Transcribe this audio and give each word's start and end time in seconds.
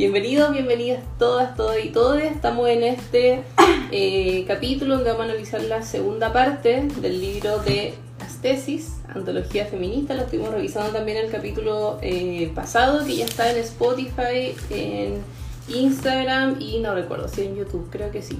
Bienvenidos, 0.00 0.50
bienvenidas 0.50 1.02
todas, 1.18 1.54
todos 1.56 1.76
y 1.84 1.90
todos. 1.90 2.22
Estamos 2.22 2.66
en 2.70 2.84
este 2.84 3.42
eh, 3.92 4.46
capítulo 4.48 4.94
donde 4.94 5.10
vamos 5.10 5.26
a 5.26 5.28
analizar 5.28 5.62
la 5.64 5.82
segunda 5.82 6.32
parte 6.32 6.88
del 7.02 7.20
libro 7.20 7.58
de 7.58 7.92
las 8.18 8.38
tesis, 8.38 8.94
Antología 9.14 9.66
Feminista. 9.66 10.14
Lo 10.14 10.22
estuvimos 10.22 10.54
revisando 10.54 10.90
también 10.90 11.18
en 11.18 11.26
el 11.26 11.30
capítulo 11.30 11.98
eh, 12.00 12.50
pasado, 12.54 13.04
que 13.04 13.14
ya 13.14 13.26
está 13.26 13.50
en 13.52 13.58
Spotify, 13.58 14.56
en 14.70 15.22
Instagram 15.68 16.56
y 16.62 16.78
no 16.78 16.94
recuerdo 16.94 17.28
si 17.28 17.42
en 17.42 17.56
YouTube, 17.56 17.90
creo 17.90 18.10
que 18.10 18.22
sí. 18.22 18.38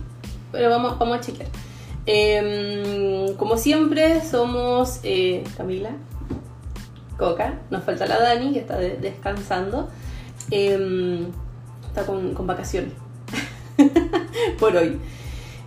Pero 0.53 0.71
vamos, 0.71 0.99
vamos 0.99 1.19
a 1.19 1.21
chequear. 1.21 1.51
Em, 2.07 3.35
como 3.35 3.59
siempre, 3.59 4.23
somos 4.23 5.01
eh, 5.03 5.45
Camila, 5.59 5.91
Coca, 7.19 7.59
nos 7.69 7.85
falta 7.85 8.07
la 8.07 8.19
Dani, 8.19 8.55
que 8.55 8.61
está 8.61 8.79
descansando. 8.79 9.91
Está 11.91 12.07
con, 12.07 12.47
vacaciones 12.47 12.93
por 14.61 14.77
hoy. 14.77 14.97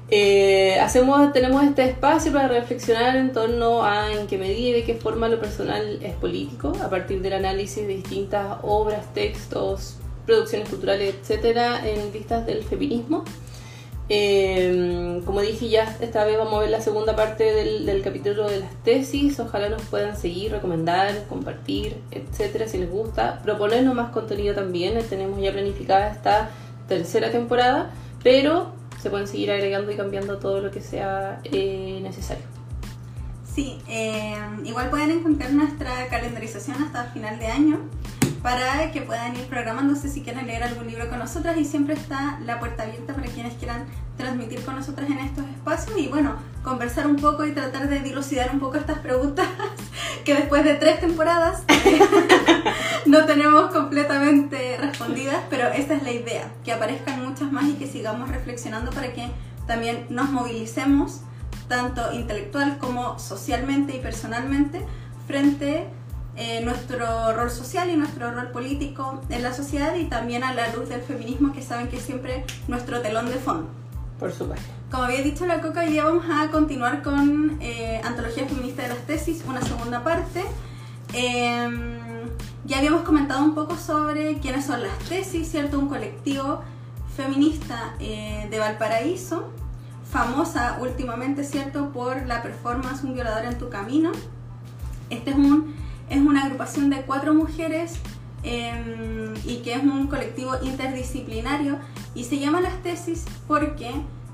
Eh, 0.10 0.80
hacemos, 0.80 1.34
tenemos 1.34 1.64
este 1.64 1.84
espacio 1.84 2.32
para 2.32 2.48
reflexionar 2.48 3.18
en 3.18 3.34
torno 3.34 3.84
a 3.84 4.10
en 4.12 4.28
qué 4.28 4.38
medida 4.38 4.70
y 4.70 4.72
de 4.72 4.84
qué 4.86 4.96
forma 4.96 5.28
lo 5.28 5.40
personal 5.42 6.00
es 6.02 6.14
político, 6.14 6.72
a 6.82 6.90
partir 6.90 7.22
del 7.22 7.34
análisis 7.34 7.86
de 7.86 7.96
distintas 7.96 8.58
obras, 8.62 9.14
textos, 9.14 9.98
producciones 10.26 10.70
culturales, 10.70 11.14
etcétera, 11.20 11.86
en 11.86 12.14
vistas 12.14 12.46
del 12.46 12.64
feminismo. 12.64 13.26
Eh, 14.10 15.22
como 15.26 15.42
dije 15.42 15.70
ya, 15.70 15.98
esta 16.02 16.26
vez 16.26 16.38
vamos 16.38 16.56
a 16.56 16.60
ver 16.60 16.70
la 16.70 16.82
segunda 16.82 17.16
parte 17.16 17.44
del, 17.54 18.02
capítulo 18.04 18.50
de 18.50 18.60
las 18.60 18.74
tesis. 18.84 19.40
Ojalá 19.40 19.70
nos 19.70 19.82
puedan 19.84 20.18
seguir, 20.18 20.52
recomendar, 20.52 21.26
compartir, 21.30 21.98
etcétera, 22.12 22.68
si 22.68 22.78
les 22.78 22.90
gusta. 22.90 23.42
Proponernos 23.44 23.96
más 23.96 24.12
contenido 24.12 24.54
también. 24.54 25.02
Tenemos 25.10 25.42
ya 25.42 25.52
planificada 25.52 26.10
esta 26.12 26.50
tercera 26.88 27.32
temporada, 27.32 27.92
pero 28.24 28.74
se 29.02 29.10
pueden 29.10 29.28
seguir 29.28 29.52
agregando 29.52 29.92
y 29.92 29.96
cambiando 29.96 30.38
todo 30.38 30.62
lo 30.62 30.72
que 30.72 30.82
sea 30.82 31.40
eh, 31.46 32.00
necesario. 32.02 32.44
Sí, 33.54 33.78
eh, 33.88 34.36
igual 34.66 34.90
pueden 34.90 35.12
encontrar 35.12 35.52
nuestra 35.54 36.08
calendarización 36.08 36.82
hasta 36.82 37.06
final 37.06 37.38
de 37.38 37.48
año 37.48 37.80
para 38.44 38.92
que 38.92 39.02
puedan 39.02 39.36
ir 39.38 39.46
programándose 39.46 40.10
si 40.10 40.22
quieren 40.22 40.46
leer 40.46 40.64
algún 40.64 40.86
libro 40.86 41.10
con 41.10 41.18
nosotras 41.18 41.58
y 41.58 41.64
siempre 41.64 41.96
está 41.96 42.40
la 42.46 42.60
puerta 42.60 42.84
abierta 42.84 43.14
para 43.14 43.28
quienes 43.28 43.54
quieran 43.54 43.86
transmitir 44.18 44.64
con 44.66 44.76
nosotras 44.76 45.10
en 45.10 45.20
estos 45.20 45.46
espacios 45.46 45.98
y 45.98 46.08
bueno, 46.08 46.36
conversar 46.62 47.08
un 47.08 47.16
poco 47.16 47.46
y 47.46 47.54
tratar 47.54 47.88
de 47.88 48.02
dilucidar 48.02 48.52
un 48.52 48.60
poco 48.60 48.76
estas 48.76 49.00
preguntas 49.00 49.48
que 50.26 50.36
después 50.36 50.66
de 50.66 50.76
tres 50.76 51.00
temporadas 51.00 51.64
no 53.06 53.26
tenemos 53.26 53.72
completamente 53.72 54.78
respondidas, 54.78 55.38
pero 55.50 55.70
esa 55.70 55.94
es 55.94 56.04
la 56.04 56.12
idea, 56.12 56.52
que 56.66 56.74
aparezcan 56.74 57.26
muchas 57.26 57.50
más 57.50 57.64
y 57.66 57.74
que 57.74 57.88
sigamos 57.88 58.30
reflexionando 58.30 58.92
para 58.92 59.14
que 59.14 59.30
también 59.68 60.06
nos 60.10 60.30
movilicemos 60.30 61.22
tanto 61.70 62.12
intelectual 62.12 62.78
como 62.78 63.18
socialmente 63.20 63.96
y 63.96 64.00
personalmente 64.00 64.86
frente 65.28 65.88
a 65.88 66.03
eh, 66.36 66.62
nuestro 66.64 67.34
rol 67.34 67.52
social 67.52 67.90
y 67.90 67.96
nuestro 67.96 68.32
rol 68.32 68.50
político 68.50 69.22
en 69.30 69.44
la 69.44 69.54
sociedad 69.54 69.96
y 69.96 70.06
también 70.06 70.44
a 70.44 70.54
la 70.54 70.74
luz 70.74 70.90
del 70.90 71.02
feminismo 71.02 71.54
que 71.54 71.62
saben 71.62 71.90
que 71.90 71.98
es 71.98 72.04
siempre 72.04 72.46
nuestro 72.68 73.02
telón 73.02 73.28
de 73.28 73.36
fondo. 73.36 73.68
Por 74.20 74.32
supuesto. 74.32 74.66
Como 74.90 75.04
había 75.04 75.22
dicho 75.22 75.46
la 75.46 75.62
Coca, 75.62 75.82
hoy 75.82 75.92
día 75.92 76.06
vamos 76.06 76.26
a 76.32 76.50
continuar 76.50 77.02
con 77.02 77.58
eh, 77.62 78.00
Antología 78.04 78.46
Feminista 78.48 78.84
de 78.84 78.90
las 78.90 79.00
Tesis, 79.00 79.44
una 79.48 79.62
segunda 79.62 80.04
parte. 80.04 80.44
Em, 81.14 82.00
ya 82.66 82.78
habíamos 82.80 83.02
comentado 83.04 83.44
un 83.44 83.54
poco 83.54 83.76
sobre 83.76 84.40
quiénes 84.40 84.66
son 84.66 84.82
las 84.82 84.98
tesis, 85.10 85.50
¿cierto? 85.50 85.78
Un 85.78 85.90
colectivo 85.90 86.62
feminista 87.16 87.94
eh, 88.00 88.48
de 88.50 88.60
Valparaíso, 88.60 89.50
famosa 90.12 90.78
últimamente, 90.82 91.44
¿cierto? 91.44 91.92
Por 91.92 92.26
la 92.26 92.42
performance 92.42 93.04
Un 93.04 93.14
violador 93.14 93.46
en 93.46 93.58
tu 93.58 93.70
camino. 93.70 94.12
Este 95.10 95.32
es 95.32 95.36
un 95.36 95.76
es 96.10 96.20
una 96.20 96.44
agrupación 96.44 96.90
de 96.90 97.02
cuatro 97.02 97.34
mujeres 97.34 97.94
em, 98.44 99.34
y 99.46 99.58
que 99.64 99.74
es 99.74 99.84
un 99.84 100.08
colectivo 100.08 100.54
interdisciplinario 100.62 101.78
y 102.14 102.26
se 102.26 102.40
llama 102.40 102.62
las 102.62 102.82
tesis 102.82 103.26
porque 103.48 103.92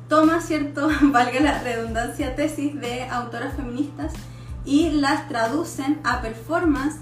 toma, 0.07 0.41
cierto, 0.41 0.89
valga 1.01 1.39
la 1.39 1.61
redundancia, 1.61 2.35
tesis 2.35 2.79
de 2.79 3.03
autoras 3.03 3.55
feministas 3.55 4.13
y 4.65 4.89
las 4.91 5.27
traducen 5.27 5.99
a 6.03 6.21
performances 6.21 7.01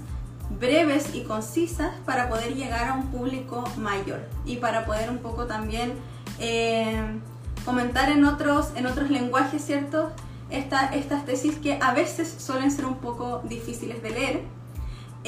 breves 0.58 1.14
y 1.14 1.24
concisas 1.24 1.94
para 2.06 2.28
poder 2.28 2.54
llegar 2.54 2.88
a 2.88 2.94
un 2.94 3.08
público 3.08 3.64
mayor 3.76 4.26
y 4.46 4.56
para 4.56 4.86
poder 4.86 5.10
un 5.10 5.18
poco 5.18 5.46
también 5.46 5.92
em, 6.38 7.20
comentar 7.64 8.10
en 8.10 8.24
otros, 8.24 8.70
en 8.76 8.86
otros 8.86 9.10
lenguajes, 9.10 9.64
¿cierto? 9.64 10.10
estas 10.50 11.26
tesis 11.26 11.56
que 11.56 11.78
a 11.82 11.92
veces 11.92 12.36
suelen 12.38 12.70
ser 12.70 12.86
un 12.86 12.96
poco 12.96 13.42
difíciles 13.44 14.02
de 14.02 14.10
leer 14.10 14.42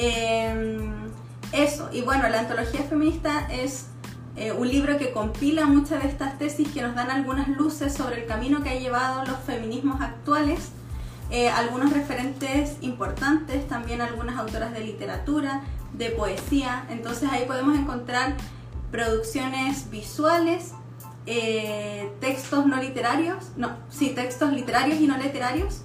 Em, 0.03 1.11
eso, 1.51 1.89
y 1.93 2.01
bueno, 2.01 2.27
la 2.27 2.39
antología 2.39 2.81
feminista 2.81 3.47
es 3.51 3.85
eh, 4.35 4.51
un 4.51 4.67
libro 4.67 4.97
que 4.97 5.11
compila 5.11 5.67
muchas 5.67 6.01
de 6.01 6.09
estas 6.09 6.39
tesis 6.39 6.67
que 6.69 6.81
nos 6.81 6.95
dan 6.95 7.11
algunas 7.11 7.47
luces 7.49 7.93
sobre 7.93 8.21
el 8.21 8.25
camino 8.25 8.63
que 8.63 8.69
ha 8.69 8.79
llevado 8.79 9.23
los 9.25 9.37
feminismos 9.45 10.01
actuales, 10.01 10.71
eh, 11.29 11.49
algunos 11.49 11.93
referentes 11.93 12.77
importantes, 12.81 13.67
también 13.67 14.01
algunas 14.01 14.39
autoras 14.39 14.73
de 14.73 14.79
literatura, 14.79 15.61
de 15.93 16.09
poesía, 16.09 16.83
entonces 16.89 17.29
ahí 17.31 17.45
podemos 17.45 17.77
encontrar 17.77 18.37
producciones 18.89 19.91
visuales, 19.91 20.71
eh, 21.27 22.11
textos 22.19 22.65
no 22.65 22.77
literarios, 22.77 23.51
no, 23.55 23.77
sí, 23.91 24.13
textos 24.15 24.51
literarios 24.51 24.99
y 24.99 25.05
no 25.05 25.15
literarios, 25.17 25.83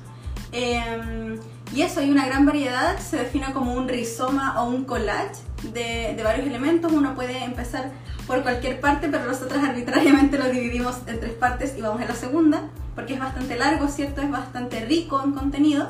em, 0.52 1.38
y 1.74 1.82
eso, 1.82 2.00
hay 2.00 2.10
una 2.10 2.26
gran 2.26 2.46
variedad, 2.46 2.98
se 2.98 3.16
define 3.16 3.52
como 3.52 3.74
un 3.74 3.88
rizoma 3.88 4.62
o 4.62 4.68
un 4.68 4.84
collage 4.84 5.42
de, 5.72 6.18
varios 6.22 6.46
elementos. 6.46 6.92
Uno 6.92 7.14
puede 7.14 7.42
empezar 7.42 7.90
por 8.26 8.42
cualquier 8.42 8.80
parte, 8.80 9.08
pero 9.08 9.24
nosotros 9.24 9.62
arbitrariamente 9.62 10.38
lo 10.38 10.48
dividimos 10.48 10.98
en 11.06 11.20
tres 11.20 11.32
partes 11.32 11.74
y 11.76 11.82
vamos 11.82 12.00
a 12.02 12.06
la 12.06 12.14
segunda, 12.14 12.70
porque 12.94 13.14
es 13.14 13.20
bastante 13.20 13.56
largo, 13.56 13.88
¿cierto? 13.88 14.22
Es 14.22 14.30
bastante 14.30 14.84
rico 14.84 15.20
en 15.22 15.32
contenido. 15.32 15.88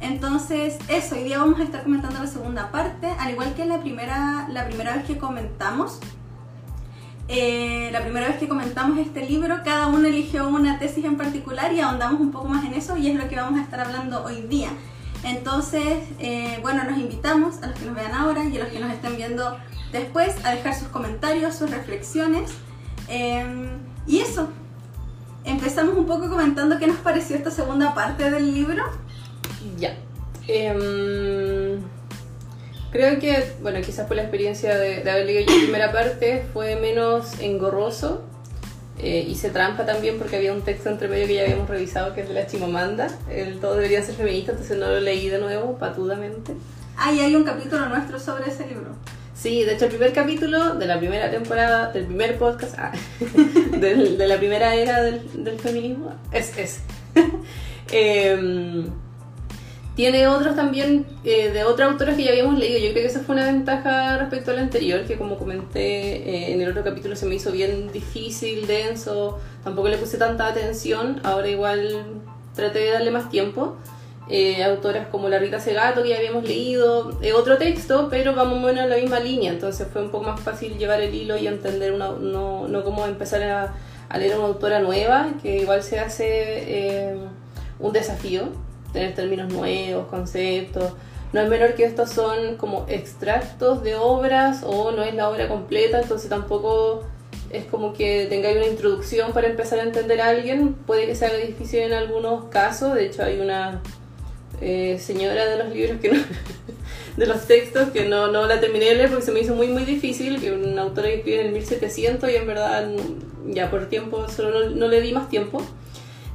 Entonces, 0.00 0.78
eso, 0.88 1.14
hoy 1.14 1.24
día 1.24 1.38
vamos 1.38 1.60
a 1.60 1.62
estar 1.62 1.84
comentando 1.84 2.18
la 2.18 2.26
segunda 2.26 2.70
parte, 2.70 3.06
al 3.18 3.30
igual 3.30 3.54
que 3.54 3.64
la 3.64 3.80
primera, 3.80 4.46
la 4.50 4.66
primera 4.66 4.96
vez 4.96 5.06
que 5.06 5.16
comentamos. 5.16 6.00
Eh, 7.28 7.88
la 7.90 8.02
primera 8.02 8.28
vez 8.28 8.36
que 8.36 8.48
comentamos 8.48 8.98
este 8.98 9.24
libro, 9.24 9.60
cada 9.64 9.86
uno 9.86 10.06
eligió 10.06 10.46
una 10.46 10.78
tesis 10.78 11.06
en 11.06 11.16
particular 11.16 11.72
y 11.72 11.80
ahondamos 11.80 12.20
un 12.20 12.32
poco 12.32 12.48
más 12.48 12.64
en 12.66 12.74
eso 12.74 12.98
y 12.98 13.08
es 13.08 13.16
lo 13.16 13.28
que 13.28 13.36
vamos 13.36 13.58
a 13.58 13.62
estar 13.62 13.80
hablando 13.80 14.22
hoy 14.24 14.42
día. 14.42 14.68
Entonces, 15.24 16.00
eh, 16.18 16.58
bueno, 16.60 16.84
nos 16.84 16.98
invitamos 16.98 17.62
a 17.62 17.68
los 17.68 17.78
que 17.78 17.86
nos 17.86 17.94
vean 17.94 18.12
ahora 18.12 18.44
y 18.44 18.56
a 18.56 18.60
los 18.60 18.68
que 18.68 18.78
nos 18.78 18.92
estén 18.92 19.16
viendo 19.16 19.56
después 19.90 20.34
a 20.44 20.54
dejar 20.54 20.74
sus 20.74 20.88
comentarios, 20.88 21.54
sus 21.54 21.70
reflexiones. 21.70 22.52
Em, 23.08 23.68
y 24.06 24.20
eso, 24.20 24.48
empezamos 25.44 25.96
un 25.96 26.06
poco 26.06 26.28
comentando 26.28 26.78
qué 26.78 26.86
nos 26.86 26.98
pareció 26.98 27.36
esta 27.36 27.50
segunda 27.50 27.94
parte 27.94 28.30
del 28.30 28.52
libro. 28.52 28.84
Ya. 29.78 29.96
Em, 30.46 31.80
creo 32.90 33.18
que, 33.18 33.54
bueno, 33.62 33.80
quizás 33.80 34.06
por 34.06 34.16
la 34.16 34.22
experiencia 34.22 34.76
de, 34.76 35.02
de 35.02 35.10
haber 35.10 35.26
leído 35.26 35.50
la 35.50 35.62
primera 35.62 35.92
parte 35.92 36.46
fue 36.52 36.76
menos 36.76 37.40
engorroso 37.40 38.24
eh, 39.04 39.26
hice 39.28 39.50
trampa 39.50 39.84
también 39.84 40.18
porque 40.18 40.36
había 40.36 40.52
un 40.52 40.62
texto 40.62 40.88
entre 40.88 41.08
medio 41.08 41.26
que 41.26 41.34
ya 41.34 41.42
habíamos 41.42 41.68
revisado 41.68 42.14
que 42.14 42.22
es 42.22 42.28
de 42.28 42.34
la 42.34 42.46
Chimamanda. 42.46 43.08
El 43.30 43.60
todo 43.60 43.74
debería 43.74 44.02
ser 44.02 44.14
feminista, 44.14 44.52
entonces 44.52 44.78
no 44.78 44.88
lo 44.88 45.00
leí 45.00 45.28
de 45.28 45.38
nuevo, 45.38 45.76
patudamente. 45.78 46.54
Ah, 46.96 47.12
y 47.12 47.20
hay 47.20 47.36
un 47.36 47.44
capítulo 47.44 47.86
nuestro 47.88 48.18
sobre 48.18 48.50
ese 48.50 48.66
libro. 48.66 48.96
Sí, 49.34 49.62
de 49.64 49.74
hecho 49.74 49.84
el 49.84 49.90
primer 49.90 50.12
capítulo 50.12 50.74
de 50.76 50.86
la 50.86 50.98
primera 50.98 51.30
temporada, 51.30 51.92
del 51.92 52.06
primer 52.06 52.38
podcast, 52.38 52.76
ah, 52.78 52.92
de 53.78 54.26
la 54.26 54.38
primera 54.38 54.74
era 54.74 55.02
del, 55.02 55.44
del 55.44 55.58
feminismo, 55.58 56.14
es 56.32 56.56
ese. 56.56 56.80
eh, 57.92 58.86
tiene 59.94 60.26
otros 60.26 60.56
también 60.56 61.06
eh, 61.24 61.50
de 61.50 61.64
otras 61.64 61.92
autoras 61.92 62.16
que 62.16 62.24
ya 62.24 62.30
habíamos 62.30 62.58
leído. 62.58 62.78
Yo 62.78 62.90
creo 62.90 63.02
que 63.02 63.06
esa 63.06 63.20
fue 63.20 63.36
una 63.36 63.46
ventaja 63.46 64.18
respecto 64.18 64.50
al 64.50 64.58
anterior, 64.58 65.04
que 65.04 65.16
como 65.16 65.36
comenté 65.36 66.16
eh, 66.16 66.52
en 66.52 66.60
el 66.60 66.70
otro 66.70 66.82
capítulo 66.82 67.14
se 67.14 67.26
me 67.26 67.36
hizo 67.36 67.52
bien 67.52 67.92
difícil, 67.92 68.66
denso, 68.66 69.38
tampoco 69.62 69.88
le 69.88 69.98
puse 69.98 70.18
tanta 70.18 70.48
atención. 70.48 71.20
Ahora 71.22 71.48
igual 71.48 72.06
traté 72.56 72.80
de 72.80 72.90
darle 72.90 73.10
más 73.12 73.30
tiempo. 73.30 73.76
Eh, 74.30 74.64
autoras 74.64 75.08
como 75.08 75.28
la 75.28 75.38
Rita 75.38 75.60
Segato 75.60 76.02
que 76.02 76.08
ya 76.08 76.16
habíamos 76.16 76.44
leído, 76.44 77.20
otro 77.36 77.58
texto, 77.58 78.08
pero 78.10 78.34
vamos 78.34 78.58
menos 78.58 78.84
en 78.84 78.88
la 78.88 78.96
misma 78.96 79.20
línea, 79.20 79.52
entonces 79.52 79.86
fue 79.92 80.00
un 80.00 80.08
poco 80.08 80.24
más 80.24 80.40
fácil 80.40 80.78
llevar 80.78 81.02
el 81.02 81.14
hilo 81.14 81.36
y 81.36 81.46
entender 81.46 81.92
una, 81.92 82.08
no, 82.08 82.66
no 82.66 82.84
cómo 82.84 83.04
empezar 83.04 83.42
a, 83.42 83.74
a 84.08 84.16
leer 84.16 84.38
una 84.38 84.46
autora 84.46 84.80
nueva, 84.80 85.28
que 85.42 85.58
igual 85.58 85.82
se 85.82 86.00
hace 86.00 87.18
un 87.78 87.92
desafío 87.92 88.48
tener 88.94 89.14
términos 89.14 89.52
nuevos, 89.52 90.06
conceptos, 90.06 90.94
no 91.34 91.40
es 91.40 91.48
menor 91.48 91.74
que 91.74 91.84
estos 91.84 92.10
son 92.10 92.56
como 92.56 92.86
extractos 92.88 93.82
de 93.82 93.96
obras 93.96 94.62
o 94.64 94.92
no 94.92 95.02
es 95.02 95.14
la 95.14 95.28
obra 95.28 95.48
completa, 95.48 96.00
entonces 96.00 96.30
tampoco 96.30 97.04
es 97.50 97.64
como 97.66 97.92
que 97.92 98.26
tengáis 98.28 98.56
una 98.56 98.66
introducción 98.66 99.32
para 99.32 99.48
empezar 99.48 99.80
a 99.80 99.82
entender 99.82 100.20
a 100.20 100.28
alguien. 100.28 100.74
Puede 100.74 101.06
que 101.06 101.14
sea 101.14 101.32
difícil 101.34 101.80
en 101.80 101.92
algunos 101.92 102.46
casos, 102.46 102.94
de 102.94 103.06
hecho 103.06 103.22
hay 103.22 103.40
una 103.40 103.82
eh, 104.60 104.98
señora 105.00 105.46
de 105.46 105.58
los 105.58 105.74
libros 105.74 106.00
que 106.00 106.12
no, 106.12 106.22
de 107.16 107.26
los 107.26 107.46
textos 107.46 107.90
que 107.90 108.08
no, 108.08 108.28
no 108.28 108.46
la 108.46 108.60
terminé 108.60 108.86
de 108.86 108.94
leer 108.94 109.10
porque 109.10 109.24
se 109.24 109.32
me 109.32 109.40
hizo 109.40 109.54
muy 109.54 109.68
muy 109.68 109.84
difícil, 109.84 110.40
que 110.40 110.52
una 110.52 110.82
autora 110.82 111.08
que 111.08 111.16
escribe 111.16 111.40
en 111.40 111.46
el 111.48 111.52
1700 111.52 112.30
y 112.30 112.36
en 112.36 112.46
verdad 112.46 112.88
ya 113.46 113.70
por 113.70 113.88
tiempo 113.88 114.28
solo 114.28 114.70
no, 114.70 114.88
le 114.88 115.00
di 115.00 115.12
más 115.12 115.28
tiempo. 115.28 115.62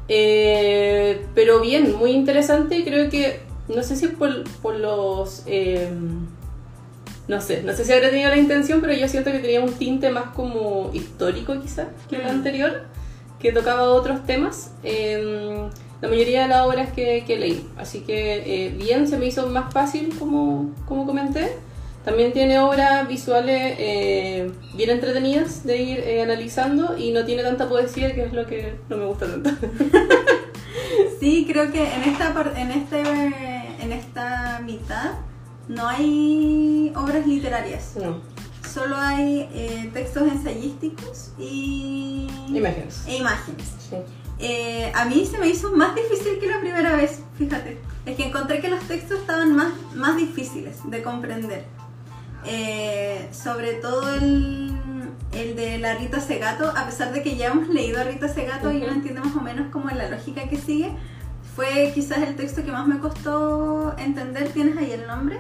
Eh, 0.10 1.22
pero 1.36 1.62
bien, 1.62 1.96
muy 1.96 2.12
interesante, 2.12 2.84
creo 2.84 3.10
que, 3.10 3.42
no 3.68 3.84
sé 3.84 3.96
si 3.96 4.08
por, 4.08 4.44
por 4.62 4.76
los... 4.76 5.44
Eh, 5.46 5.90
no 7.28 7.40
sé, 7.42 7.62
no 7.62 7.74
sé 7.74 7.86
si 7.86 7.94
habrá 7.94 8.10
tenido 8.10 8.30
la 8.30 8.38
intención, 8.38 8.82
pero 8.82 8.94
yo 8.94 9.08
siento 9.08 9.32
que 9.32 9.38
tenía 9.38 9.62
un 9.62 9.72
tinte 9.74 10.10
más 10.10 10.34
como 10.36 10.90
histórico 10.94 11.62
quizás 11.62 11.88
que 12.10 12.16
el 12.16 12.24
mm. 12.24 12.30
anterior, 12.30 12.86
que 13.40 13.52
tocaba 13.52 13.84
otros 13.84 14.26
temas. 14.26 14.72
Em, 14.82 15.70
la 16.02 16.08
mayoría 16.08 16.44
de 16.44 16.48
las 16.48 16.66
obras 16.66 16.92
que, 16.92 17.24
que 17.28 17.38
leí. 17.38 17.70
Así 17.78 18.00
que 18.02 18.66
eh, 18.66 18.70
bien, 18.70 19.08
se 19.08 19.18
me 19.18 19.28
hizo 19.28 19.46
más 19.48 19.72
fácil 19.72 20.16
como, 20.18 20.74
como 20.88 21.06
comenté. 21.06 21.58
También 22.10 22.34
tiene 22.34 22.58
obras 22.58 23.08
visuales 23.08 23.76
eh, 23.78 24.52
bien 24.74 24.90
entretenidas 24.90 25.64
de 25.64 25.78
ir 25.78 26.00
eh, 26.00 26.24
analizando 26.24 26.98
y 26.98 27.12
no 27.12 27.24
tiene 27.24 27.44
tanta 27.44 27.70
poesía, 27.70 28.16
que 28.16 28.24
es 28.24 28.34
lo 28.34 28.48
que 28.48 28.80
no 28.90 28.98
me 28.98 29.06
gusta 29.06 29.28
tanto. 29.28 29.52
sí, 31.20 31.46
creo 31.48 31.72
que 31.72 31.84
en 31.84 32.02
esta, 32.06 32.34
en 32.56 32.72
este, 32.72 33.02
en 33.80 33.92
esta 33.92 34.60
mitad 34.66 35.20
no 35.68 35.88
hay 35.88 36.92
obras 36.96 37.28
literarias. 37.28 37.94
No. 37.98 38.22
Solo 38.68 38.96
hay 38.98 39.48
eh, 39.54 39.92
textos 39.94 40.24
ensayísticos 40.32 41.34
y 41.38 42.28
imágenes. 42.48 43.04
E 43.06 43.18
imágenes. 43.18 43.68
Eh, 44.40 44.92
a 44.96 45.06
mí 45.06 45.28
se 45.28 45.38
me 45.38 45.48
hizo 45.48 45.76
más 45.76 45.94
difícil 45.94 46.40
que 46.40 46.48
la 46.48 46.60
primera 46.60 46.96
vez, 46.96 47.20
fíjate. 47.38 47.78
Es 48.08 48.18
que 48.18 48.26
encontré 48.26 48.62
que 48.62 48.70
los 48.70 48.80
textos 48.88 49.20
estaban 49.20 49.56
más, 49.56 49.74
más 49.94 50.18
difíciles 50.18 50.78
de 50.86 51.04
comprender. 51.04 51.79
Eh, 52.46 53.28
sobre 53.32 53.74
todo 53.74 54.14
el, 54.14 54.74
el, 55.34 55.56
de 55.56 55.78
la 55.78 55.96
Rita 55.96 56.20
Segato, 56.20 56.72
a 56.76 56.86
pesar 56.86 57.12
de 57.14 57.22
que 57.22 57.36
ya 57.36 57.48
hemos 57.48 57.68
leído 57.70 58.00
a 58.00 58.04
Rita 58.04 58.30
Segato 58.30 58.72
y 58.72 58.78
uno 58.78 58.94
entiende 58.94 59.22
más 59.22 59.36
o 59.36 59.42
menos 59.42 59.72
como 59.72 59.90
la 59.90 60.10
lógica 60.10 60.48
que 60.48 60.58
sigue, 60.58 60.92
fue 61.56 61.92
quizás 61.94 62.20
el 62.20 62.36
texto 62.36 62.64
que 62.64 62.72
más 62.72 62.88
me 62.88 63.00
costó 63.00 63.96
entender. 63.98 64.50
¿Tienes 64.50 64.78
ahí 64.78 64.92
el 64.92 65.06
nombre? 65.08 65.38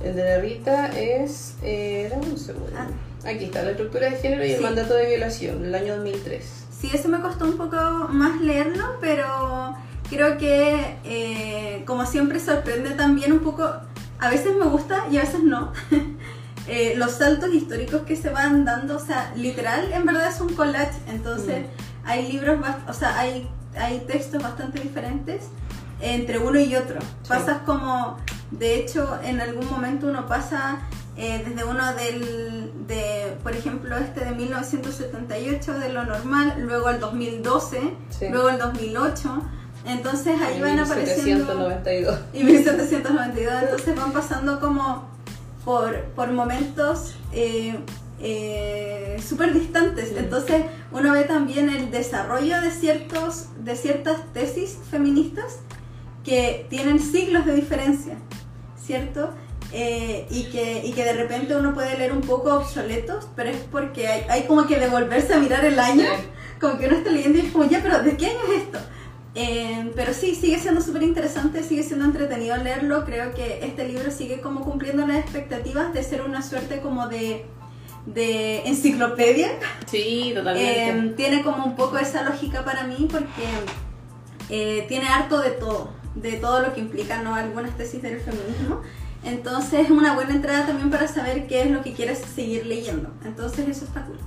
El 0.00 0.16
de 0.16 0.24
la 0.24 0.38
Rita 0.38 0.86
es. 0.98 1.56
Eh, 1.62 2.10
un 2.14 2.38
segundo. 2.38 2.72
Ah. 2.76 2.86
Aquí 3.28 3.44
está, 3.44 3.62
la 3.62 3.70
estructura 3.70 4.10
de 4.10 4.16
género 4.16 4.44
y 4.44 4.52
el 4.52 4.60
mandato 4.60 4.94
de 4.94 5.06
violación, 5.06 5.64
el 5.64 5.74
año 5.74 5.96
2003. 5.96 6.66
Sí, 6.78 6.90
eso 6.92 7.08
me 7.08 7.20
costó 7.20 7.46
un 7.46 7.56
poco 7.56 7.76
más 8.10 8.40
leerlo, 8.42 8.98
pero 9.00 9.74
creo 10.10 10.36
que, 10.36 10.98
eh, 11.04 11.82
como 11.86 12.04
siempre, 12.04 12.38
sorprende 12.38 12.90
también 12.90 13.32
un 13.32 13.38
poco. 13.38 13.70
A 14.18 14.30
veces 14.30 14.54
me 14.56 14.66
gusta 14.66 15.06
y 15.10 15.16
a 15.16 15.22
veces 15.22 15.42
no. 15.42 15.72
Eh, 16.66 16.94
los 16.96 17.12
saltos 17.12 17.52
históricos 17.52 18.02
que 18.02 18.16
se 18.16 18.30
van 18.30 18.64
dando, 18.64 18.96
o 18.96 19.00
sea, 19.00 19.32
literal, 19.36 19.92
en 19.92 20.06
verdad 20.06 20.28
es 20.28 20.40
un 20.40 20.54
collage. 20.54 20.98
Entonces, 21.08 21.62
mm. 21.62 22.06
hay 22.06 22.32
libros, 22.32 22.58
o 22.88 22.92
sea, 22.92 23.18
hay, 23.18 23.48
hay 23.76 24.00
textos 24.06 24.42
bastante 24.42 24.80
diferentes 24.80 25.44
entre 26.00 26.38
uno 26.38 26.58
y 26.58 26.74
otro. 26.74 26.98
Pasas 27.28 27.58
como 27.64 28.18
de 28.58 28.76
hecho, 28.76 29.18
en 29.24 29.40
algún 29.40 29.68
momento 29.68 30.06
uno 30.06 30.26
pasa 30.26 30.78
eh, 31.16 31.44
desde 31.46 31.64
uno 31.64 31.94
del, 31.94 32.72
de, 32.86 33.36
por 33.42 33.54
ejemplo, 33.54 33.96
este 33.96 34.24
de 34.24 34.32
1978, 34.32 35.78
de 35.78 35.88
lo 35.92 36.04
normal, 36.04 36.54
luego 36.58 36.90
el 36.90 37.00
2012, 37.00 37.80
luego 38.30 38.50
el 38.50 38.58
2008. 38.58 39.42
Entonces 39.86 40.40
ahí 40.40 40.60
van 40.60 40.78
apareciendo... 40.78 41.54
1792. 41.54 42.18
Y 42.32 42.44
1792. 42.44 43.54
Entonces 43.62 43.96
van 43.96 44.12
pasando 44.12 44.60
como 44.60 45.13
por, 45.64 46.00
por 46.16 46.32
momentos 46.32 47.14
eh, 47.32 47.78
eh, 48.20 49.16
súper 49.26 49.54
distantes. 49.54 50.12
Entonces 50.16 50.64
uno 50.92 51.12
ve 51.12 51.24
también 51.24 51.68
el 51.68 51.90
desarrollo 51.90 52.60
de, 52.60 52.70
ciertos, 52.70 53.48
de 53.64 53.76
ciertas 53.76 54.32
tesis 54.32 54.78
feministas 54.90 55.58
que 56.24 56.66
tienen 56.70 57.00
siglos 57.00 57.46
de 57.46 57.54
diferencia. 57.54 58.16
¿cierto? 58.84 59.30
Eh, 59.72 60.26
y, 60.30 60.44
que, 60.44 60.82
y 60.84 60.92
que 60.92 61.04
de 61.04 61.14
repente 61.14 61.56
uno 61.56 61.74
puede 61.74 61.98
leer 61.98 62.12
un 62.12 62.20
poco 62.20 62.54
obsoletos, 62.54 63.26
pero 63.34 63.50
es 63.50 63.56
porque 63.70 64.06
hay, 64.06 64.24
hay 64.28 64.42
como 64.44 64.66
que 64.66 64.78
devolverse 64.78 65.34
a 65.34 65.38
mirar 65.38 65.64
el 65.64 65.78
año, 65.78 66.04
como 66.60 66.78
que 66.78 66.86
uno 66.86 66.96
está 66.96 67.10
leyendo 67.10 67.38
y 67.38 67.46
es 67.46 67.52
como, 67.52 67.64
ya, 67.64 67.80
pero 67.82 68.02
¿de 68.02 68.16
qué 68.16 68.26
año 68.26 68.38
es 68.48 68.62
esto? 68.62 68.78
Eh, 69.34 69.90
pero 69.96 70.14
sí, 70.14 70.34
sigue 70.34 70.58
siendo 70.58 70.80
súper 70.80 71.02
interesante, 71.02 71.62
sigue 71.62 71.82
siendo 71.82 72.04
entretenido 72.04 72.56
leerlo, 72.56 73.04
creo 73.04 73.34
que 73.34 73.64
este 73.64 73.88
libro 73.88 74.10
sigue 74.12 74.40
como 74.40 74.60
cumpliendo 74.60 75.06
las 75.06 75.18
expectativas 75.18 75.92
de 75.92 76.04
ser 76.04 76.22
una 76.22 76.40
suerte 76.40 76.80
como 76.80 77.08
de, 77.08 77.44
de 78.06 78.62
enciclopedia. 78.66 79.48
Sí, 79.86 80.32
totalmente. 80.34 80.88
Eh, 80.88 81.14
tiene 81.16 81.42
como 81.42 81.64
un 81.64 81.74
poco 81.74 81.98
esa 81.98 82.22
lógica 82.22 82.64
para 82.64 82.84
mí 82.86 83.08
porque 83.10 84.86
tiene 84.86 85.08
harto 85.08 85.40
de 85.40 85.50
todo 85.50 86.04
de 86.14 86.32
todo 86.32 86.60
lo 86.60 86.72
que 86.74 86.80
implica 86.80 87.22
¿no? 87.22 87.34
algunas 87.34 87.76
tesis 87.76 88.02
del 88.02 88.20
feminismo. 88.20 88.82
Entonces 89.24 89.86
es 89.86 89.90
una 89.90 90.14
buena 90.14 90.34
entrada 90.34 90.66
también 90.66 90.90
para 90.90 91.08
saber 91.08 91.46
qué 91.46 91.62
es 91.62 91.70
lo 91.70 91.82
que 91.82 91.92
quieres 91.92 92.18
seguir 92.18 92.66
leyendo. 92.66 93.10
Entonces 93.24 93.68
eso 93.68 93.84
está 93.84 94.02
cool. 94.04 94.18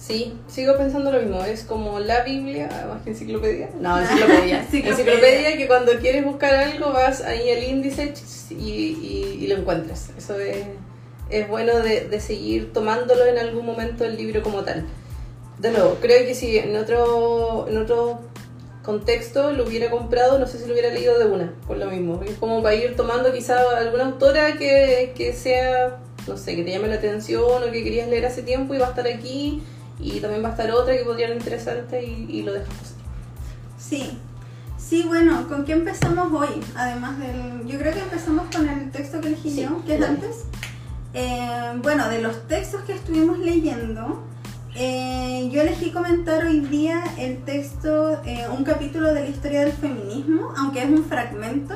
Sí, 0.00 0.32
sigo 0.48 0.78
pensando 0.78 1.12
lo 1.12 1.20
mismo. 1.20 1.44
Es 1.44 1.64
como 1.64 2.00
la 2.00 2.22
Biblia, 2.24 2.68
más 2.88 3.02
que 3.02 3.10
enciclopedia. 3.10 3.68
No, 3.78 4.00
enciclopedia. 4.00 4.60
enciclopedia. 4.60 5.56
que 5.58 5.66
cuando 5.66 5.92
quieres 5.98 6.24
buscar 6.24 6.54
algo 6.54 6.92
vas 6.92 7.20
ahí 7.20 7.50
al 7.50 7.62
índice 7.62 8.14
y, 8.50 9.36
y, 9.40 9.46
lo 9.46 9.56
encuentras. 9.56 10.10
Eso 10.16 10.38
es, 10.38 10.56
es 11.28 11.48
bueno 11.48 11.80
de, 11.80 12.08
de, 12.08 12.20
seguir 12.20 12.72
tomándolo 12.72 13.26
en 13.26 13.38
algún 13.38 13.66
momento 13.66 14.06
el 14.06 14.16
libro 14.16 14.42
como 14.42 14.62
tal. 14.62 14.86
De 15.58 15.70
nuevo, 15.70 15.98
creo 16.00 16.26
que 16.26 16.34
si 16.34 16.56
en 16.56 16.74
otro, 16.76 17.66
en 17.68 17.76
otro 17.76 18.20
contexto 18.82 19.52
lo 19.52 19.64
hubiera 19.64 19.90
comprado, 19.90 20.38
no 20.38 20.46
sé 20.46 20.58
si 20.58 20.66
lo 20.66 20.72
hubiera 20.72 20.88
leído 20.88 21.18
de 21.18 21.26
una, 21.26 21.52
por 21.66 21.76
lo 21.76 21.90
mismo. 21.90 22.22
Es 22.26 22.38
como 22.38 22.62
para 22.62 22.74
ir 22.74 22.96
tomando 22.96 23.34
quizá 23.34 23.60
alguna 23.76 24.06
autora 24.06 24.56
que, 24.56 25.12
que 25.14 25.34
sea, 25.34 25.98
no 26.26 26.38
sé, 26.38 26.56
que 26.56 26.64
te 26.64 26.70
llame 26.70 26.88
la 26.88 26.94
atención 26.94 27.62
o 27.62 27.70
que 27.70 27.84
querías 27.84 28.08
leer 28.08 28.24
hace 28.24 28.42
tiempo 28.42 28.74
y 28.74 28.78
va 28.78 28.86
a 28.86 28.90
estar 28.90 29.06
aquí 29.06 29.62
y 30.02 30.20
también 30.20 30.42
va 30.42 30.48
a 30.48 30.50
estar 30.52 30.70
otra 30.70 30.96
que 30.96 31.04
podría 31.04 31.28
ser 31.28 31.36
interesante 31.36 32.04
y, 32.04 32.42
lo 32.42 32.52
dejas 32.52 32.94
Sí, 33.78 34.18
sí, 34.78 35.04
bueno, 35.06 35.48
¿con 35.48 35.64
qué 35.64 35.72
empezamos 35.72 36.32
hoy? 36.32 36.60
Además 36.76 37.18
del, 37.18 37.66
yo 37.66 37.78
creo 37.78 37.92
que 37.92 38.00
empezamos 38.00 38.46
con 38.54 38.68
el 38.68 38.90
texto 38.90 39.20
que 39.20 39.28
elegí 39.28 39.62
yo, 39.62 39.84
que 39.84 39.96
es 39.96 40.02
antes. 40.02 40.44
Eh, 41.12 41.72
bueno, 41.82 42.08
de 42.08 42.22
los 42.22 42.46
textos 42.46 42.82
que 42.82 42.92
estuvimos 42.92 43.38
leyendo, 43.38 44.22
eh, 44.76 45.48
yo 45.52 45.62
elegí 45.62 45.90
comentar 45.90 46.44
hoy 46.44 46.60
día 46.60 47.02
el 47.18 47.42
texto, 47.44 48.22
eh, 48.24 48.46
un 48.56 48.62
capítulo 48.62 49.12
de 49.12 49.22
la 49.22 49.28
historia 49.28 49.60
del 49.60 49.72
feminismo, 49.72 50.52
aunque 50.56 50.82
es 50.82 50.88
un 50.88 51.04
fragmento, 51.04 51.74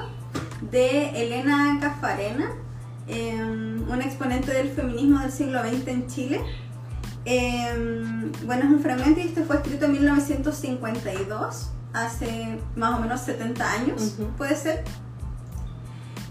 de 0.71 1.11
Elena 1.11 1.79
Cafarena, 1.81 2.53
em, 3.09 3.83
una 3.91 4.05
exponente 4.05 4.53
del 4.53 4.71
feminismo 4.71 5.21
del 5.21 5.33
siglo 5.33 5.61
XX 5.61 5.89
en 5.89 6.07
Chile. 6.07 6.41
Em, 7.25 8.33
bueno, 8.45 8.65
es 8.65 8.71
un 8.71 8.81
fragmento 8.81 9.21
y 9.21 9.25
este 9.25 9.45
fue 9.45 9.57
escrito 9.57 9.87
en 9.87 9.93
1952, 9.93 11.71
hace 11.93 12.59
más 12.77 12.99
o 12.99 13.01
menos 13.01 13.21
70 13.21 13.73
años, 13.73 14.17
puede 14.37 14.57
ser. 14.57 14.85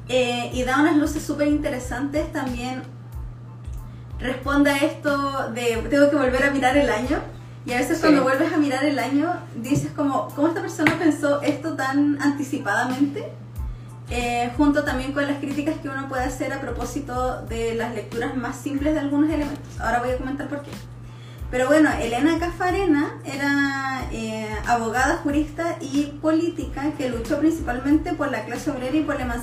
Eh, 0.09 0.51
y 0.53 0.63
da 0.63 0.79
unas 0.79 0.97
luces 0.97 1.23
súper 1.23 1.47
interesantes 1.47 2.31
también 2.33 2.83
responde 4.19 4.71
a 4.71 4.77
esto 4.77 5.51
de 5.53 5.77
tengo 5.89 6.09
que 6.09 6.15
volver 6.15 6.43
a 6.43 6.51
mirar 6.51 6.77
el 6.77 6.89
año. 6.89 7.19
Y 7.65 7.71
a 7.71 7.77
veces 7.77 7.99
cuando 7.99 8.23
vuelves 8.23 8.51
a 8.51 8.57
mirar 8.57 8.83
el 8.83 8.99
año, 8.99 9.31
dices 9.55 9.91
como, 9.95 10.27
¿cómo 10.35 10.49
esta 10.49 10.59
persona 10.59 10.99
pensó 10.99 11.41
esto 11.41 11.75
tan 11.75 12.21
anticipadamente? 12.21 13.31
Eh, 14.09 14.51
junto 14.57 14.83
también 14.83 15.13
con 15.13 15.25
las 15.25 15.37
críticas 15.37 15.75
que 15.81 15.89
uno 15.89 16.07
puede 16.09 16.23
hacer 16.23 16.53
a 16.53 16.61
propósito 16.61 17.41
de 17.43 17.73
las 17.73 17.95
lecturas 17.95 18.35
más 18.35 18.57
simples 18.57 18.93
de 18.93 18.99
algunos 18.99 19.29
elementos. 19.29 19.79
Ahora 19.79 19.99
voy 19.99 20.11
a 20.11 20.17
comentar 20.17 20.47
por 20.47 20.61
qué. 20.61 20.71
Pero 21.53 21.67
bueno, 21.67 21.91
Elena 22.01 22.39
Cafarena 22.39 23.19
era 23.23 24.07
eh, 24.11 24.49
abogada, 24.65 25.17
jurista 25.17 25.77
y 25.79 26.05
política 26.19 26.93
que 26.97 27.09
luchó 27.09 27.37
principalmente 27.37 28.13
por 28.13 28.31
la 28.31 28.43
clase 28.43 28.71
obrera 28.71 28.97
y 28.97 29.03
por 29.03 29.19
la 29.19 29.39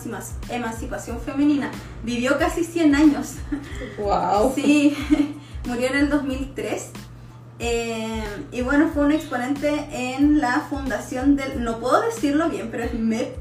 emancipación 0.48 1.20
femenina. 1.20 1.70
Vivió 2.02 2.36
casi 2.36 2.64
100 2.64 2.94
años. 2.96 3.34
¡Wow! 3.96 4.52
Sí, 4.56 4.96
murió 5.66 5.86
en 5.86 5.96
el 5.98 6.10
2003. 6.10 6.90
Eh, 7.62 8.24
y 8.52 8.62
bueno, 8.62 8.88
fue 8.92 9.04
un 9.04 9.12
exponente 9.12 9.86
en 9.92 10.40
la 10.40 10.60
fundación 10.70 11.36
del, 11.36 11.62
no 11.62 11.78
puedo 11.78 12.00
decirlo 12.00 12.48
bien, 12.48 12.70
pero 12.70 12.84
es 12.84 12.94
MEP, 12.94 13.36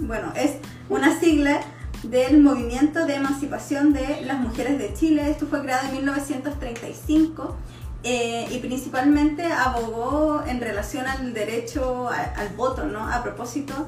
bueno, 0.00 0.32
es 0.34 0.56
una 0.88 1.18
sigla 1.20 1.60
del 2.02 2.40
movimiento 2.40 3.06
de 3.06 3.14
emancipación 3.14 3.92
de 3.92 4.22
las 4.22 4.40
mujeres 4.40 4.78
de 4.78 4.92
Chile. 4.94 5.30
Esto 5.30 5.46
fue 5.46 5.62
creado 5.62 5.86
en 5.86 5.94
1935 5.94 7.56
eh, 8.02 8.48
y 8.50 8.58
principalmente 8.58 9.44
abogó 9.44 10.42
en 10.44 10.60
relación 10.60 11.06
al 11.06 11.32
derecho 11.32 12.08
al 12.08 12.48
voto, 12.56 12.84
¿no? 12.84 13.08
A 13.08 13.22
propósito... 13.22 13.86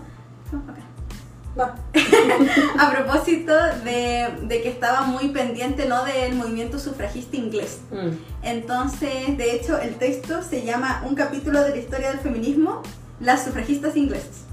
a 2.79 2.91
propósito 2.91 3.53
de, 3.85 4.49
que 4.49 4.69
estaba 4.69 5.03
muy 5.03 5.29
pendiente 5.29 5.87
¿no? 5.87 6.05
del 6.05 6.35
movimiento 6.35 6.79
sufragista 6.79 7.37
inglés. 7.37 7.81
Mm. 7.91 8.11
Entonces, 8.43 9.37
de 9.37 9.57
hecho, 9.57 9.79
el 9.79 9.97
texto 9.97 10.43
se 10.43 10.65
llama 10.65 11.03
Un 11.07 11.15
capítulo 11.15 11.61
de 11.63 11.71
la 11.71 11.77
historia 11.77 12.11
del 12.11 12.21
feminismo, 12.21 12.83
las 13.21 13.45
sufragistas 13.45 13.97
inglesas. 13.97 14.45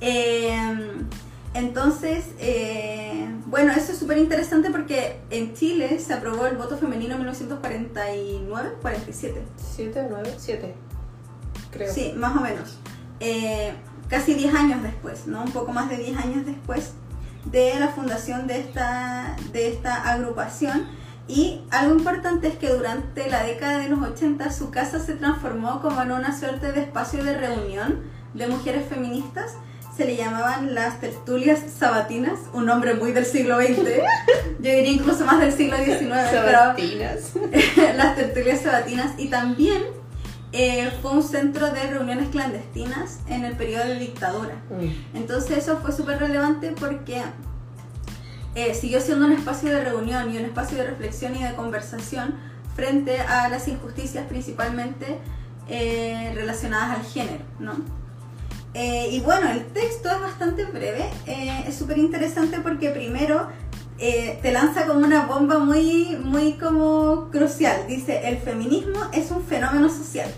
Em, 0.00 1.06
entonces, 1.54 2.26
eh, 2.40 3.28
bueno, 3.46 3.72
eso 3.72 3.92
es 3.92 3.98
súper 3.98 4.18
interesante 4.18 4.70
porque 4.70 5.20
en 5.30 5.54
Chile 5.54 6.00
se 6.00 6.12
aprobó 6.12 6.46
el 6.46 6.56
voto 6.56 6.76
femenino 6.76 7.12
en 7.12 7.20
1949, 7.20 8.74
47. 8.82 9.42
¿7 9.76 10.06
9? 10.10 10.34
7, 10.36 10.74
creo. 11.70 11.92
Sí, 11.92 12.12
más 12.16 12.36
o 12.36 12.40
menos. 12.40 12.78
Eh, 13.20 13.72
casi 14.08 14.34
10 14.34 14.54
años 14.54 14.82
después, 14.82 15.26
¿no? 15.26 15.42
Un 15.42 15.52
poco 15.52 15.72
más 15.72 15.88
de 15.88 15.96
10 15.96 16.18
años 16.18 16.46
después 16.46 16.92
de 17.44 17.78
la 17.78 17.88
fundación 17.88 18.46
de 18.46 18.60
esta, 18.60 19.36
de 19.52 19.68
esta 19.68 20.08
agrupación. 20.08 20.86
Y 21.26 21.62
algo 21.70 21.94
importante 21.94 22.48
es 22.48 22.56
que 22.56 22.68
durante 22.68 23.30
la 23.30 23.44
década 23.44 23.78
de 23.78 23.88
los 23.88 24.00
80 24.02 24.50
su 24.52 24.70
casa 24.70 25.00
se 25.00 25.14
transformó 25.14 25.80
como 25.80 26.02
en 26.02 26.12
una 26.12 26.38
suerte 26.38 26.72
de 26.72 26.82
espacio 26.82 27.24
de 27.24 27.36
reunión 27.36 28.02
de 28.34 28.46
mujeres 28.46 28.86
feministas. 28.88 29.52
Se 29.96 30.04
le 30.04 30.16
llamaban 30.16 30.74
las 30.74 31.00
tertulias 31.00 31.60
sabatinas, 31.78 32.40
un 32.52 32.66
nombre 32.66 32.94
muy 32.94 33.12
del 33.12 33.24
siglo 33.24 33.58
XX, 33.58 33.78
yo 34.58 34.70
diría 34.70 34.90
incluso 34.90 35.24
más 35.24 35.38
del 35.38 35.52
siglo 35.52 35.76
XIX. 35.76 36.30
Sabatinas. 36.30 37.32
las 37.96 38.16
tertulias 38.16 38.60
sabatinas. 38.60 39.12
Y 39.18 39.28
también 39.28 39.82
eh, 40.56 40.88
fue 41.02 41.10
un 41.10 41.22
centro 41.24 41.72
de 41.72 41.84
reuniones 41.84 42.28
clandestinas 42.28 43.18
en 43.26 43.44
el 43.44 43.56
periodo 43.56 43.86
de 43.86 43.98
dictadura. 43.98 44.54
Mm. 44.70 45.16
Entonces 45.16 45.58
eso 45.58 45.78
fue 45.78 45.90
súper 45.90 46.20
relevante 46.20 46.72
porque 46.78 47.22
eh, 48.54 48.72
siguió 48.72 49.00
siendo 49.00 49.26
un 49.26 49.32
espacio 49.32 49.70
de 49.70 49.82
reunión 49.82 50.32
y 50.32 50.36
un 50.38 50.44
espacio 50.44 50.78
de 50.78 50.84
reflexión 50.86 51.34
y 51.34 51.42
de 51.42 51.54
conversación 51.54 52.36
frente 52.76 53.18
a 53.18 53.48
las 53.48 53.66
injusticias 53.66 54.26
principalmente 54.28 55.18
eh, 55.68 56.30
relacionadas 56.36 57.00
al 57.00 57.04
género. 57.04 57.44
¿no? 57.58 57.72
y 58.76 59.20
bueno, 59.20 59.48
el 59.52 59.66
texto 59.66 60.10
es 60.10 60.20
bastante 60.20 60.64
breve, 60.64 61.08
es 61.26 61.76
súper 61.76 61.96
interesante 61.96 62.58
porque 62.58 62.90
primero 62.90 63.48
te 63.96 64.50
lanza 64.50 64.84
como 64.88 65.06
una 65.06 65.26
bomba 65.26 65.60
muy, 65.60 66.18
muy 66.20 66.54
como 66.54 67.28
crucial. 67.30 67.86
Dice, 67.86 68.28
el 68.28 68.38
feminismo 68.38 68.98
es 69.12 69.30
un 69.30 69.44
fenómeno 69.44 69.88
social. 69.88 70.28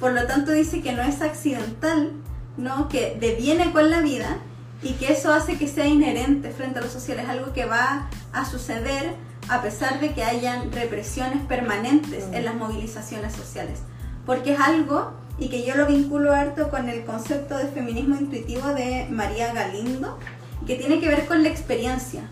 Por 0.00 0.12
lo 0.12 0.26
tanto 0.26 0.52
dice 0.52 0.80
que 0.80 0.92
no 0.92 1.02
es 1.02 1.22
accidental, 1.22 2.12
¿no? 2.56 2.88
que 2.88 3.16
deviene 3.18 3.72
con 3.72 3.90
la 3.90 4.00
vida 4.00 4.38
y 4.82 4.92
que 4.92 5.12
eso 5.12 5.32
hace 5.32 5.58
que 5.58 5.66
sea 5.66 5.86
inherente 5.86 6.50
frente 6.50 6.78
a 6.78 6.82
lo 6.82 6.88
social, 6.88 7.18
es 7.18 7.28
algo 7.28 7.52
que 7.52 7.64
va 7.64 8.08
a 8.32 8.44
suceder 8.44 9.14
a 9.48 9.62
pesar 9.62 10.00
de 10.00 10.12
que 10.12 10.22
hayan 10.22 10.70
represiones 10.72 11.42
permanentes 11.46 12.26
en 12.32 12.44
las 12.44 12.54
movilizaciones 12.54 13.34
sociales. 13.34 13.80
Porque 14.26 14.52
es 14.52 14.60
algo, 14.60 15.12
y 15.38 15.48
que 15.48 15.64
yo 15.64 15.74
lo 15.74 15.86
vinculo 15.86 16.34
harto 16.34 16.68
con 16.68 16.88
el 16.88 17.04
concepto 17.04 17.56
de 17.56 17.66
feminismo 17.68 18.16
intuitivo 18.16 18.68
de 18.68 19.06
María 19.10 19.52
Galindo, 19.54 20.18
que 20.66 20.76
tiene 20.76 21.00
que 21.00 21.08
ver 21.08 21.26
con 21.26 21.42
la 21.42 21.48
experiencia, 21.48 22.22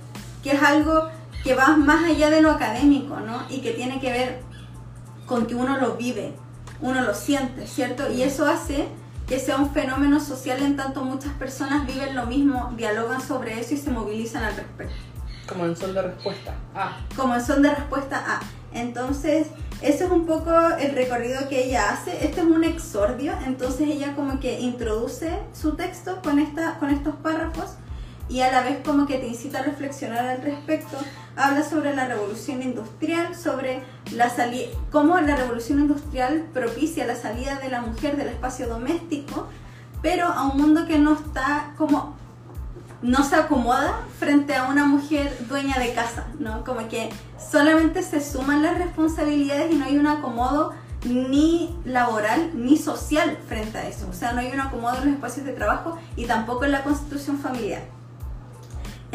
que 0.43 0.53
es 0.53 0.63
algo 0.63 1.09
que 1.43 1.55
va 1.55 1.77
más 1.77 2.05
allá 2.05 2.29
de 2.29 2.43
lo 2.43 2.51
académico, 2.51 3.19
¿no? 3.21 3.43
Y 3.49 3.61
que 3.61 3.73
tiene 3.73 4.01
que 4.01 4.13
ver 4.13 4.41
con 5.27 5.47
que 5.47 5.55
uno 5.55 5.79
lo 5.79 5.95
vive, 5.95 6.35
uno 6.81 7.03
lo 7.03 7.15
siente, 7.15 7.67
¿cierto? 7.67 8.11
Y 8.11 8.23
eso 8.23 8.47
hace 8.47 8.89
que 9.27 9.41
sea 9.41 9.57
un 9.57 9.73
fenómeno 9.73 10.21
social 10.21 10.63
en 10.63 10.77
tanto 10.77 11.05
muchas 11.05 11.33
personas 11.35 11.87
viven 11.87 12.15
lo 12.15 12.27
mismo, 12.27 12.73
dialogan 12.77 13.21
sobre 13.21 13.59
eso 13.59 13.75
y 13.75 13.77
se 13.77 13.91
movilizan 13.91 14.45
al 14.45 14.57
respecto. 14.57 14.95
Como 15.49 15.65
en 15.65 15.77
son 15.77 15.95
de 15.95 16.03
respuesta 16.03 16.55
A. 16.75 16.99
Como 17.15 17.35
en 17.35 17.45
son 17.45 17.63
de 17.63 17.75
respuesta 17.75 18.23
A. 18.27 18.41
Entonces, 18.73 19.49
eso 19.81 20.05
es 20.05 20.11
un 20.11 20.27
poco 20.27 20.53
el 20.79 20.95
recorrido 20.95 21.49
que 21.49 21.67
ella 21.67 21.91
hace. 21.91 22.25
Este 22.25 22.41
es 22.41 22.47
un 22.47 22.65
exordio, 22.65 23.33
entonces 23.47 23.89
ella 23.89 24.15
como 24.15 24.39
que 24.41 24.61
introduce 24.61 25.39
su 25.53 25.75
texto 25.75 26.21
con, 26.23 26.39
esta, 26.39 26.79
con 26.79 26.91
estos 26.91 27.15
párrafos 27.17 27.77
y 28.29 28.41
a 28.41 28.51
la 28.51 28.63
vez 28.63 28.79
como 28.85 29.07
que 29.07 29.19
te 29.19 29.29
incita 29.29 29.61
a 29.61 29.63
reflexionar 29.63 30.27
al 30.27 30.43
respecto. 30.43 30.97
Habla 31.37 31.63
sobre 31.63 31.95
la 31.95 32.09
revolución 32.09 32.63
industrial, 32.63 33.37
sobre 33.37 33.83
la 34.13 34.33
cómo 34.91 35.21
la 35.21 35.37
revolución 35.37 35.81
industrial 35.81 36.47
propicia 36.55 37.07
la 37.07 37.15
salida 37.15 37.57
de 37.57 37.69
la 37.69 37.83
mujer 37.83 38.17
del 38.17 38.29
espacio 38.29 38.67
doméstico, 38.69 39.47
pero 40.01 40.27
a 40.27 40.45
un 40.45 40.61
mundo 40.61 40.87
que 40.87 40.99
no 40.99 41.13
está 41.15 41.75
como 41.77 42.17
no 43.03 43.23
se 43.23 43.37
acomoda 43.37 44.01
frente 44.19 44.55
a 44.55 44.69
una 44.69 44.87
mujer 44.87 45.37
dueña 45.49 45.79
de 45.79 45.93
casa, 45.93 46.27
¿no? 46.39 46.65
Como 46.65 46.89
que 46.89 47.11
solamente 47.39 48.03
se 48.03 48.21
suman 48.21 48.63
las 48.63 48.79
responsabilidades 48.79 49.73
y 49.73 49.77
no 49.77 49.85
hay 49.85 49.99
un 49.99 50.07
acomodo 50.07 50.73
ni 51.05 51.77
laboral 51.85 52.51
ni 52.55 52.77
social 52.79 53.39
frente 53.47 53.79
a 53.79 53.89
eso. 53.89 54.09
O 54.09 54.13
sea, 54.13 54.33
no 54.33 54.41
hay 54.41 54.51
un 54.53 54.61
acomodo 54.61 54.97
en 54.99 55.05
los 55.05 55.15
espacios 55.15 55.47
de 55.47 55.53
trabajo 55.53 55.99
y 56.17 56.25
tampoco 56.25 56.65
en 56.65 56.73
la 56.73 56.83
constitución 56.83 57.39
familiar. 57.39 57.96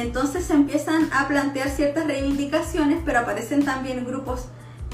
Entonces 0.01 0.45
se 0.45 0.53
empiezan 0.53 1.09
a 1.13 1.27
plantear 1.27 1.69
ciertas 1.69 2.07
reivindicaciones, 2.07 2.99
pero 3.05 3.19
aparecen 3.19 3.63
también 3.63 4.03
grupos 4.03 4.45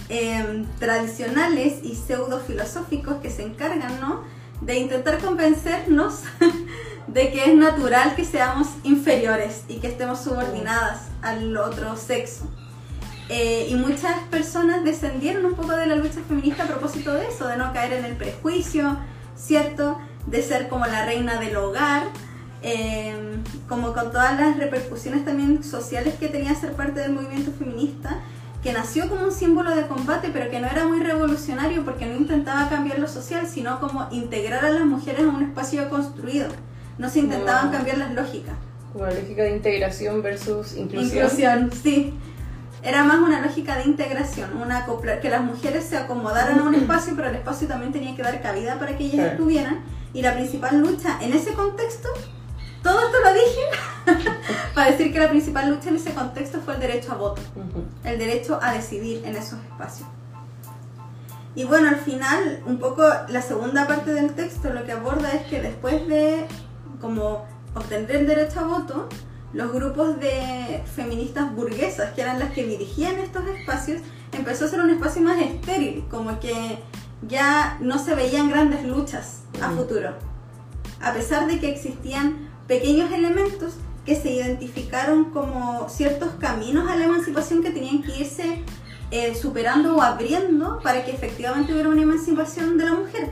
em, 0.09 0.65
tradicionales 0.79 1.83
y 1.83 1.95
pseudo 1.95 2.39
filosóficos 2.39 3.15
que 3.21 3.29
se 3.29 3.43
encargan 3.43 4.01
¿no? 4.01 4.23
de 4.61 4.79
intentar 4.79 5.19
convencernos 5.19 6.23
de 7.07 7.31
que 7.31 7.45
es 7.45 7.55
natural 7.55 8.15
que 8.15 8.25
seamos 8.25 8.67
inferiores 8.83 9.63
y 9.69 9.77
que 9.77 9.87
estemos 9.87 10.19
subordinadas 10.19 11.03
al 11.21 11.55
otro 11.55 11.95
sexo. 11.95 12.45
Eh, 13.29 13.67
y 13.69 13.75
muchas 13.75 14.15
personas 14.29 14.83
descendieron 14.83 15.45
un 15.45 15.53
poco 15.53 15.71
de 15.71 15.85
la 15.85 15.95
lucha 15.95 16.19
feminista 16.27 16.63
a 16.63 16.67
propósito 16.67 17.13
de 17.13 17.27
eso, 17.27 17.47
de 17.47 17.57
no 17.57 17.73
caer 17.73 17.93
en 17.93 18.05
el 18.05 18.15
prejuicio, 18.15 18.97
¿cierto? 19.37 19.99
De 20.25 20.41
ser 20.41 20.67
como 20.69 20.85
la 20.85 21.05
reina 21.05 21.39
del 21.39 21.55
hogar, 21.57 22.03
Em, 22.63 23.43
como 23.69 23.93
con 23.93 24.11
todas 24.11 24.39
las 24.39 24.57
repercusiones 24.57 25.23
también 25.23 25.63
sociales 25.63 26.15
que 26.15 26.27
tenía 26.27 26.55
ser 26.55 26.73
parte 26.73 27.01
del 27.01 27.11
movimiento 27.11 27.51
feminista, 27.51 28.19
que 28.63 28.73
nació 28.73 29.07
como 29.09 29.25
un 29.25 29.31
símbolo 29.31 29.75
de 29.75 29.85
combate, 29.87 30.31
pero 30.33 30.49
que 30.49 30.59
no 30.59 30.67
era 30.67 30.87
muy 30.87 30.99
revolucionario 30.99 31.85
porque 31.85 32.07
no 32.07 32.15
intentaba 32.15 32.67
cambiar 32.67 32.97
lo 32.97 33.07
social, 33.07 33.47
sino 33.47 33.79
como 33.79 34.07
integrar 34.11 34.65
a 34.65 34.71
las 34.71 34.85
mujeres 34.85 35.21
en 35.21 35.27
un 35.27 35.43
espacio 35.43 35.87
construido. 35.89 36.47
No 36.97 37.09
se 37.09 37.19
intentaban 37.19 37.71
cambiar 37.71 37.99
las 37.99 38.13
lógicas. 38.15 38.55
Como 38.91 39.05
la 39.05 39.13
lógica 39.13 39.43
de 39.43 39.51
integración 39.51 40.23
versus 40.23 40.75
inclusión. 40.75 41.25
Inclusión, 41.25 41.71
sí. 41.71 42.13
Era 42.81 43.03
más 43.03 43.19
una 43.19 43.41
lógica 43.41 43.77
de 43.77 43.83
integración, 43.83 44.57
una 44.57 44.85
que 45.21 45.29
las 45.29 45.41
mujeres 45.41 45.83
se 45.83 45.97
acomodaran 45.97 46.59
a 46.59 46.63
un 46.63 46.73
espacio, 46.73 47.13
pero 47.15 47.29
el 47.29 47.35
espacio 47.35 47.67
también 47.67 47.91
tenía 47.91 48.15
que 48.15 48.23
dar 48.23 48.41
cabida 48.41 48.79
para 48.79 48.97
que 48.97 49.05
ellas 49.05 49.31
estuvieran. 49.31 49.81
Y 50.13 50.21
la 50.21 50.33
principal 50.33 50.79
lucha 50.79 51.19
en 51.21 51.33
ese 51.33 51.53
contexto 51.53 52.09
todo 52.87 53.01
esto 53.01 53.17
lo 53.21 53.33
dije 53.33 54.31
para 54.73 54.91
decir 54.91 55.11
que 55.11 55.19
la 55.19 55.27
principal 55.27 55.69
lucha 55.69 55.89
en 55.89 55.97
ese 55.97 56.13
contexto 56.13 56.61
fue 56.61 56.75
el 56.75 56.79
derecho 56.79 57.11
a 57.11 57.15
voto, 57.15 57.41
el 58.05 58.17
derecho 58.17 58.59
a 58.61 58.71
decidir 58.71 59.25
en 59.25 59.35
esos 59.35 59.59
espacios. 59.59 60.07
Y 61.53 61.65
bueno, 61.65 61.89
al 61.89 61.97
final, 61.97 62.63
un 62.65 62.77
poco 62.77 63.03
la 63.27 63.41
segunda 63.41 63.87
parte 63.87 64.13
del 64.13 64.35
texto 64.35 64.71
lo 64.71 64.85
que 64.85 64.93
aborda 64.93 65.33
es 65.33 65.47
que 65.47 65.61
después 65.61 66.07
de 66.07 66.47
como 67.01 67.45
obtener 67.75 68.09
el 68.15 68.27
derecho 68.27 68.61
a 68.61 68.63
voto, 68.63 69.09
los 69.51 69.73
grupos 69.73 70.17
de 70.21 70.81
feministas 70.95 71.53
burguesas, 71.53 72.13
que 72.13 72.21
eran 72.21 72.39
las 72.39 72.53
que 72.53 72.65
dirigían 72.65 73.17
estos 73.17 73.45
espacios, 73.47 74.01
empezó 74.31 74.63
a 74.63 74.67
ser 74.69 74.79
un 74.79 74.91
espacio 74.91 75.21
más 75.23 75.41
estéril, 75.41 76.05
como 76.09 76.39
que 76.39 76.79
ya 77.27 77.77
no 77.81 77.99
se 77.99 78.15
veían 78.15 78.49
grandes 78.49 78.85
luchas 78.85 79.41
a 79.61 79.71
futuro. 79.71 80.11
A 81.01 81.11
pesar 81.11 81.47
de 81.47 81.59
que 81.59 81.69
existían 81.69 82.46
pequeños 82.67 83.11
elementos 83.11 83.73
que 84.05 84.15
se 84.15 84.31
identificaron 84.31 85.25
como 85.31 85.87
ciertos 85.89 86.29
caminos 86.39 86.89
a 86.89 86.95
la 86.95 87.05
emancipación 87.05 87.61
que 87.61 87.71
tenían 87.71 88.01
que 88.01 88.17
irse 88.17 88.63
eh, 89.11 89.35
superando 89.35 89.95
o 89.95 90.01
abriendo 90.01 90.79
para 90.81 91.03
que 91.05 91.11
efectivamente 91.11 91.73
hubiera 91.73 91.89
una 91.89 92.01
emancipación 92.01 92.77
de 92.77 92.85
la 92.85 92.93
mujer. 92.93 93.31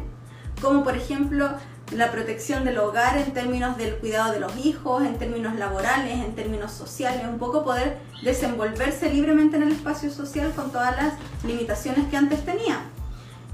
Como 0.62 0.84
por 0.84 0.96
ejemplo 0.96 1.50
la 1.92 2.12
protección 2.12 2.65
del 2.65 2.77
hogar 2.80 3.18
en 3.18 3.34
términos 3.34 3.77
del 3.77 3.96
cuidado 3.98 4.34
de 4.34 4.39
los 4.39 4.58
hijos, 4.65 5.04
en 5.04 5.18
términos 5.18 5.56
laborales, 5.56 6.13
en 6.13 6.34
términos 6.34 6.72
sociales, 6.72 7.22
un 7.30 7.38
poco 7.38 7.63
poder 7.63 8.00
desenvolverse 8.24 9.13
libremente 9.13 9.58
en 9.58 9.63
el 9.63 9.72
espacio 9.74 10.10
social 10.10 10.51
con 10.56 10.72
todas 10.72 10.96
las 10.98 11.13
limitaciones 11.44 12.08
que 12.10 12.18
antes 12.18 12.44
tenía. 12.44 12.82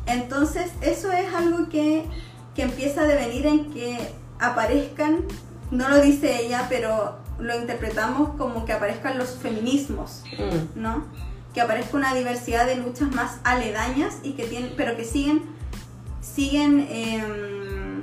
Entonces 0.05 0.71
eso 0.81 1.11
es 1.11 1.33
algo 1.33 1.69
que, 1.69 2.05
que 2.55 2.63
empieza 2.63 3.01
a 3.01 3.05
devenir 3.05 3.45
en 3.45 3.71
que 3.71 3.97
aparezcan 4.39 5.25
no 5.71 5.89
lo 5.89 6.01
dice 6.01 6.45
ella, 6.45 6.67
pero 6.69 7.17
lo 7.39 7.57
interpretamos 7.59 8.35
como 8.37 8.65
que 8.65 8.73
aparezcan 8.73 9.17
los 9.17 9.37
feminismos, 9.37 10.23
Mm. 10.37 10.79
¿no? 10.81 11.05
Que 11.53 11.61
aparezca 11.61 11.97
una 11.97 12.13
diversidad 12.13 12.65
de 12.65 12.75
luchas 12.75 13.11
más 13.11 13.39
aledañas 13.43 14.17
y 14.23 14.33
que 14.33 14.45
tienen, 14.45 14.73
pero 14.77 14.95
que 14.95 15.03
siguen, 15.05 15.43
siguen 16.21 16.87
em, 16.89 18.01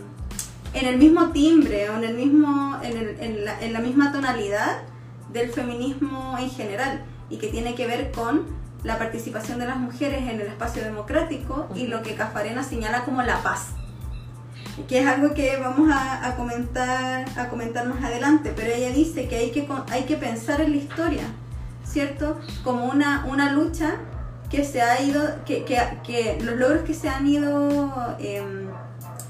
en 0.74 0.86
el 0.86 0.98
mismo 0.98 1.30
timbre 1.30 1.88
o 1.90 1.96
en 1.96 2.04
el 2.04 2.14
mismo, 2.14 2.78
en, 2.82 2.96
el- 2.96 3.20
en 3.20 3.44
la, 3.44 3.60
en 3.60 3.72
la 3.72 3.80
misma 3.80 4.12
tonalidad 4.12 4.78
del 5.32 5.50
feminismo 5.50 6.36
en 6.38 6.50
general 6.50 7.04
y 7.30 7.36
que 7.38 7.48
tiene 7.48 7.74
que 7.74 7.86
ver 7.86 8.10
con 8.12 8.46
la 8.84 8.96
participación 8.98 9.58
de 9.58 9.66
las 9.66 9.76
mujeres 9.78 10.22
en 10.22 10.40
el 10.40 10.46
espacio 10.46 10.82
democrático 10.84 11.68
y 11.74 11.86
lo 11.88 12.02
que 12.02 12.14
Cafarena 12.14 12.62
señala 12.62 13.04
como 13.04 13.22
la 13.22 13.42
paz 13.42 13.68
que 14.86 15.00
es 15.00 15.06
algo 15.06 15.34
que 15.34 15.56
vamos 15.58 15.90
a, 15.92 16.26
a 16.28 16.36
comentar 16.36 17.24
a 17.36 17.48
comentar 17.48 17.86
más 17.88 18.02
adelante, 18.04 18.52
pero 18.54 18.72
ella 18.72 18.90
dice 18.90 19.28
que 19.28 19.36
hay 19.36 19.50
que, 19.50 19.66
hay 19.90 20.02
que 20.04 20.16
pensar 20.16 20.60
en 20.60 20.70
la 20.70 20.76
historia, 20.76 21.24
¿cierto? 21.84 22.38
Como 22.64 22.86
una, 22.86 23.24
una 23.28 23.52
lucha 23.52 23.96
que 24.50 24.64
se 24.64 24.80
ha 24.82 25.00
ido, 25.02 25.22
que, 25.44 25.64
que, 25.64 25.78
que 26.04 26.38
los 26.42 26.56
logros 26.56 26.82
que 26.82 26.94
se 26.94 27.08
han 27.08 27.26
ido 27.26 28.16
em, 28.18 28.68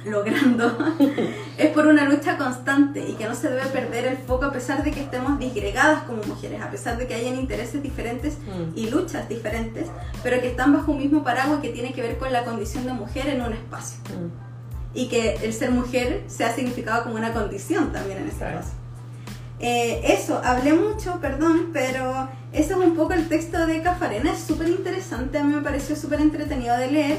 logrando 0.04 0.76
es 1.58 1.70
por 1.70 1.86
una 1.88 2.04
lucha 2.04 2.36
constante 2.38 3.00
y 3.00 3.14
que 3.14 3.26
no 3.26 3.34
se 3.34 3.48
debe 3.48 3.66
perder 3.66 4.06
el 4.06 4.16
foco 4.16 4.44
a 4.46 4.52
pesar 4.52 4.84
de 4.84 4.92
que 4.92 5.00
estemos 5.00 5.38
disgregadas 5.40 6.04
como 6.04 6.22
mujeres, 6.22 6.62
a 6.62 6.70
pesar 6.70 6.96
de 6.98 7.06
que 7.08 7.14
hayan 7.14 7.34
intereses 7.34 7.82
diferentes 7.82 8.38
Mm. 8.38 8.78
y 8.78 8.90
luchas 8.90 9.28
diferentes, 9.28 9.88
pero 10.22 10.40
que 10.40 10.48
están 10.48 10.72
bajo 10.72 10.92
un 10.92 10.98
mismo 10.98 11.22
paraguas 11.24 11.60
que 11.60 11.70
tiene 11.70 11.92
que 11.92 12.00
ver 12.02 12.16
con 12.18 12.32
la 12.32 12.44
condición 12.44 12.86
de 12.86 12.92
mujer 12.92 13.26
en 13.28 13.42
un 13.42 13.52
espacio 13.52 13.98
Mm. 14.08 14.47
Y 14.94 15.08
que 15.08 15.34
el 15.42 15.52
ser 15.52 15.70
mujer 15.70 16.22
se 16.28 16.44
ha 16.44 16.54
significado 16.54 17.04
como 17.04 17.16
una 17.16 17.32
condición 17.32 17.92
también 17.92 18.18
en 18.18 18.28
ese 18.28 18.38
Claro. 18.38 18.58
caso. 18.58 18.70
Eh, 19.60 20.00
eso, 20.14 20.40
hablé 20.44 20.72
mucho, 20.72 21.18
perdón, 21.20 21.70
pero 21.72 22.28
ese 22.52 22.72
es 22.72 22.78
un 22.78 22.94
poco 22.94 23.12
el 23.12 23.28
texto 23.28 23.66
de 23.66 23.82
Cafarena, 23.82 24.32
es 24.32 24.38
súper 24.40 24.68
interesante, 24.68 25.36
a 25.38 25.44
mí 25.44 25.52
me 25.54 25.62
pareció 25.62 25.96
súper 25.96 26.20
entretenido 26.20 26.76
de 26.76 26.90
leer 26.92 27.18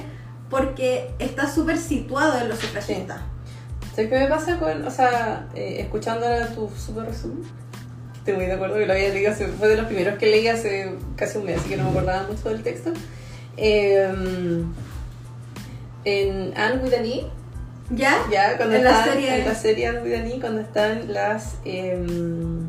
porque 0.49 1.11
está 1.19 1.47
súper 1.53 1.77
situado 1.77 2.39
en 2.39 2.47
los 2.49 2.59
sufragistas. 2.59 3.19
¿Sabes 3.93 4.09
qué 4.09 4.19
me 4.19 4.27
pasa 4.27 4.57
con, 4.57 4.85
o 4.87 4.89
sea, 4.91 5.47
eh, 5.53 5.77
escuchando 5.81 6.25
ahora 6.25 6.47
tu 6.47 6.69
super 6.69 7.03
resumen? 7.05 7.43
Estoy 8.15 8.33
muy 8.35 8.45
de 8.45 8.53
acuerdo 8.53 8.75
que 8.75 8.85
lo 8.85 8.93
había 8.93 9.09
leído, 9.09 9.31
hace- 9.31 9.47
fue 9.47 9.67
de 9.67 9.75
los 9.77 9.85
primeros 9.87 10.17
que 10.17 10.27
leí 10.27 10.47
hace 10.47 10.95
casi 11.17 11.37
un 11.37 11.45
mes, 11.45 11.59
así 11.59 11.69
que 11.69 11.77
no 11.77 11.83
me 11.83 11.89
acordaba 11.91 12.25
mucho 12.27 12.49
del 12.49 12.63
texto. 12.63 12.91
Eh, 13.57 14.63
en 16.05 16.53
Anne 16.57 16.81
with 16.81 16.93
an 16.93 17.05
E, 17.05 17.25
¿Ya? 17.91 18.17
ya, 18.31 18.55
cuando 18.57 18.75
En 18.75 18.83
la 18.83 19.03
serie- 19.03 19.39
en 19.39 19.45
la 19.47 19.55
serie 19.55 20.39
cuando 20.39 20.61
están 20.61 21.11
las, 21.11 21.55
em, 21.65 22.67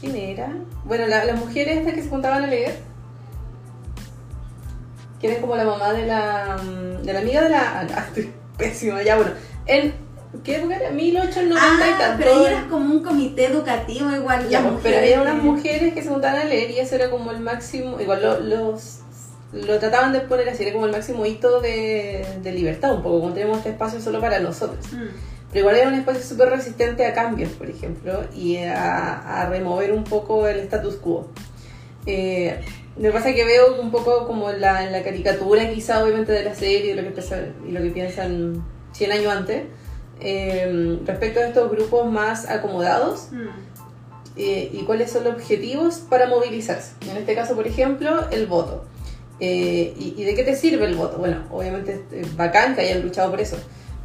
¿quién 0.00 0.16
era? 0.16 0.50
Bueno, 0.84 1.06
la- 1.06 1.24
las 1.24 1.38
mujeres 1.38 1.78
estas 1.78 1.94
que 1.94 2.02
se 2.02 2.08
juntaban 2.08 2.44
a 2.44 2.46
leer, 2.46 2.74
que 5.20 5.28
eran 5.28 5.40
como 5.40 5.56
la 5.56 5.64
mamá 5.64 5.92
de 5.92 6.06
la, 6.06 6.56
mm, 6.62 7.02
de 7.04 7.12
la 7.12 7.20
amiga 7.20 7.42
de 7.42 7.50
la, 7.50 7.80
ah, 7.80 8.04
estoy 8.08 8.32
pésima, 8.58 9.02
ya, 9.02 9.16
bueno, 9.16 9.32
en, 9.66 9.94
¿qué 10.44 10.56
época 10.56 10.76
era? 10.76 10.90
1890 10.90 11.86
y 11.86 11.90
Ah, 11.92 11.98
tanto. 11.98 12.18
pero 12.24 12.34
ahí 12.38 12.44
era 12.46 12.66
como 12.68 12.94
un 12.94 13.02
comité 13.02 13.46
educativo 13.46 14.10
igual. 14.10 14.48
Ya, 14.48 14.60
pues, 14.62 14.74
pero 14.82 14.98
había 14.98 15.20
unas 15.22 15.36
mujeres 15.42 15.94
que 15.94 16.02
se 16.02 16.08
juntaban 16.08 16.40
a 16.40 16.44
leer 16.44 16.70
y 16.70 16.78
eso 16.78 16.94
era 16.94 17.10
como 17.10 17.30
el 17.30 17.40
máximo, 17.40 18.00
igual 18.00 18.22
lo, 18.22 18.40
los, 18.40 19.00
lo 19.52 19.78
trataban 19.78 20.12
de 20.12 20.20
poner 20.20 20.48
así, 20.48 20.62
era 20.64 20.72
como 20.72 20.86
el 20.86 20.92
máximo 20.92 21.24
hito 21.26 21.60
de, 21.60 22.26
de 22.42 22.52
libertad, 22.52 22.94
un 22.94 23.02
poco, 23.02 23.20
como 23.20 23.32
tenemos 23.32 23.58
este 23.58 23.70
espacio 23.70 24.00
solo 24.00 24.20
para 24.20 24.40
nosotros. 24.40 24.84
Mm. 24.92 25.06
Pero 25.52 25.60
igual 25.60 25.76
era 25.76 25.88
un 25.88 25.94
espacio 25.94 26.22
súper 26.22 26.50
resistente 26.50 27.06
a 27.06 27.14
cambios, 27.14 27.50
por 27.52 27.70
ejemplo, 27.70 28.24
y 28.34 28.56
a, 28.58 29.42
a 29.42 29.48
remover 29.48 29.92
un 29.92 30.04
poco 30.04 30.46
el 30.48 30.58
status 30.60 30.96
quo. 30.96 31.28
Eh, 32.06 32.60
me 32.96 33.10
pasa 33.10 33.32
que 33.34 33.44
veo 33.44 33.80
un 33.80 33.90
poco 33.90 34.26
como 34.26 34.50
la, 34.52 34.84
en 34.84 34.92
la 34.92 35.02
caricatura 35.02 35.68
quizá 35.70 36.02
obviamente 36.02 36.32
de 36.32 36.42
la 36.44 36.54
serie 36.54 36.94
de 36.94 37.02
lo 37.02 37.08
que 37.08 37.14
pesa- 37.20 37.46
y 37.66 37.70
lo 37.72 37.80
que 37.82 37.90
piensan 37.90 38.64
100 38.92 39.12
años 39.12 39.32
antes, 39.34 39.64
eh, 40.20 40.98
respecto 41.04 41.40
a 41.40 41.44
estos 41.46 41.70
grupos 41.70 42.10
más 42.10 42.48
acomodados 42.48 43.28
Mm. 43.32 43.48
eh, 44.36 44.70
y 44.72 44.82
cuáles 44.84 45.10
son 45.12 45.24
los 45.24 45.34
objetivos 45.34 45.98
para 46.08 46.26
movilizarse. 46.26 46.92
En 47.10 47.16
este 47.16 47.34
caso, 47.34 47.54
por 47.54 47.66
ejemplo, 47.66 48.26
el 48.30 48.46
voto. 48.46 48.84
Eh, 49.38 49.94
y, 49.98 50.14
y 50.16 50.24
de 50.24 50.34
qué 50.34 50.44
te 50.44 50.56
sirve 50.56 50.86
el 50.86 50.94
voto? 50.94 51.18
Bueno, 51.18 51.44
obviamente 51.50 52.02
es 52.12 52.36
bacán 52.36 52.74
que 52.74 52.82
hayan 52.82 53.02
luchado 53.02 53.30
por 53.30 53.40
eso. 53.40 53.56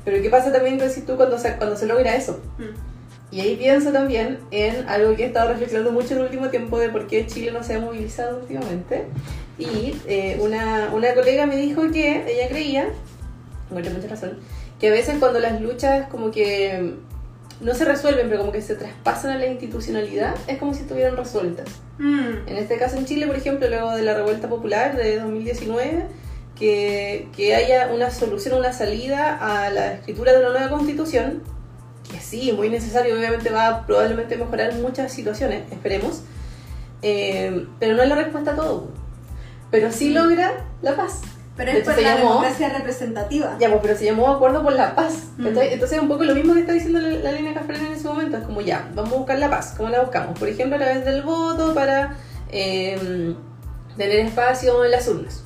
Pero 0.03 0.21
¿qué 0.21 0.29
pasa 0.29 0.51
también, 0.51 0.77
decís 0.77 1.05
tú, 1.05 1.15
cuando 1.15 1.37
se, 1.37 1.55
cuando 1.55 1.75
se 1.75 1.85
logra 1.85 2.15
eso? 2.15 2.39
Mm. 2.57 3.35
Y 3.35 3.39
ahí 3.39 3.55
pienso 3.55 3.91
también 3.93 4.39
en 4.51 4.89
algo 4.89 5.15
que 5.15 5.23
he 5.23 5.27
estado 5.27 5.49
reflexionando 5.49 5.93
mucho 5.93 6.13
en 6.13 6.19
el 6.19 6.25
último 6.25 6.49
tiempo 6.49 6.77
de 6.79 6.89
por 6.89 7.07
qué 7.07 7.25
Chile 7.27 7.51
no 7.51 7.63
se 7.63 7.75
ha 7.75 7.79
movilizado 7.79 8.39
últimamente. 8.39 9.05
Y 9.57 9.95
eh, 10.07 10.37
una, 10.41 10.89
una 10.93 11.13
colega 11.13 11.45
me 11.45 11.55
dijo 11.55 11.89
que 11.91 12.25
ella 12.27 12.49
creía, 12.49 12.89
encuentro 13.69 13.93
mucha 13.93 14.07
razón, 14.07 14.39
que 14.79 14.89
a 14.89 14.91
veces 14.91 15.17
cuando 15.19 15.39
las 15.39 15.61
luchas 15.61 16.07
como 16.09 16.31
que 16.31 16.95
no 17.61 17.73
se 17.73 17.85
resuelven, 17.85 18.27
pero 18.27 18.39
como 18.39 18.51
que 18.51 18.61
se 18.61 18.75
traspasan 18.75 19.31
a 19.31 19.37
la 19.37 19.47
institucionalidad, 19.47 20.35
es 20.47 20.57
como 20.57 20.73
si 20.73 20.81
estuvieran 20.81 21.15
resueltas. 21.15 21.67
Mm. 21.99 22.47
En 22.47 22.57
este 22.57 22.77
caso 22.77 22.97
en 22.97 23.05
Chile, 23.05 23.27
por 23.27 23.35
ejemplo, 23.35 23.67
luego 23.69 23.91
de 23.91 24.01
la 24.01 24.13
revuelta 24.13 24.49
popular 24.49 24.95
de 24.95 25.19
2019, 25.19 26.05
que, 26.57 27.27
que 27.35 27.55
haya 27.55 27.89
una 27.93 28.11
solución, 28.11 28.57
una 28.57 28.73
salida 28.73 29.37
a 29.37 29.69
la 29.69 29.93
escritura 29.93 30.33
de 30.33 30.39
una 30.39 30.49
nueva 30.49 30.69
constitución, 30.69 31.43
que 32.11 32.19
sí, 32.19 32.51
muy 32.51 32.69
necesario, 32.69 33.15
obviamente 33.17 33.49
va 33.49 33.67
a 33.67 33.85
probablemente 33.85 34.37
mejorar 34.37 34.73
muchas 34.75 35.13
situaciones, 35.13 35.63
esperemos, 35.71 36.23
eh, 37.01 37.67
pero 37.79 37.95
no 37.95 38.03
es 38.03 38.09
la 38.09 38.15
respuesta 38.15 38.51
a 38.51 38.55
todo. 38.55 38.89
Pero 39.71 39.91
sí 39.91 40.09
logra 40.09 40.65
la 40.81 40.95
paz. 40.95 41.21
Pero 41.57 41.71
es 41.71 41.83
por 41.83 42.01
la 42.01 42.15
llamó- 42.15 42.29
democracia 42.29 42.69
representativa. 42.69 43.57
Ya, 43.59 43.69
pues, 43.69 43.81
pero 43.83 43.95
se 43.97 44.05
llamó 44.05 44.29
Acuerdo 44.29 44.63
por 44.63 44.73
la 44.73 44.95
Paz. 44.95 45.25
Mm. 45.37 45.47
Entonces 45.47 45.91
es 45.91 45.99
un 45.99 46.07
poco 46.07 46.23
lo 46.23 46.33
mismo 46.33 46.53
que 46.53 46.61
está 46.61 46.71
diciendo 46.73 46.99
la, 46.99 47.09
la 47.09 47.31
línea 47.33 47.53
Cafrena 47.53 47.87
en 47.87 47.93
ese 47.93 48.07
momento. 48.07 48.37
Es 48.37 48.43
como 48.43 48.61
ya, 48.61 48.89
vamos 48.95 49.13
a 49.13 49.17
buscar 49.17 49.37
la 49.39 49.49
paz. 49.49 49.73
¿Cómo 49.77 49.89
la 49.89 50.01
buscamos? 50.01 50.39
Por 50.39 50.47
ejemplo, 50.47 50.75
a 50.77 50.79
través 50.79 51.03
del 51.05 51.21
voto 51.23 51.73
para 51.73 52.15
eh, 52.49 53.35
tener 53.97 54.19
espacio 54.21 54.83
en 54.85 54.91
las 54.91 55.07
urnas. 55.07 55.43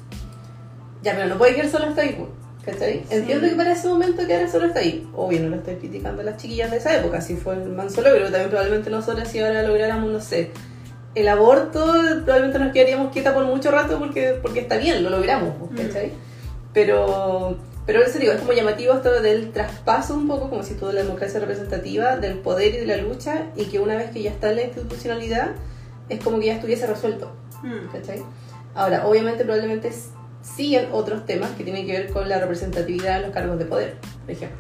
Ya, 1.02 1.14
pero 1.16 1.28
no 1.28 1.38
puede 1.38 1.56
quedar 1.56 1.70
solo 1.70 1.86
hasta 1.88 2.02
ahí. 2.02 2.16
pues, 2.18 2.30
¿Cachai? 2.76 3.00
Sí. 3.10 3.16
Entiendo 3.16 3.48
que 3.48 3.56
para 3.56 3.74
ese 3.74 3.88
momento 3.88 4.26
quedara 4.26 4.50
solo 4.50 4.66
hasta 4.68 4.80
ahí. 4.80 5.08
Obvio, 5.16 5.40
no 5.42 5.50
lo 5.50 5.56
estoy 5.58 5.76
criticando 5.76 6.22
a 6.22 6.26
las 6.26 6.38
chiquillas 6.38 6.72
de 6.72 6.78
esa 6.78 6.96
época. 6.96 7.22
Si 7.22 7.36
fue 7.36 7.54
el 7.56 7.70
manso 7.70 8.02
logro, 8.02 8.24
también 8.26 8.50
probablemente 8.50 8.90
nosotras 8.90 9.28
si 9.30 9.40
ahora 9.40 9.62
lográramos, 9.64 10.12
no 10.12 10.20
sé, 10.20 10.52
el 11.16 11.28
aborto, 11.30 11.84
probablemente 12.26 12.60
nos 12.60 12.72
quedaríamos 12.74 13.12
quieta 13.12 13.34
por 13.34 13.46
mucho 13.46 13.72
rato 13.72 13.98
porque, 14.00 14.38
porque 14.42 14.60
está 14.60 14.78
bien, 14.78 15.04
lo 15.04 15.10
logramos, 15.10 15.54
Mm. 15.72 15.76
¿cachai? 15.76 16.12
Pero, 16.74 17.58
pero 17.86 18.02
eso 18.04 18.20
digo, 18.20 18.34
es 18.34 18.40
como 18.40 18.52
llamativo 18.54 18.94
esto 18.94 19.22
del 19.22 19.52
traspaso 19.52 20.14
un 20.14 20.28
poco, 20.28 20.50
como 20.50 20.64
si 20.64 20.74
todo 20.74 20.92
la 20.92 21.04
democracia 21.04 21.40
representativa, 21.40 22.18
del 22.18 22.40
poder 22.40 22.76
y 22.76 22.78
de 22.80 22.86
la 22.86 22.98
lucha, 22.98 23.46
y 23.56 23.66
que 23.66 23.80
una 23.80 23.96
vez 23.96 24.12
que 24.12 24.22
ya 24.22 24.32
está 24.32 24.50
en 24.50 24.58
la 24.58 24.64
institucionalidad, 24.64 25.52
es 26.10 26.20
como 26.24 26.40
que 26.40 26.48
ya 26.48 26.54
estuviese 26.56 26.86
resuelto, 26.86 27.32
Mm. 27.64 27.92
¿cachai? 27.94 28.22
Ahora, 28.76 29.08
obviamente 29.08 29.44
probablemente 29.46 29.92
siguen 30.42 30.90
otros 30.92 31.26
temas 31.26 31.52
que 31.52 31.64
tienen 31.64 31.86
que 31.88 31.94
ver 31.94 32.10
con 32.12 32.28
la 32.28 32.40
representatividad 32.40 33.16
en 33.18 33.22
los 33.24 33.32
cargos 33.32 33.58
de 33.58 33.66
poder, 33.66 33.96
por 34.26 34.32
ejemplo. 34.32 34.58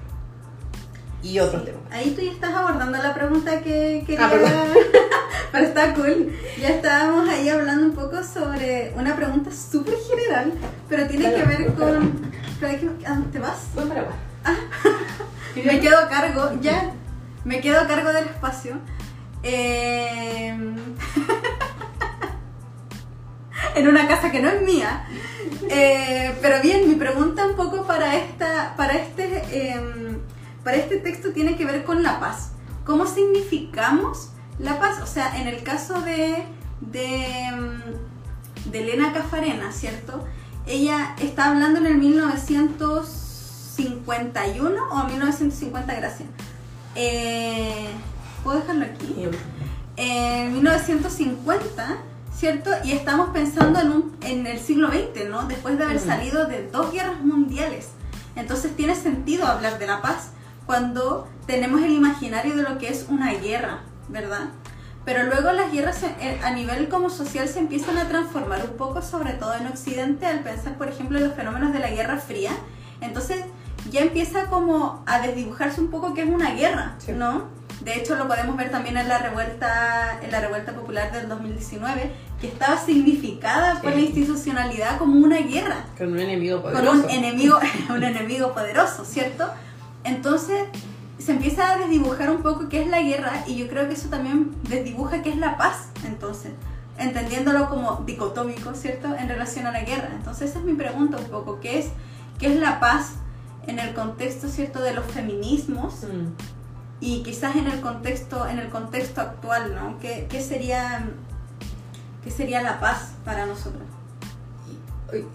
Y 1.25 1.39
otros 1.39 1.63
Sí. 1.63 1.71
temas. 1.71 1.81
Ahí 1.91 2.13
tú 2.15 2.21
ya 2.21 2.31
estás 2.31 2.53
abordando 2.53 2.97
la 2.99 3.13
pregunta 3.15 3.59
que 3.61 4.03
quería. 4.05 4.29
Ah. 4.31 4.31
Pero 5.51 5.65
está 5.65 5.93
cool. 5.95 6.31
Ya 6.61 6.69
estábamos 6.69 7.27
ahí 7.29 7.49
hablando 7.49 7.85
un 7.87 7.93
poco 7.93 8.23
sobre 8.23 8.93
una 8.95 9.15
pregunta 9.15 9.49
súper 9.51 9.95
general, 10.09 10.53
pero 10.89 11.07
tiene 11.07 11.33
que 11.33 11.43
ver 11.43 11.73
con. 11.73 12.21
Espera, 12.49 12.77
¿qué- 12.77 13.05
¿A 13.07 13.11
dónde 13.11 13.31
te 13.31 13.39
vas? 13.39 13.59
Buen 13.73 13.87
paraguas. 13.87 14.15
Me 15.55 15.79
quedo 15.79 15.97
a 15.97 16.09
cargo, 16.09 16.51
ya. 16.61 16.91
Me 17.45 17.61
quedo 17.61 17.79
a 17.79 17.87
cargo 17.87 18.11
del 18.11 18.25
espacio. 18.25 18.75
Eh, 19.43 20.49
en 23.75 23.87
una 23.87 24.07
casa 24.07 24.31
que 24.31 24.41
no 24.41 24.49
es 24.49 24.61
mía. 24.61 25.07
Eh, 25.69 26.35
pero 26.41 26.61
bien, 26.61 26.87
mi 26.89 26.95
pregunta 26.95 27.45
un 27.47 27.55
poco 27.55 27.85
para 27.87 28.15
esta, 28.15 28.73
para 28.75 28.93
este, 28.93 29.71
em, 29.71 30.14
para 30.65 30.75
este 30.77 30.97
texto 30.97 31.31
tiene 31.31 31.55
que 31.55 31.63
ver 31.63 31.85
con 31.85 32.01
la 32.01 32.19
paz. 32.19 32.49
¿Cómo 32.85 33.05
significamos 33.05 34.31
la 34.57 34.79
paz? 34.79 34.99
O 35.01 35.05
sea, 35.05 35.39
en 35.39 35.47
el 35.47 35.61
caso 35.61 36.01
de, 36.01 36.43
de, 36.81 37.45
em, 37.45 37.79
de 38.71 38.81
Elena 38.81 39.13
Cafarena, 39.13 39.71
¿cierto? 39.71 40.25
Ella 40.65 41.15
está 41.21 41.51
hablando 41.51 41.77
en 41.79 41.85
el 41.85 41.99
1951 41.99 44.89
o 44.89 45.03
1950, 45.03 45.93
gracias. 45.93 46.27
Eh, 46.95 47.89
¿Puedo 48.43 48.59
dejarlo 48.59 48.85
aquí? 48.85 49.29
en 49.97 50.53
1950, 50.53 51.97
¿cierto? 52.35 52.71
Y 52.83 52.93
estamos 52.93 53.29
pensando 53.29 53.79
en, 53.79 53.91
un, 53.91 54.17
en 54.21 54.47
el 54.47 54.59
siglo 54.59 54.89
XX, 54.89 55.29
¿no? 55.29 55.47
Después 55.47 55.77
de 55.77 55.85
haber 55.85 55.99
salido 55.99 56.47
de 56.47 56.67
dos 56.69 56.91
guerras 56.91 57.21
mundiales. 57.21 57.91
Entonces 58.35 58.75
tiene 58.75 58.95
sentido 58.95 59.45
hablar 59.45 59.79
de 59.79 59.87
la 59.87 60.01
paz, 60.01 60.31
cuando 60.65 61.27
tenemos 61.45 61.81
el 61.81 61.91
imaginario 61.91 62.55
de 62.55 62.63
lo 62.63 62.77
que 62.77 62.89
es 62.89 63.05
una 63.09 63.33
guerra, 63.33 63.81
¿verdad? 64.09 64.49
Pero 65.05 65.23
luego 65.23 65.51
las 65.51 65.71
guerras 65.71 66.01
eh, 66.03 66.39
a 66.43 66.51
nivel 66.51 66.89
como 66.89 67.11
social 67.11 67.47
se 67.47 67.59
empiezan 67.59 67.97
a 67.99 68.07
transformar 68.07 68.65
un 68.67 68.75
poco, 68.75 69.03
sobre 69.03 69.33
todo 69.33 69.53
en 69.53 69.67
Occidente, 69.67 70.25
al 70.25 70.39
pensar, 70.39 70.77
por 70.77 70.87
ejemplo, 70.87 71.19
en 71.19 71.25
los 71.25 71.35
fenómenos 71.35 71.73
de 71.73 71.79
la 71.79 71.89
Guerra 71.91 72.17
Fría. 72.17 72.51
Entonces 73.01 73.45
ya 73.91 74.01
empieza 74.01 74.47
como 74.47 75.03
a 75.05 75.19
desdibujarse 75.19 75.79
un 75.79 75.91
poco 75.91 76.15
que 76.15 76.23
es 76.23 76.29
una 76.29 76.55
guerra, 76.55 76.95
¿no? 77.15 77.53
De 77.81 77.93
hecho, 77.95 78.15
lo 78.15 78.27
podemos 78.27 78.57
ver 78.57 78.71
también 78.71 78.97
en 78.97 79.07
la 79.07 79.19
revuelta, 79.19 80.19
en 80.23 80.31
la 80.31 80.41
revuelta 80.41 80.73
popular 80.73 81.11
del 81.11 81.29
2019, 81.29 82.11
que 82.41 82.47
estaba 82.47 82.77
significada 82.77 83.79
por 83.81 83.91
la 83.91 83.99
institucionalidad 83.99 84.97
como 84.97 85.19
una 85.19 85.37
guerra. 85.37 85.85
Con 85.95 86.13
un 86.13 86.19
enemigo 86.19 86.63
poderoso. 86.63 86.85
Con 86.85 87.03
un 87.03 87.09
enemigo, 87.11 87.59
un 87.89 88.03
enemigo 88.03 88.53
poderoso, 88.53 89.05
¿cierto? 89.05 89.47
Entonces, 90.05 90.67
se 91.17 91.31
empieza 91.31 91.71
a 91.71 91.77
desdibujar 91.77 92.29
un 92.29 92.41
poco 92.41 92.69
qué 92.69 92.83
es 92.83 92.87
la 92.87 93.01
guerra 93.01 93.43
y 93.47 93.55
yo 93.55 93.67
creo 93.67 93.87
que 93.87 93.95
eso 93.95 94.09
también 94.09 94.55
desdibuja 94.69 95.23
qué 95.23 95.29
es 95.31 95.37
la 95.37 95.57
paz, 95.57 95.89
entonces, 96.05 96.51
entendiéndolo 96.97 97.69
como 97.69 98.03
dicotómico, 98.05 98.73
¿cierto? 98.75 99.15
En 99.15 99.27
relación 99.27 99.65
a 99.65 99.71
la 99.71 99.81
guerra. 99.81 100.09
Entonces 100.13 100.51
esa 100.51 100.59
es 100.59 100.65
mi 100.65 100.73
pregunta 100.73 101.17
un 101.17 101.25
poco, 101.25 101.59
¿qué 101.59 101.79
es, 101.79 101.87
qué 102.37 102.53
es 102.53 102.59
la 102.59 102.79
paz 102.79 103.13
en 103.65 103.79
el 103.79 103.93
contexto, 103.95 104.47
¿cierto? 104.47 104.79
De 104.79 104.93
los 104.93 105.05
feminismos 105.05 106.03
mm. 106.03 106.33
y 106.99 107.23
quizás 107.23 107.55
en 107.55 107.67
el 107.67 107.81
contexto, 107.81 108.47
en 108.47 108.59
el 108.59 108.69
contexto 108.69 109.21
actual, 109.21 109.73
¿no? 109.73 109.97
¿Qué, 109.99 110.27
qué 110.29 110.41
sería, 110.41 111.09
¿Qué 112.23 112.31
sería 112.31 112.61
la 112.61 112.79
paz 112.79 113.13
para 113.23 113.45
nosotros? 113.45 113.83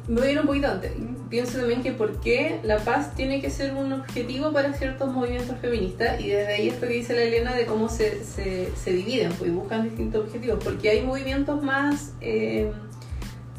Me 0.09 0.21
voy 0.21 0.29
a 0.29 0.33
ir 0.33 0.41
un 0.41 0.47
poquito 0.47 0.69
antes. 0.69 0.93
Pienso 1.29 1.59
también 1.59 1.83
que 1.83 1.93
por 1.93 2.21
qué 2.21 2.61
la 2.65 2.79
paz 2.79 3.15
tiene 3.15 3.41
que 3.41 3.51
ser 3.51 3.75
un 3.75 3.93
objetivo 3.93 4.53
para 4.53 4.73
ciertos 4.73 5.13
movimientos 5.13 5.57
feministas 5.61 6.21
y 6.21 6.29
desde 6.31 6.55
ahí 6.55 6.69
esto 6.69 6.89
que 6.89 6.95
dice 6.95 7.15
la 7.15 7.23
Elena 7.23 7.55
de 7.55 7.67
cómo 7.67 7.89
se, 7.89 8.25
se, 8.25 8.71
se 8.77 8.93
dividen 8.93 9.33
pues, 9.35 9.51
y 9.51 9.55
buscan 9.55 9.85
distintos 9.85 10.27
objetivos. 10.27 10.63
Porque 10.63 10.91
hay 10.91 11.03
movimientos 11.03 11.63
más 11.63 12.13
eh, 12.21 12.73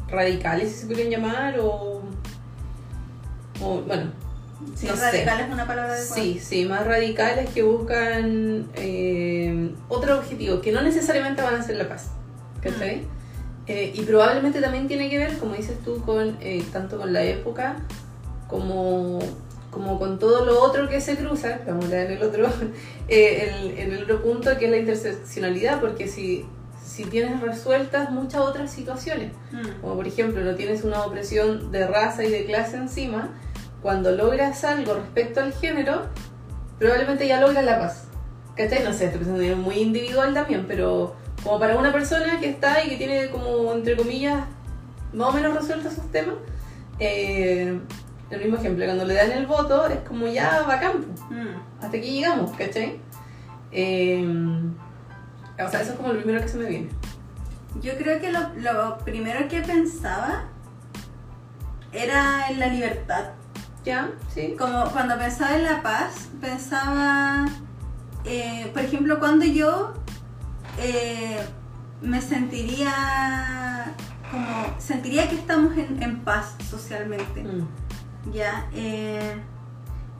radicales, 0.08 0.70
si 0.70 0.80
se 0.80 0.86
pueden 0.86 1.10
llamar, 1.10 1.58
o, 1.60 2.02
o 3.62 3.80
bueno, 3.86 4.12
Sí, 4.76 4.86
radical 4.86 5.40
es 5.40 5.50
una 5.52 5.66
palabra 5.66 5.94
de 5.94 6.04
Sí, 6.04 6.38
sí, 6.40 6.64
más 6.66 6.86
radicales 6.86 7.50
que 7.50 7.62
buscan 7.62 8.68
eh, 8.74 9.70
otro 9.88 10.18
objetivo, 10.18 10.60
que 10.60 10.72
no 10.72 10.82
necesariamente 10.82 11.42
van 11.42 11.56
a 11.56 11.62
ser 11.62 11.76
la 11.76 11.88
paz. 11.88 12.10
¿Cachai? 12.60 12.98
Mm. 12.98 13.21
Eh, 13.66 13.92
y 13.94 14.02
probablemente 14.02 14.60
también 14.60 14.88
tiene 14.88 15.08
que 15.08 15.18
ver, 15.18 15.38
como 15.38 15.54
dices 15.54 15.78
tú, 15.84 16.02
con 16.02 16.36
eh, 16.40 16.64
tanto 16.72 16.98
con 16.98 17.12
la 17.12 17.22
época 17.22 17.76
como, 18.48 19.20
como 19.70 19.98
con 19.98 20.18
todo 20.18 20.44
lo 20.44 20.60
otro 20.60 20.88
que 20.88 21.00
se 21.00 21.16
cruza, 21.16 21.60
vamos 21.66 21.90
a 21.92 22.02
en 22.02 22.12
el 22.12 22.22
otro, 22.22 22.48
eh, 23.08 23.74
en 23.78 23.92
el 23.92 24.02
otro 24.02 24.22
punto 24.22 24.58
que 24.58 24.64
es 24.64 24.70
la 24.70 24.78
interseccionalidad, 24.78 25.80
porque 25.80 26.08
si, 26.08 26.44
si 26.84 27.04
tienes 27.04 27.40
resueltas 27.40 28.10
muchas 28.10 28.40
otras 28.40 28.72
situaciones, 28.72 29.32
mm. 29.52 29.80
como 29.80 29.94
por 29.94 30.08
ejemplo 30.08 30.42
no 30.42 30.56
tienes 30.56 30.82
una 30.82 31.04
opresión 31.04 31.70
de 31.70 31.86
raza 31.86 32.24
y 32.24 32.30
de 32.30 32.44
clase 32.44 32.76
encima, 32.76 33.30
cuando 33.80 34.10
logras 34.12 34.64
algo 34.64 34.94
respecto 34.94 35.40
al 35.40 35.52
género, 35.52 36.02
probablemente 36.78 37.28
ya 37.28 37.40
logras 37.40 37.64
la 37.64 37.78
paz. 37.78 38.04
¿Cachai? 38.56 38.84
No 38.84 38.92
sé, 38.92 39.06
estoy 39.06 39.20
pensando 39.24 39.56
muy 39.56 39.76
individual 39.76 40.34
también, 40.34 40.66
pero 40.68 41.16
como 41.42 41.58
para 41.58 41.76
una 41.76 41.92
persona 41.92 42.38
que 42.40 42.50
está 42.50 42.84
y 42.84 42.90
que 42.90 42.96
tiene 42.96 43.30
como, 43.30 43.72
entre 43.72 43.96
comillas, 43.96 44.44
más 45.12 45.28
o 45.28 45.32
menos 45.32 45.54
resueltos 45.54 45.92
esos 45.92 46.10
temas, 46.10 46.36
eh, 46.98 47.80
el 48.30 48.40
mismo 48.40 48.56
ejemplo, 48.56 48.84
cuando 48.84 49.04
le 49.04 49.14
dan 49.14 49.32
el 49.32 49.46
voto 49.46 49.86
es 49.88 49.98
como 50.00 50.26
ya 50.26 50.64
va 50.66 50.74
a 50.74 50.80
campo. 50.80 51.06
Mm. 51.30 51.82
Hasta 51.82 51.96
aquí 51.96 52.12
llegamos, 52.12 52.50
¿cachai? 52.52 52.98
Eh, 53.70 54.24
o 55.54 55.70
sea, 55.70 55.80
eso 55.82 55.92
es 55.92 55.96
como 55.96 56.12
lo 56.12 56.20
primero 56.20 56.40
que 56.40 56.48
se 56.48 56.58
me 56.58 56.66
viene. 56.66 56.88
Yo 57.80 57.96
creo 57.96 58.20
que 58.20 58.30
lo, 58.30 58.40
lo 58.56 58.98
primero 58.98 59.48
que 59.48 59.60
pensaba 59.62 60.44
era 61.92 62.48
en 62.48 62.58
la 62.58 62.68
libertad. 62.68 63.32
¿Ya? 63.84 64.10
Sí. 64.32 64.54
Como 64.56 64.90
cuando 64.92 65.18
pensaba 65.18 65.56
en 65.56 65.64
la 65.64 65.82
paz, 65.82 66.28
pensaba, 66.40 67.46
eh, 68.24 68.70
por 68.72 68.82
ejemplo, 68.82 69.18
cuando 69.18 69.44
yo 69.44 69.92
eh, 70.78 71.40
me 72.00 72.20
sentiría 72.20 73.94
como, 74.30 74.74
sentiría 74.78 75.28
que 75.28 75.36
estamos 75.36 75.76
en, 75.76 76.20
paz 76.20 76.56
socialmente. 76.68 77.44
Mm. 77.44 78.32
Ya, 78.32 78.68
eh, 78.74 79.36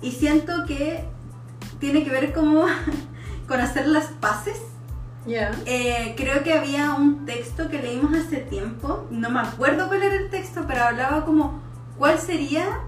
y 0.01 0.11
siento 0.11 0.65
que 0.67 1.05
tiene 1.79 2.05
que 2.05 2.11
ver 2.11 2.33
como 2.33 2.67
con 3.49 3.61
hacer 3.61 3.87
las 3.89 4.07
paces. 4.07 4.61
Eh, 5.27 6.15
creo 6.17 6.43
que 6.43 6.53
había 6.53 6.95
un 6.95 7.25
texto 7.27 7.69
que 7.69 7.81
leímos 7.81 8.13
hace 8.13 8.39
tiempo, 8.39 9.07
no 9.11 9.31
me 9.31 9.39
acuerdo 9.39 9.87
cuál 9.87 10.03
era 10.03 10.17
el 10.17 10.31
texto, 10.31 10.65
pero 10.67 10.83
hablaba 10.83 11.25
como 11.25 11.61
cuál 11.97 12.19
sería 12.19 12.81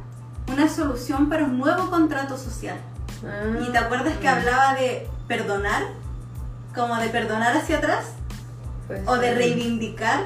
una 0.53 0.68
solución 0.68 1.29
para 1.29 1.44
un 1.44 1.59
nuevo 1.59 1.90
contrato 1.90 2.37
social. 2.37 2.79
y 3.66 3.70
te 3.70 3.79
acuerdas 3.79 4.16
que 4.18 4.29
ah. 4.29 4.37
hablaba 4.37 4.74
de 4.74 5.09
perdonar 5.29 5.83
como 6.74 6.96
de 6.96 7.08
perdonar 7.08 7.56
hacia 7.56 7.78
atrás 7.78 8.06
o 9.06 9.16
de 9.16 9.34
reivindicar, 9.34 10.24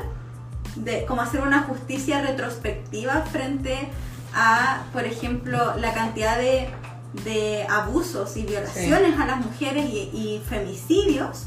de 0.77 1.05
como 1.05 1.23
hacer 1.23 1.41
una 1.41 1.63
justicia 1.63 2.23
retrospectiva 2.23 3.23
frente 3.31 3.89
a, 4.35 4.85
por 4.93 5.05
ejemplo, 5.05 5.77
la 5.77 5.93
cantidad 5.95 6.37
de, 6.37 6.69
de 7.25 7.67
abusos 7.69 8.37
y 8.37 8.43
violaciones 8.43 9.19
a 9.19 9.27
las 9.27 9.45
mujeres 9.45 9.87
y, 9.89 10.43
femicidios. 10.49 11.47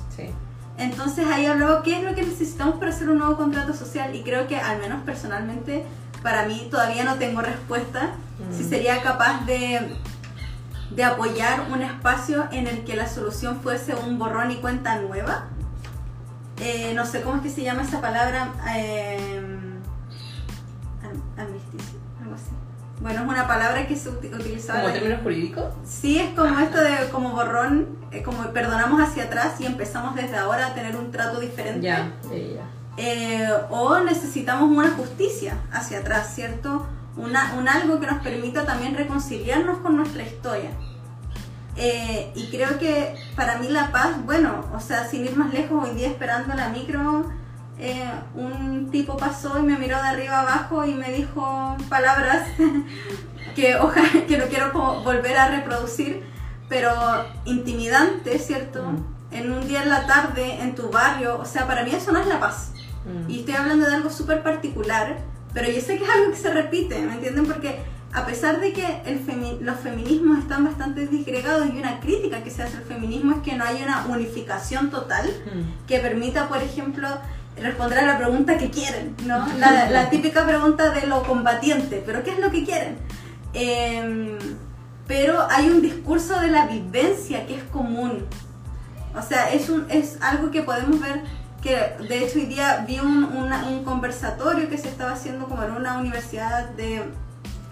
Entonces 0.77 1.27
ahí 1.27 1.45
habló 1.45 1.83
qué 1.83 1.97
es 1.97 2.03
lo 2.03 2.15
que 2.15 2.23
necesitamos 2.23 2.75
para 2.75 2.89
hacer 2.89 3.09
un 3.09 3.19
nuevo 3.19 3.37
contrato 3.37 3.73
social 3.73 4.15
y 4.15 4.23
creo 4.23 4.47
que 4.47 4.57
al 4.57 4.79
menos 4.79 5.03
personalmente 5.03 5.85
para 6.23 6.45
mí 6.45 6.67
todavía 6.71 7.03
no 7.03 7.15
tengo 7.15 7.41
respuesta 7.41 8.11
si 8.55 8.63
mm. 8.63 8.69
sería 8.69 9.01
capaz 9.03 9.45
de 9.45 9.95
de 10.95 11.03
apoyar 11.03 11.67
un 11.71 11.81
espacio 11.81 12.47
en 12.51 12.67
el 12.67 12.83
que 12.83 12.95
la 12.95 13.07
solución 13.07 13.61
fuese 13.61 13.95
un 13.95 14.19
borrón 14.19 14.51
y 14.51 14.55
cuenta 14.57 14.99
nueva. 14.99 15.45
Eh, 16.59 16.93
no 16.95 17.05
sé 17.05 17.21
cómo 17.21 17.37
es 17.37 17.41
que 17.41 17.49
se 17.49 17.63
llama 17.63 17.83
esa 17.83 18.01
palabra. 18.01 18.53
Eh, 18.75 19.51
algo 21.37 22.35
así. 22.35 22.51
Bueno, 23.01 23.21
es 23.23 23.27
una 23.27 23.47
palabra 23.47 23.87
que 23.87 23.95
se 23.95 24.09
utilizaba. 24.09 24.81
¿Como 24.81 24.93
término 24.93 25.17
jurídico? 25.23 25.71
Sí, 25.83 26.19
es 26.19 26.35
como 26.35 26.59
esto 26.59 26.79
de 26.79 27.09
como 27.11 27.31
borrón, 27.31 27.97
eh, 28.11 28.21
como 28.21 28.43
perdonamos 28.53 29.01
hacia 29.01 29.23
atrás 29.23 29.59
y 29.59 29.65
empezamos 29.65 30.15
desde 30.15 30.37
ahora 30.37 30.67
a 30.67 30.75
tener 30.75 30.95
un 30.95 31.11
trato 31.11 31.39
diferente. 31.39 31.87
Ya, 31.87 32.11
ya. 32.29 32.63
Eh, 32.97 33.49
o 33.71 33.99
necesitamos 34.01 34.69
una 34.69 34.91
justicia 34.91 35.57
hacia 35.71 35.99
atrás, 35.99 36.35
¿cierto? 36.35 36.85
Una, 37.21 37.53
un 37.57 37.69
algo 37.69 37.99
que 37.99 38.07
nos 38.07 38.21
permita 38.21 38.65
también 38.65 38.95
reconciliarnos 38.95 39.77
con 39.79 39.95
nuestra 39.95 40.23
historia. 40.23 40.71
Eh, 41.77 42.31
y 42.35 42.49
creo 42.49 42.77
que 42.79 43.15
para 43.35 43.57
mí 43.59 43.69
la 43.69 43.91
paz, 43.91 44.25
bueno, 44.25 44.65
o 44.73 44.79
sea, 44.79 45.07
sin 45.07 45.25
ir 45.25 45.37
más 45.37 45.53
lejos, 45.53 45.87
hoy 45.87 45.95
día 45.95 46.07
esperando 46.07 46.53
la 46.53 46.69
micro, 46.69 47.31
eh, 47.77 48.11
un 48.35 48.89
tipo 48.91 49.17
pasó 49.17 49.57
y 49.57 49.63
me 49.63 49.77
miró 49.77 49.97
de 50.01 50.09
arriba 50.09 50.41
abajo 50.41 50.85
y 50.85 50.93
me 50.93 51.11
dijo 51.11 51.77
palabras 51.89 52.47
que, 53.55 53.75
ojalá, 53.77 54.09
que 54.27 54.37
no 54.37 54.45
quiero 54.45 54.71
volver 55.03 55.37
a 55.37 55.47
reproducir, 55.47 56.23
pero 56.67 56.91
intimidante, 57.45 58.37
¿cierto? 58.39 58.83
Mm. 58.83 59.33
En 59.33 59.51
un 59.51 59.67
día 59.67 59.83
en 59.83 59.89
la 59.89 60.05
tarde, 60.07 60.61
en 60.61 60.75
tu 60.75 60.89
barrio, 60.89 61.39
o 61.39 61.45
sea, 61.45 61.65
para 61.65 61.83
mí 61.83 61.91
eso 61.91 62.11
no 62.11 62.19
es 62.19 62.27
la 62.27 62.39
paz. 62.39 62.73
Mm. 63.05 63.29
Y 63.29 63.39
estoy 63.39 63.55
hablando 63.55 63.87
de 63.87 63.95
algo 63.95 64.09
súper 64.09 64.43
particular 64.43 65.30
pero 65.53 65.69
yo 65.69 65.81
sé 65.81 65.97
que 65.97 66.03
es 66.03 66.09
algo 66.09 66.31
que 66.31 66.37
se 66.37 66.51
repite, 66.51 66.99
¿me 67.01 67.13
entienden? 67.13 67.45
Porque 67.45 67.79
a 68.13 68.25
pesar 68.25 68.59
de 68.59 68.73
que 68.73 68.85
el 69.05 69.21
los 69.61 69.79
feminismos 69.79 70.39
están 70.39 70.65
bastante 70.65 71.07
disgregados 71.07 71.67
y 71.73 71.77
una 71.77 71.99
crítica 71.99 72.43
que 72.43 72.51
se 72.51 72.63
hace 72.63 72.77
al 72.77 72.83
feminismo 72.83 73.35
es 73.37 73.41
que 73.41 73.55
no 73.55 73.63
hay 73.63 73.81
una 73.81 74.05
unificación 74.07 74.89
total 74.89 75.29
que 75.87 75.99
permita, 75.99 76.49
por 76.49 76.61
ejemplo, 76.61 77.07
responder 77.57 77.99
a 77.99 78.05
la 78.05 78.17
pregunta 78.17 78.57
que 78.57 78.69
quieren, 78.69 79.15
¿no? 79.25 79.45
La, 79.57 80.09
típica 80.09 80.45
pregunta 80.45 80.89
de 80.91 81.07
lo 81.07 81.23
combatiente, 81.23 82.03
pero 82.05 82.23
¿qué 82.23 82.31
es 82.31 82.39
lo 82.39 82.51
que 82.51 82.65
quieren? 82.65 82.97
Em, 83.53 84.37
pero 85.07 85.47
hay 85.49 85.69
un 85.69 85.81
discurso 85.81 86.39
de 86.39 86.47
la 86.47 86.67
vivencia 86.67 87.45
que 87.45 87.55
es 87.55 87.63
común. 87.65 88.25
O 89.15 89.21
sea, 89.21 89.51
es, 89.51 89.69
un, 89.69 89.85
es 89.89 90.17
algo 90.21 90.51
que 90.51 90.61
podemos 90.61 90.99
ver 90.99 91.21
que 91.61 91.95
de 92.07 92.23
hecho 92.23 92.39
hoy 92.39 92.45
día 92.45 92.83
vi 92.87 92.99
un, 92.99 93.23
un, 93.23 93.83
conversatorio 93.83 94.69
que 94.69 94.77
se 94.77 94.89
estaba 94.89 95.11
haciendo 95.11 95.47
como 95.47 95.63
en 95.63 95.71
una 95.71 95.97
universidad 95.97 96.69
de 96.69 97.03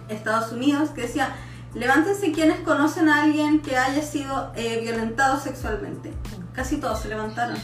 Estados 0.09 0.51
Unidos 0.51 0.89
que 0.91 1.01
decía, 1.01 1.35
levántense 1.73 2.31
quienes 2.31 2.59
conocen 2.59 3.09
a 3.09 3.23
alguien 3.23 3.61
que 3.61 3.77
haya 3.77 4.01
sido 4.01 4.51
eh, 4.55 4.79
violentado 4.81 5.39
sexualmente. 5.39 6.13
Casi 6.53 6.77
todos 6.77 6.99
se 6.99 7.09
levantaron. 7.09 7.57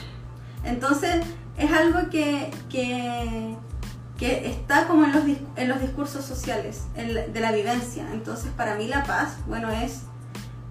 Entonces 0.64 1.24
es 1.58 1.72
algo 1.72 2.10
que, 2.10 2.52
que, 2.70 3.56
que 4.18 4.50
está 4.50 4.88
como 4.88 5.06
en 5.06 5.12
los, 5.12 5.24
en 5.56 5.70
los 5.70 5.80
discursos 5.80 6.26
sociales, 6.26 6.86
de 6.96 7.40
la 7.40 7.52
vivencia. 7.52 8.08
Entonces 8.12 8.52
para 8.58 8.76
mí 8.76 8.88
la 8.88 9.04
paz, 9.04 9.38
bueno, 9.48 9.70
es 9.70 10.04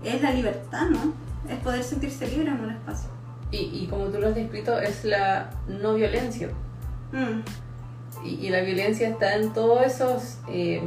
es 0.05 0.23
la 0.23 0.31
libertad, 0.31 0.89
¿no? 0.91 1.15
Es 1.49 1.59
poder 1.61 1.83
sentirse 1.83 2.27
libre 2.29 2.51
en 2.51 2.61
un 2.61 2.71
espacio. 2.71 3.11
Y, 3.51 3.57
y 3.57 3.87
como 3.89 4.07
tú 4.07 4.19
lo 4.21 4.29
has 4.29 4.35
descrito, 4.35 4.79
es 4.81 5.05
la 5.05 5.51
no 5.69 5.95
violencia. 5.95 6.49
Mm, 7.13 7.41
Y, 8.25 8.47
y 8.47 8.49
la 8.51 8.61
violencia 8.63 9.09
está 9.09 9.35
en 9.37 9.53
todos 9.53 9.83
esos 9.87 10.39
eh, 10.49 10.83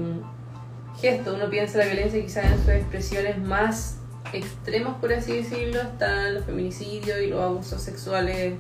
gestos. 1.00 1.36
Uno 1.36 1.50
piensa 1.50 1.78
la 1.78 1.86
violencia 1.86 2.22
quizás 2.22 2.46
en 2.46 2.58
sus 2.60 2.70
expresiones 2.70 3.38
más 3.40 3.98
extremas, 4.34 4.96
por 5.00 5.14
así 5.14 5.34
decirlo. 5.38 5.82
Están 5.82 6.34
los 6.36 6.46
feminicidios 6.46 7.22
y 7.22 7.28
los 7.28 7.42
abusos 7.42 7.82
sexuales 7.82 8.56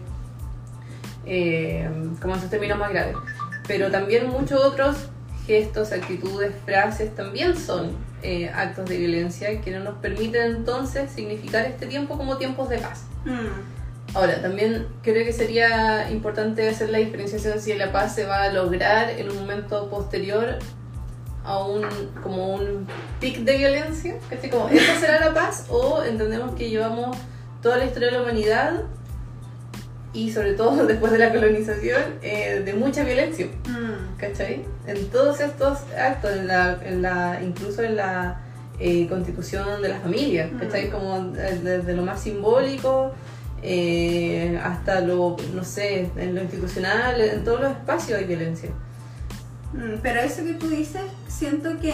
eh, 1.25 1.89
como 2.21 2.35
en 2.35 2.41
sus 2.41 2.49
términos 2.49 2.77
más 2.77 2.91
graves. 2.91 3.15
Pero 3.67 3.91
también 3.91 4.29
muchos 4.29 4.63
otros 4.63 5.09
gestos, 5.45 5.91
actitudes, 5.91 6.53
frases 6.65 7.15
también 7.15 7.57
son 7.57 7.91
eh, 8.21 8.49
actos 8.49 8.85
de 8.89 8.97
violencia 8.97 9.61
que 9.61 9.71
no 9.71 9.79
nos 9.83 9.95
permiten 9.99 10.57
entonces 10.57 11.11
significar 11.11 11.65
este 11.65 11.85
tiempo 11.87 12.17
como 12.17 12.37
tiempos 12.37 12.69
de 12.69 12.77
paz. 12.79 13.03
mm, 13.25 13.76
Ahora, 14.17 14.41
también 14.41 14.87
creo 15.03 15.23
que 15.23 15.31
sería 15.31 16.09
importante 16.09 16.67
hacer 16.67 16.89
la 16.89 16.97
diferenciación 16.97 17.61
si 17.61 17.75
la 17.75 17.91
paz 17.91 18.15
se 18.15 18.25
va 18.25 18.45
a 18.45 18.51
lograr 18.51 19.11
en 19.11 19.29
un 19.29 19.37
momento 19.37 19.91
posterior 19.91 20.57
a 21.45 21.63
un 21.63 21.83
como 22.23 22.55
un 22.55 22.87
pic 23.19 23.41
de 23.41 23.57
violencia, 23.59 24.15
¿cachai? 24.27 24.49
Como, 24.49 24.69
¿esto 24.69 24.99
será 24.99 25.19
la 25.23 25.35
paz? 25.35 25.67
O 25.69 26.03
entendemos 26.03 26.55
que 26.55 26.67
llevamos 26.67 27.15
toda 27.61 27.77
la 27.77 27.85
historia 27.85 28.07
de 28.07 28.15
la 28.15 28.23
humanidad 28.23 28.85
y 30.13 30.31
sobre 30.31 30.53
todo 30.53 30.85
después 30.87 31.11
de 31.11 31.19
la 31.19 31.31
colonización 31.31 32.01
eh, 32.23 32.63
de 32.65 32.73
mucha 32.73 33.03
violencia, 33.03 33.45
mm, 33.45 34.17
¿cachai? 34.17 34.65
En 34.87 35.11
todos 35.11 35.41
estos 35.41 35.77
actos, 35.95 36.31
en 36.31 36.47
la, 36.47 36.79
en 36.83 37.03
la, 37.03 37.39
incluso 37.43 37.83
en 37.83 37.95
la 37.95 38.41
eh, 38.79 39.07
constitución 39.07 39.79
de 39.79 39.89
la 39.89 39.99
familia, 39.99 40.49
¿cachai? 40.59 40.87
Mm. 40.87 40.91
Como 40.91 41.17
eh, 41.37 41.59
desde 41.61 41.93
lo 41.93 42.01
más 42.01 42.19
simbólico 42.19 43.13
eh, 43.61 44.59
hasta 44.63 45.01
lo, 45.01 45.35
no 45.53 45.63
sé, 45.63 46.11
en 46.15 46.35
lo 46.35 46.41
institucional, 46.41 47.19
en 47.19 47.43
todos 47.43 47.61
los 47.61 47.71
espacios 47.71 48.19
hay 48.19 48.25
violencia. 48.25 48.69
mm. 49.73 49.99
Pero 50.01 50.21
eso 50.21 50.43
que 50.43 50.53
tú 50.53 50.69
dices, 50.69 51.01
siento 51.27 51.79
que 51.79 51.93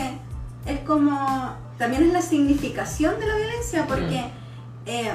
es 0.65 0.80
como. 0.82 1.62
También 1.78 2.04
es 2.04 2.13
la 2.13 2.21
significación 2.21 3.19
de 3.19 3.26
la 3.26 3.36
violencia, 3.36 3.86
porque 3.88 4.26
eh, 4.86 5.12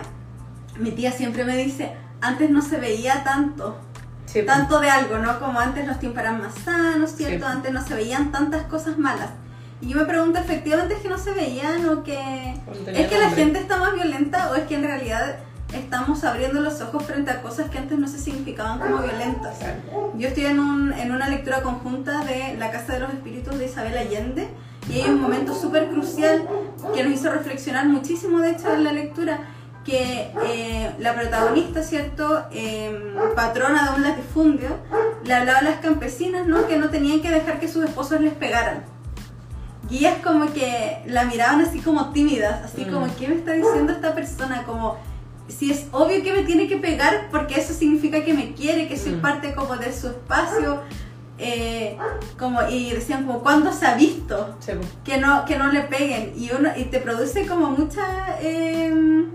mi 0.78 0.90
tía 0.92 1.12
siempre 1.12 1.44
me 1.44 1.56
dice: 1.56 1.92
antes 2.20 2.50
no 2.50 2.62
se 2.62 2.78
veía 2.78 3.24
tanto. 3.24 3.78
Sí, 4.26 4.42
pues. 4.42 4.46
tanto 4.46 4.80
de 4.80 4.90
algo, 4.90 5.18
¿no? 5.18 5.38
Como 5.40 5.58
antes 5.58 5.87
los 5.87 5.98
tiempos 5.98 6.20
eran 6.20 6.38
más 6.38 6.54
sanos, 6.54 7.12
¿cierto? 7.12 7.46
Sí. 7.46 7.52
Antes 7.52 7.72
no 7.72 7.82
se 7.82 7.94
veían 7.94 8.30
tantas 8.30 8.64
cosas 8.64 8.98
malas. 8.98 9.30
Y 9.80 9.88
yo 9.88 9.96
me 9.96 10.04
pregunto, 10.04 10.38
efectivamente, 10.38 10.94
es 10.94 11.00
que 11.00 11.08
no 11.08 11.18
se 11.18 11.32
veían 11.32 11.88
o 11.88 12.02
que... 12.02 12.54
¿Es 12.92 13.06
que 13.06 13.18
la 13.18 13.30
gente 13.30 13.61
está 13.61 13.76
más 13.76 13.94
violenta 13.94 14.50
o 14.50 14.56
es 14.56 14.64
que 14.64 14.74
en 14.74 14.82
realidad 14.82 15.38
estamos 15.74 16.24
abriendo 16.24 16.61
los 16.61 16.81
ojos 16.81 17.04
frente 17.04 17.31
a 17.31 17.42
cosas 17.42 17.70
que 17.70 17.78
antes 17.78 17.98
no 17.98 18.09
se 18.09 18.18
significaban 18.18 18.78
como 18.81 18.98
violentas? 19.02 19.57
Yo 20.16 20.28
estoy 20.28 20.46
en, 20.46 20.59
un, 20.59 20.92
en 20.92 21.12
una 21.12 21.28
lectura 21.28 21.62
conjunta 21.62 22.24
de 22.24 22.57
La 22.59 22.70
Casa 22.70 22.94
de 22.94 23.00
los 23.00 23.11
Espíritus 23.11 23.59
de 23.59 23.66
Isabel 23.66 23.96
Allende 23.96 24.48
y 24.88 25.00
hay 25.00 25.11
un 25.11 25.20
momento 25.20 25.54
súper 25.54 25.88
crucial 25.88 26.48
que 26.94 27.04
nos 27.04 27.12
hizo 27.12 27.31
reflexionar 27.31 27.87
muchísimo, 27.88 28.40
de 28.40 28.50
hecho, 28.52 28.72
en 28.72 28.85
la 28.85 28.92
lectura, 28.92 29.40
que 29.85 30.33
eh, 30.46 30.90
la 30.98 31.14
protagonista, 31.14 31.83
¿cierto?, 31.83 32.44
Eh, 32.50 33.14
patrona 33.37 33.90
de 33.90 33.96
un 33.96 34.02
latifundio, 34.02 34.68
le 35.24 35.35
hablaba 35.35 35.59
a 35.59 35.62
las 35.62 35.81
campesinas, 35.81 36.46
¿no?, 36.46 36.66
que 36.66 36.76
no 36.78 36.88
tenían 36.88 37.20
que 37.20 37.31
dejar 37.31 37.61
que 37.61 37.68
sus 37.68 37.85
esposos 37.85 38.20
les 38.20 38.33
pegaran. 38.35 38.85
Y 39.90 39.98
ellas 39.98 40.16
como 40.22 40.52
que 40.52 41.02
la 41.07 41.24
miraban 41.24 41.61
así 41.62 41.81
como 41.81 42.11
tímidas, 42.11 42.62
así 42.64 42.85
Mm. 42.85 42.92
como, 42.92 43.07
¿qué 43.16 43.28
me 43.28 43.37
está 43.37 43.52
diciendo 43.52 43.92
esta 43.92 44.14
persona? 44.14 44.62
Como, 44.64 44.98
si 45.48 45.70
es 45.70 45.87
obvio 45.92 46.22
que 46.22 46.32
me 46.32 46.42
tiene 46.42 46.68
que 46.68 46.76
pegar 46.76 47.28
porque 47.30 47.58
eso 47.61 47.72
significa 47.72 48.24
que 48.24 48.34
me 48.34 48.52
quiere, 48.54 48.87
que 48.88 48.96
soy 48.96 49.12
Mm. 49.12 49.20
parte 49.20 49.54
como 49.54 49.76
de 49.76 49.92
su 49.92 50.08
espacio. 50.08 50.82
eh, 51.40 51.96
como, 52.37 52.61
y 52.68 52.90
decían 52.90 53.24
como, 53.24 53.38
¿cuándo 53.44 53.72
se 53.72 53.87
ha 53.87 53.94
visto? 53.94 54.56
Sí, 54.58 54.72
que 55.04 55.18
no, 55.18 55.44
que 55.44 55.56
no 55.56 55.70
le 55.70 55.82
peguen 55.82 56.32
y 56.37 56.50
uno 56.50 56.70
y 56.76 56.87
te 56.87 56.98
produce 56.98 57.46
como 57.46 57.70
mucha 57.70 58.02
em, 58.42 59.26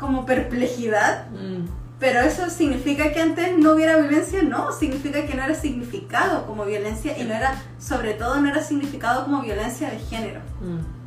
como 0.00 0.24
perplejidad 0.24 1.26
Mm. 1.30 1.66
pero 2.00 2.20
eso 2.20 2.48
significa 2.50 3.12
que 3.12 3.20
antes 3.20 3.58
no 3.58 3.72
hubiera 3.72 3.96
violencia 3.98 4.42
no 4.42 4.72
significa 4.72 5.26
que 5.26 5.34
no 5.34 5.42
era 5.44 5.54
significado 5.54 6.46
como 6.46 6.64
violencia 6.64 7.16
y 7.18 7.24
no 7.24 7.34
era 7.34 7.62
sobre 7.78 8.14
todo 8.14 8.40
no 8.40 8.48
era 8.48 8.62
significado 8.62 9.24
como 9.24 9.42
violencia 9.42 9.90
de 9.90 9.98
género 9.98 10.40
Mm. 10.62 11.03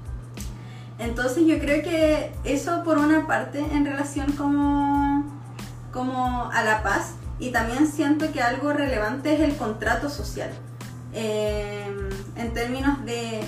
Entonces 1.00 1.46
yo 1.46 1.60
creo 1.60 1.84
que 1.84 2.32
eso 2.44 2.84
por 2.84 2.98
una 2.98 3.28
parte 3.28 3.60
en 3.60 3.86
relación 3.86 4.32
como, 4.34 5.26
como 5.92 6.50
a 6.52 6.64
la 6.64 6.82
paz 6.84 7.16
y 7.40 7.52
también 7.52 7.88
siento 7.88 8.32
que 8.32 8.42
algo 8.42 8.74
relevante 8.74 9.34
es 9.36 9.42
el 9.42 9.56
contrato 9.56 10.10
social. 10.10 10.50
Eh, 11.14 11.86
en 12.36 12.54
términos 12.54 13.04
de, 13.06 13.42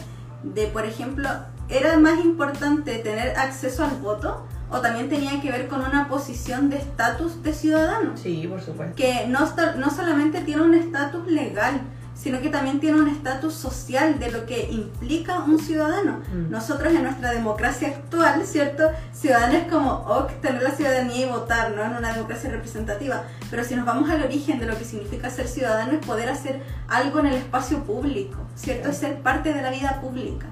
de, 0.43 0.67
por 0.67 0.85
ejemplo, 0.85 1.27
¿era 1.69 1.97
más 1.97 2.23
importante 2.23 2.97
tener 2.99 3.37
acceso 3.37 3.83
al 3.83 3.95
voto 3.97 4.45
o 4.71 4.79
también 4.81 5.09
tenía 5.09 5.41
que 5.41 5.51
ver 5.51 5.67
con 5.67 5.81
una 5.81 6.07
posición 6.07 6.69
de 6.69 6.77
estatus 6.77 7.41
de 7.41 7.53
ciudadano? 7.53 8.15
Sí, 8.15 8.45
por 8.47 8.61
supuesto. 8.61 8.95
que 8.95 9.25
no, 9.27 9.39
no 9.77 9.89
solamente 9.89 10.41
tiene 10.41 10.61
un 10.61 10.75
estatus 10.75 11.27
legal, 11.27 11.81
sino 12.21 12.41
que 12.41 12.49
también 12.49 12.81
tiene 12.81 12.99
un 12.99 13.07
estatus 13.07 13.53
social 13.53 14.19
de 14.19 14.29
lo 14.29 14.45
que 14.45 14.69
implica 14.69 15.39
un 15.39 15.57
ciudadano. 15.57 16.19
Mm. 16.33 16.51
Nosotros 16.51 16.93
en 16.93 17.03
nuestra 17.03 17.31
democracia 17.31 17.87
actual, 17.87 18.45
¿cierto? 18.45 18.83
Ciudadano 19.13 19.53
es 19.53 19.71
como, 19.71 19.91
ok, 19.91 20.33
tener 20.41 20.61
la 20.61 20.71
ciudadanía 20.71 21.25
y 21.25 21.29
votar, 21.29 21.71
¿no? 21.71 21.83
En 21.83 21.95
una 21.95 22.13
democracia 22.13 22.49
representativa. 22.49 23.23
Pero 23.49 23.63
si 23.63 23.75
nos 23.75 23.85
vamos 23.85 24.09
al 24.09 24.21
origen 24.21 24.59
de 24.59 24.65
lo 24.65 24.77
que 24.77 24.83
significa 24.83 25.29
ser 25.29 25.47
ciudadano 25.47 25.93
es 25.93 26.05
poder 26.05 26.29
hacer 26.29 26.61
algo 26.89 27.19
en 27.19 27.27
el 27.27 27.35
espacio 27.35 27.83
público, 27.85 28.37
¿cierto? 28.55 28.89
Es 28.89 28.97
ser 28.97 29.21
parte 29.21 29.53
de 29.53 29.61
la 29.61 29.71
vida 29.71 30.01
pública. 30.01 30.47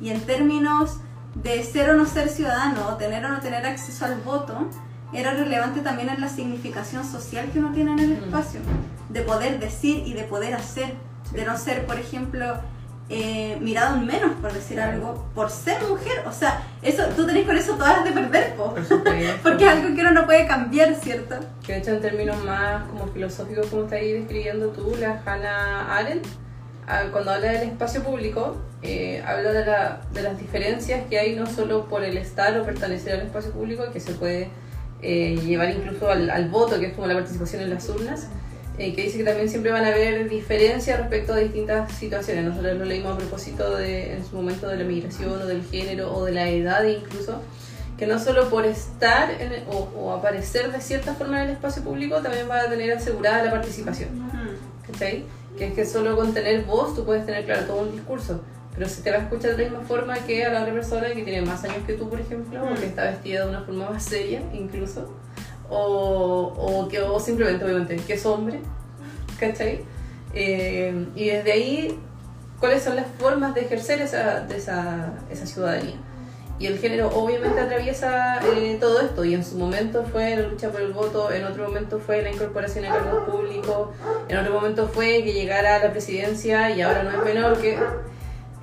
Y 0.00 0.10
en 0.10 0.20
términos 0.20 0.98
de 1.34 1.64
ser 1.64 1.90
o 1.90 1.94
no 1.94 2.06
ser 2.06 2.28
ciudadano, 2.28 2.86
o 2.88 2.94
tener 2.94 3.24
o 3.24 3.28
no 3.30 3.40
tener 3.40 3.66
acceso 3.66 4.04
al 4.04 4.20
voto, 4.20 4.68
era 5.12 5.32
relevante 5.32 5.80
también 5.80 6.08
en 6.08 6.20
la 6.20 6.28
significación 6.28 7.04
social 7.04 7.50
que 7.52 7.58
uno 7.58 7.72
tiene 7.72 7.92
en 7.92 7.98
el 8.00 8.10
Mm. 8.20 8.24
espacio, 8.24 8.60
de 9.08 9.20
poder 9.22 9.58
decir 9.58 10.02
y 10.06 10.12
de 10.14 10.22
poder 10.24 10.54
hacer, 10.54 10.94
de 11.32 11.44
no 11.44 11.56
ser, 11.58 11.86
por 11.86 11.98
ejemplo, 11.98 12.54
eh, 13.12 13.58
mirado 13.60 13.96
en 13.96 14.06
menos, 14.06 14.30
por 14.40 14.52
decir 14.52 14.80
algo, 14.80 15.26
por 15.34 15.50
ser 15.50 15.82
mujer. 15.88 16.22
O 16.28 16.32
sea, 16.32 16.62
eso 16.80 17.02
tú 17.16 17.26
tenés 17.26 17.44
con 17.44 17.56
eso 17.56 17.74
todas 17.74 17.96
las 17.96 18.04
de 18.04 18.12
perder, 18.12 18.54
po. 18.54 18.72
Por 18.72 18.84
porque 19.42 19.64
es 19.64 19.70
algo 19.70 19.94
que 19.96 20.00
uno 20.00 20.12
no 20.12 20.26
puede 20.26 20.46
cambiar, 20.46 20.94
¿cierto? 20.94 21.34
Que 21.66 21.72
de 21.72 21.78
hecho 21.80 21.90
en 21.90 22.00
términos 22.00 22.36
más 22.44 22.84
como 22.88 23.08
filosóficos 23.08 23.66
como 23.66 23.82
estás 23.82 23.98
ahí 23.98 24.12
describiendo 24.12 24.68
tú, 24.68 24.94
la 25.00 25.20
Hannah 25.26 25.96
Arendt, 25.96 26.24
ah, 26.86 27.02
cuando 27.10 27.32
habla 27.32 27.50
del 27.50 27.68
espacio 27.70 28.04
público, 28.04 28.56
eh, 28.82 29.20
habla 29.26 29.52
de, 29.54 29.66
la- 29.66 30.00
de 30.12 30.22
las 30.22 30.38
diferencias 30.38 31.02
que 31.10 31.18
hay 31.18 31.34
no 31.34 31.46
solo 31.46 31.86
por 31.86 32.04
el 32.04 32.16
estar 32.16 32.56
o 32.60 32.64
pertenecer 32.64 33.14
al 33.14 33.26
espacio 33.26 33.50
público, 33.50 33.82
que 33.92 33.98
se 33.98 34.12
puede 34.12 34.50
eh, 35.02 35.38
llevar 35.44 35.70
incluso 35.70 36.10
al, 36.10 36.28
al 36.30 36.48
voto, 36.48 36.78
que 36.78 36.86
es 36.86 36.92
como 36.94 37.06
la 37.06 37.14
participación 37.14 37.62
en 37.62 37.70
las 37.70 37.88
urnas, 37.88 38.28
eh, 38.78 38.94
que 38.94 39.02
dice 39.02 39.18
que 39.18 39.24
también 39.24 39.48
siempre 39.48 39.70
van 39.72 39.84
a 39.84 39.88
haber 39.88 40.28
diferencias 40.28 40.98
respecto 40.98 41.32
a 41.34 41.36
distintas 41.36 41.92
situaciones. 41.92 42.44
Nosotros 42.44 42.76
lo 42.78 42.84
leímos 42.84 43.14
a 43.14 43.18
propósito 43.18 43.76
de, 43.76 44.14
en 44.14 44.24
su 44.24 44.36
momento 44.36 44.68
de 44.68 44.76
la 44.76 44.84
migración 44.84 45.32
o 45.32 45.46
del 45.46 45.62
género 45.64 46.14
o 46.14 46.24
de 46.24 46.32
la 46.32 46.48
edad 46.48 46.84
incluso, 46.84 47.40
que 47.98 48.06
no 48.06 48.18
solo 48.18 48.48
por 48.48 48.64
estar 48.64 49.30
en 49.30 49.52
el- 49.52 49.64
o, 49.68 49.90
o 49.94 50.12
aparecer 50.12 50.72
de 50.72 50.80
cierta 50.80 51.12
forma 51.14 51.42
en 51.42 51.48
el 51.50 51.54
espacio 51.56 51.82
público 51.82 52.16
también 52.22 52.48
va 52.48 52.62
a 52.62 52.68
tener 52.70 52.90
asegurada 52.96 53.44
la 53.44 53.50
participación. 53.50 54.08
¿Cachai? 54.90 55.24
Que 55.58 55.66
es 55.66 55.74
que 55.74 55.84
solo 55.84 56.16
con 56.16 56.32
tener 56.32 56.64
voz 56.64 56.94
tú 56.94 57.04
puedes 57.04 57.26
tener, 57.26 57.44
claro, 57.44 57.66
todo 57.66 57.82
un 57.82 57.92
discurso. 57.92 58.40
Pero 58.80 58.90
si 58.90 59.02
te 59.02 59.10
va 59.10 59.18
a 59.18 59.20
escuchar 59.20 59.56
de 59.56 59.64
la 59.64 59.70
misma 59.72 59.84
forma 59.84 60.14
que 60.14 60.42
a 60.42 60.50
la 60.50 60.62
otra 60.62 60.72
persona 60.72 61.08
que 61.08 61.22
tiene 61.22 61.42
más 61.42 61.62
años 61.64 61.84
que 61.86 61.92
tú, 61.92 62.08
por 62.08 62.18
ejemplo, 62.18 62.64
o 62.64 62.74
que 62.74 62.86
está 62.86 63.10
vestida 63.10 63.44
de 63.44 63.50
una 63.50 63.60
forma 63.60 63.90
más 63.90 64.02
seria, 64.02 64.40
incluso, 64.54 65.14
o, 65.68 66.54
o 66.56 66.88
que 66.88 66.98
o 66.98 67.20
simplemente, 67.20 67.62
obviamente, 67.62 67.96
que 67.96 68.14
es 68.14 68.24
hombre, 68.24 68.60
¿cachai? 69.38 69.84
Eh, 70.32 71.08
y 71.14 71.26
desde 71.26 71.52
ahí, 71.52 72.00
¿cuáles 72.58 72.82
son 72.82 72.96
las 72.96 73.04
formas 73.18 73.54
de 73.54 73.60
ejercer 73.60 74.00
esa, 74.00 74.40
de 74.40 74.56
esa, 74.56 75.12
esa 75.30 75.44
ciudadanía? 75.44 75.96
Y 76.58 76.66
el 76.66 76.78
género 76.78 77.10
obviamente 77.10 77.60
atraviesa 77.60 78.40
eh, 78.56 78.78
todo 78.80 79.02
esto 79.02 79.26
y 79.26 79.34
en 79.34 79.44
su 79.44 79.58
momento 79.58 80.04
fue 80.10 80.36
la 80.36 80.48
lucha 80.48 80.70
por 80.70 80.80
el 80.80 80.94
voto, 80.94 81.30
en 81.30 81.44
otro 81.44 81.64
momento 81.64 81.98
fue 81.98 82.22
la 82.22 82.30
incorporación 82.30 82.86
a 82.86 82.88
cargos 82.88 83.28
públicos, 83.28 83.90
en 84.26 84.38
otro 84.38 84.54
momento 84.54 84.88
fue 84.88 85.22
que 85.22 85.34
llegara 85.34 85.76
a 85.76 85.78
la 85.80 85.90
presidencia 85.90 86.70
y 86.70 86.80
ahora 86.80 87.02
no 87.02 87.10
es 87.10 87.22
menor 87.22 87.60
que 87.60 87.78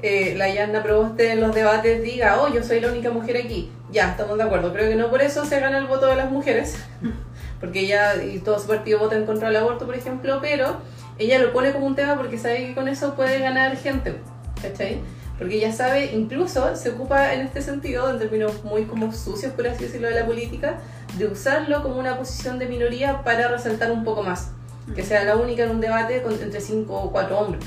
eh, 0.02 0.36
la 0.38 0.50
Yanna 0.50 0.84
Proboste 0.84 1.32
en 1.32 1.42
los 1.42 1.56
debates 1.56 2.04
diga, 2.04 2.42
oh, 2.42 2.54
yo 2.54 2.64
soy 2.64 2.80
la 2.80 2.90
única 2.90 3.10
mujer 3.10 3.38
aquí. 3.38 3.72
Ya, 3.92 4.12
estamos 4.12 4.38
de 4.38 4.44
acuerdo. 4.44 4.72
Creo 4.74 4.90
que 4.90 4.96
no 4.96 5.10
por 5.10 5.22
eso 5.22 5.46
se 5.46 5.60
gana 5.60 5.78
el 5.78 5.88
voto 5.88 6.08
de 6.08 6.16
las 6.16 6.30
mujeres, 6.30 6.78
porque 7.60 7.82
ella 7.82 8.24
y 8.24 8.40
todo 8.40 8.60
su 8.60 8.68
partido 8.68 9.00
vota 9.00 9.24
contra 9.26 9.48
del 9.48 9.58
aborto, 9.58 9.86
por 9.86 9.96
ejemplo, 9.96 10.40
pero 10.42 10.78
ella 11.18 11.40
lo 11.40 11.52
pone 11.52 11.72
como 11.72 11.88
un 11.88 11.96
tema 11.96 12.16
porque 12.16 12.38
sabe 12.38 12.68
que 12.68 12.76
con 12.76 12.88
eso 12.88 13.16
puede 13.16 13.40
ganar 13.40 13.76
gente, 13.76 14.18
¿cachai? 14.62 15.00
Porque 15.38 15.56
ella 15.56 15.72
sabe, 15.72 16.14
incluso 16.14 16.76
se 16.76 16.90
ocupa 16.90 17.34
en 17.34 17.42
este 17.42 17.62
sentido, 17.62 18.10
en 18.10 18.20
términos 18.20 18.64
muy 18.64 18.86
como 18.86 19.14
sucios, 19.14 19.54
por 19.54 19.68
así 19.68 19.86
decirlo, 19.86 20.08
de 20.10 20.16
la 20.16 20.26
política, 20.26 20.80
de 21.18 21.28
usarlo 21.28 21.84
como 21.84 21.98
una 21.98 22.18
posición 22.18 22.58
de 22.58 22.66
minoría 22.66 23.24
para 23.24 23.48
resaltar 23.48 23.92
un 23.92 24.04
poco 24.04 24.24
más. 24.24 24.52
Que 24.96 25.04
sea 25.04 25.24
la 25.26 25.36
única 25.36 25.64
en 25.64 25.72
un 25.72 25.82
debate 25.82 26.24
entre 26.26 26.62
cinco 26.62 26.96
o 26.96 27.12
cuatro 27.12 27.40
hombres. 27.40 27.64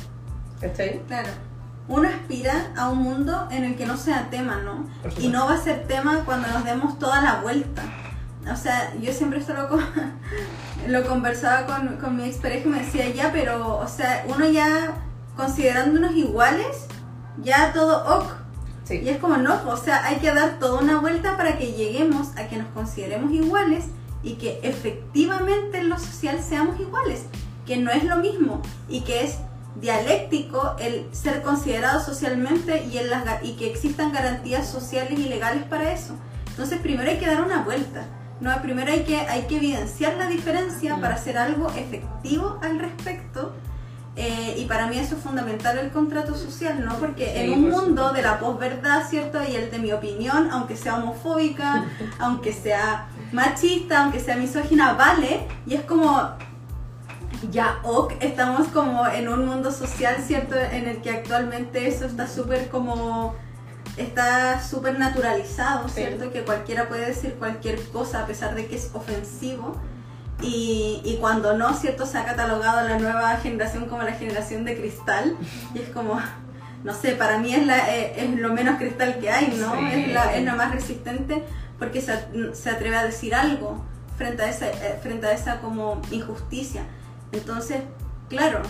¿Cachai? 0.61 1.01
Claro. 1.07 1.29
Uno 1.89 2.09
aspira 2.09 2.73
a 2.77 2.89
un 2.89 2.99
mundo 2.99 3.49
en 3.51 3.65
el 3.65 3.77
que 3.77 3.87
no 3.87 3.97
sea 3.97 4.31
tema, 4.31 4.61
¿no? 4.65 4.87
Y 5.19 5.29
no 5.29 5.47
va 5.47 5.55
a 5.55 5.59
ser 5.59 5.87
tema 5.87 6.25
cuando 6.25 6.49
nos 6.49 6.65
demos 6.65 6.99
toda 6.99 7.21
la 7.21 7.41
vuelta. 7.41 7.83
O 8.51 8.57
sea, 8.57 8.95
yo 9.01 9.13
siempre 9.13 9.41
esto 9.41 9.55
lo, 9.55 9.69
lo 10.89 11.09
conversaba 11.09 11.67
con, 11.67 11.97
con 11.97 12.17
mi 12.17 12.25
expareja 12.25 12.67
y 12.67 12.71
me 12.71 12.79
decía, 12.81 13.09
ya, 13.11 13.31
pero, 13.33 13.79
o 13.79 13.89
sea, 13.89 14.25
uno 14.29 14.49
ya 14.49 14.95
considerándonos 15.37 16.15
iguales, 16.15 16.87
ya 17.43 17.73
todo 17.73 18.19
ok. 18.19 18.33
Sí. 18.85 19.01
Y 19.05 19.09
es 19.09 19.19
como 19.19 19.37
no, 19.37 19.61
o 19.69 19.77
sea, 19.77 20.05
hay 20.07 20.17
que 20.17 20.33
dar 20.33 20.59
toda 20.59 20.81
una 20.81 21.01
vuelta 21.01 21.37
para 21.37 21.59
que 21.59 21.73
lleguemos 21.73 22.37
a 22.37 22.49
que 22.49 22.57
nos 22.57 22.67
consideremos 22.69 23.33
iguales 23.33 23.85
y 24.23 24.35
que 24.35 24.61
efectivamente 24.63 25.79
en 25.79 25.89
lo 25.89 25.99
social 25.99 26.43
seamos 26.43 26.79
iguales, 26.81 27.27
que 27.67 27.77
no 27.77 27.91
es 27.91 28.05
lo 28.05 28.17
mismo 28.17 28.63
y 28.89 29.03
que 29.03 29.25
es 29.25 29.39
dialéctico 29.81 30.77
el 30.79 31.07
ser 31.13 31.43
considerado 31.43 32.01
socialmente 32.05 32.85
y, 32.85 32.99
en 32.99 33.11
las 33.11 33.25
y 33.43 33.53
que 33.57 33.71
existan 33.71 34.13
garantías 34.13 34.69
sociales 34.69 35.19
y 35.19 35.29
legales 35.29 35.65
para 35.65 35.93
eso. 35.93 36.15
Entonces 36.49 36.79
primero 36.81 37.11
hay 37.11 37.19
que 37.19 37.27
dar 37.27 37.43
una 37.43 37.63
vuelta. 37.63 38.07
No, 38.41 38.51
primero 38.63 38.91
hay 38.91 39.05
que, 39.05 39.19
hay 39.19 39.43
que 39.43 39.57
evidenciar 39.57 40.17
la 40.17 40.27
diferencia 40.27 40.97
Mm. 40.97 41.01
para 41.01 41.15
hacer 41.15 41.37
algo 41.39 41.69
efectivo 41.71 42.59
al 42.63 42.79
respecto. 42.79 43.53
Eh, 44.17 44.57
y 44.59 44.65
para 44.65 44.87
mí 44.89 44.99
eso 44.99 45.17
es 45.17 45.23
fundamental 45.23 45.79
el 45.79 45.91
contrato 45.91 46.35
social, 46.35 46.85
¿no? 46.85 46.97
Porque 46.97 47.27
Sí, 47.27 47.41
en 47.41 47.53
un 47.53 47.71
por 47.71 47.83
mundo 47.83 48.13
de 48.13 48.23
la 48.23 48.39
posverdad, 48.39 49.09
¿cierto? 49.09 49.39
Y 49.49 49.55
el 49.55 49.71
de 49.71 49.79
mi 49.79 49.93
opinión, 49.93 50.49
aunque 50.51 50.77
sea 50.77 50.97
homofóbica, 50.97 51.85
aunque 52.19 52.53
sea 52.53 53.09
machista, 53.33 54.03
aunque 54.03 54.21
sea 54.21 54.37
misógina, 54.37 54.95
vale. 54.95 55.47
Y 55.67 55.75
es 55.75 55.83
como, 55.85 56.29
ya, 57.51 57.79
ok, 57.85 58.15
estamos 58.21 58.69
como 58.69 59.07
en 59.07 59.29
un 59.29 59.47
mundo 59.47 59.73
social, 59.73 60.17
¿cierto? 60.27 60.57
En 60.57 60.87
el 60.89 61.01
que 61.01 61.11
actualmente 61.11 61.87
eso 61.89 62.05
está 62.05 62.27
súper 62.27 62.69
como, 62.69 63.35
está 63.97 64.63
súper 64.63 64.99
naturalizado, 64.99 65.89
Sí. 65.89 65.95
¿cierto? 65.97 66.31
Que 66.33 66.43
cualquiera 66.43 66.89
puede 66.89 67.07
decir 67.07 67.35
cualquier 67.39 67.81
cosa 67.91 68.23
a 68.23 68.27
pesar 68.27 68.55
de 68.55 68.67
que 68.67 68.77
es 68.77 68.91
ofensivo. 68.95 69.77
Y, 70.43 71.03
y 71.05 71.19
cuando 71.21 71.57
no, 71.57 71.75
¿cierto? 71.75 72.07
Se 72.07 72.17
ha 72.17 72.25
catalogado 72.25 72.79
a 72.79 72.83
la 72.85 72.99
nueva 72.99 73.37
generación 73.37 73.87
como 73.87 74.03
la 74.03 74.13
generación 74.13 74.65
de 74.65 74.77
cristal. 74.77 75.37
Y 75.75 75.81
es 75.81 75.91
como, 75.91 76.19
no 76.83 76.95
sé, 76.95 77.13
para 77.13 77.39
mí 77.39 77.55
es, 77.55 77.67
la, 77.67 77.95
eh, 77.95 78.25
es 78.25 78.39
lo 78.39 78.53
menos 78.55 78.79
cristal 78.79 79.19
que 79.19 79.31
hay, 79.31 79.49
¿no? 79.59 79.75
Sí. 79.75 79.87
Es, 79.93 80.09
la, 80.13 80.35
es 80.35 80.45
la 80.45 80.55
más 80.55 80.73
resistente 80.73 81.43
porque 81.79 82.01
se, 82.01 82.55
se 82.55 82.71
atreve 82.71 82.97
a 82.97 83.05
decir 83.05 83.35
algo 83.35 83.85
frente 84.17 84.43
a 84.43 84.49
esa, 84.51 84.69
eh, 84.69 84.99
frente 85.03 85.27
a 85.27 85.33
esa 85.33 85.61
como 85.61 86.01
injusticia. 86.11 86.83
Entonces, 87.33 87.83
claro, 88.29 88.61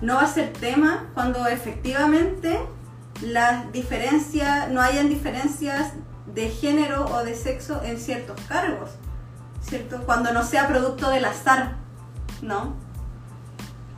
no 0.00 0.14
va 0.16 0.22
a 0.22 0.26
ser 0.26 0.52
tema 0.52 1.06
cuando 1.14 1.46
efectivamente 1.46 2.58
las 3.22 3.70
diferencias, 3.72 4.70
no 4.70 4.80
hayan 4.80 5.08
diferencias 5.08 5.92
de 6.34 6.48
género 6.48 7.04
o 7.06 7.24
de 7.24 7.34
sexo 7.34 7.82
en 7.82 7.98
ciertos 7.98 8.40
cargos, 8.48 8.90
¿cierto? 9.62 10.02
Cuando 10.06 10.32
no 10.32 10.42
sea 10.44 10.68
producto 10.68 11.10
del 11.10 11.24
azar, 11.24 11.76
¿no? 12.40 12.74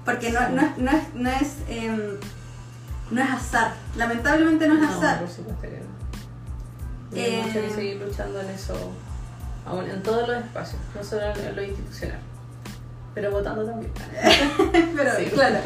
Porque 0.04 0.32
no, 0.32 0.40
no, 0.48 0.62
es- 0.62 0.78
no 0.78 0.90
es, 0.90 1.14
no, 1.14 1.30
es, 1.30 1.56
em, 1.68 2.00
no 3.10 3.22
es 3.22 3.30
azar, 3.30 3.74
lamentablemente 3.96 4.66
no 4.66 4.82
es 4.82 4.90
azar. 4.90 5.20
por 5.20 5.28
supuesto 5.28 5.62
que 5.62 5.68
no. 5.80 7.16
Y 7.16 7.20
hay 7.20 7.34
Eh, 7.34 7.42
mucho 7.46 7.60
que 7.60 7.70
seguir 7.70 7.96
luchando 8.02 8.40
en 8.40 8.48
eso, 8.48 8.74
aún 9.66 9.88
en 9.88 10.02
todos 10.02 10.26
los 10.26 10.38
espacios, 10.38 10.80
no 10.96 11.04
solo 11.04 11.22
en 11.36 11.54
lo 11.54 11.62
institucional. 11.62 12.18
Pero 13.14 13.30
votando 13.30 13.64
también. 13.66 13.92
Pero 14.96 15.10
Sí. 15.18 15.24
claro. 15.32 15.58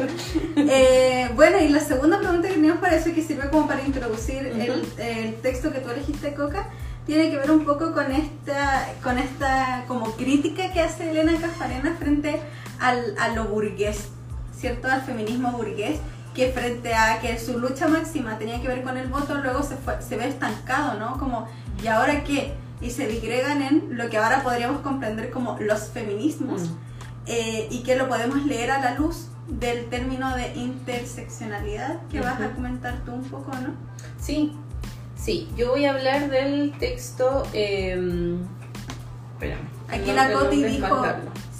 Eh, 0.55 1.29
bueno, 1.35 1.59
y 1.59 1.69
la 1.69 1.79
segunda 1.79 2.19
pregunta 2.19 2.47
que 2.47 2.55
teníamos 2.55 2.81
para 2.81 2.95
eso, 2.97 3.13
que 3.13 3.21
sirve 3.23 3.49
como 3.49 3.67
para 3.67 3.81
introducir 3.83 4.45
el, 4.47 4.69
Ujú. 4.71 4.81
el 4.97 5.35
texto 5.35 5.71
que 5.71 5.79
tú 5.79 5.89
elegiste, 5.89 6.33
Coca, 6.33 6.67
tiene 7.05 7.29
que 7.31 7.37
ver 7.37 7.49
un 7.51 7.63
poco 7.63 7.93
con 7.93 8.11
esta, 8.11 8.87
con 9.01 9.17
esta 9.17 9.85
como 9.87 10.11
crítica 10.17 10.73
que 10.73 10.81
hace 10.81 11.09
Elena 11.09 11.39
Cafarena 11.39 11.95
frente 11.97 12.41
al, 12.81 13.15
a 13.17 13.29
lo 13.29 13.45
burgués, 13.45 14.09
¿cierto? 14.57 14.89
Al 14.89 15.01
feminismo 15.03 15.51
burgués, 15.53 15.99
que 16.35 16.51
frente 16.51 16.93
a 16.95 17.19
que 17.21 17.39
su 17.39 17.57
lucha 17.59 17.87
máxima 17.87 18.37
tenía 18.37 18.61
que 18.61 18.67
ver 18.67 18.83
con 18.83 18.97
el 18.97 19.07
voto, 19.07 19.35
luego 19.35 19.63
se, 19.63 19.77
fue- 19.77 20.01
se 20.01 20.17
ve 20.17 20.27
estancado, 20.27 20.99
¿no? 20.99 21.17
Como, 21.17 21.47
¿y 21.81 21.87
ahora 21.87 22.23
qué? 22.25 22.51
Y 22.81 22.91
se 22.91 23.07
digregan 23.07 23.61
en 23.61 23.97
lo 23.97 24.09
que 24.09 24.17
ahora 24.17 24.43
podríamos 24.43 24.81
comprender 24.81 25.29
como 25.31 25.57
los 25.61 25.83
feminismos 25.87 26.63
Mm. 26.63 26.86
Eh, 27.27 27.67
y 27.69 27.83
que 27.83 27.95
lo 27.95 28.07
podemos 28.07 28.45
leer 28.45 28.71
a 28.71 28.79
la 28.79 28.95
luz 28.95 29.27
del 29.47 29.85
término 29.89 30.35
de 30.35 30.53
interseccionalidad 30.55 32.01
que 32.11 32.19
vas 32.19 32.39
a 32.41 32.51
comentar 32.51 33.03
tú 33.05 33.13
un 33.13 33.23
poco, 33.23 33.51
¿no? 33.53 33.75
Sí, 34.19 34.53
sí, 35.15 35.49
yo 35.55 35.71
voy 35.71 35.85
a 35.85 35.91
hablar 35.91 36.29
del 36.29 36.77
texto. 36.79 37.43
Eh, 37.53 38.37
espérame. 39.33 39.67
Aquí 39.89 40.09
no 40.09 40.15
la 40.15 40.31
Coti 40.31 40.63
dijo, 40.63 41.05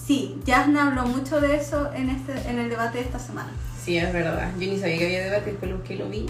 sí, 0.06 0.42
Jasna 0.46 0.88
habló 0.88 1.06
mucho 1.06 1.40
de 1.40 1.56
eso 1.56 1.92
en, 1.94 2.10
este, 2.10 2.50
en 2.50 2.60
el 2.60 2.70
debate 2.70 2.98
de 2.98 3.06
esta 3.06 3.20
semana. 3.20 3.52
Sí, 3.82 3.98
es 3.98 4.12
verdad. 4.12 4.52
Yo 4.60 4.68
ni 4.68 4.78
sabía 4.78 4.98
que 4.98 5.06
había 5.06 5.24
debate, 5.24 5.52
después 5.52 5.72
que 5.88 5.96
lo 5.96 6.10
vi. 6.10 6.26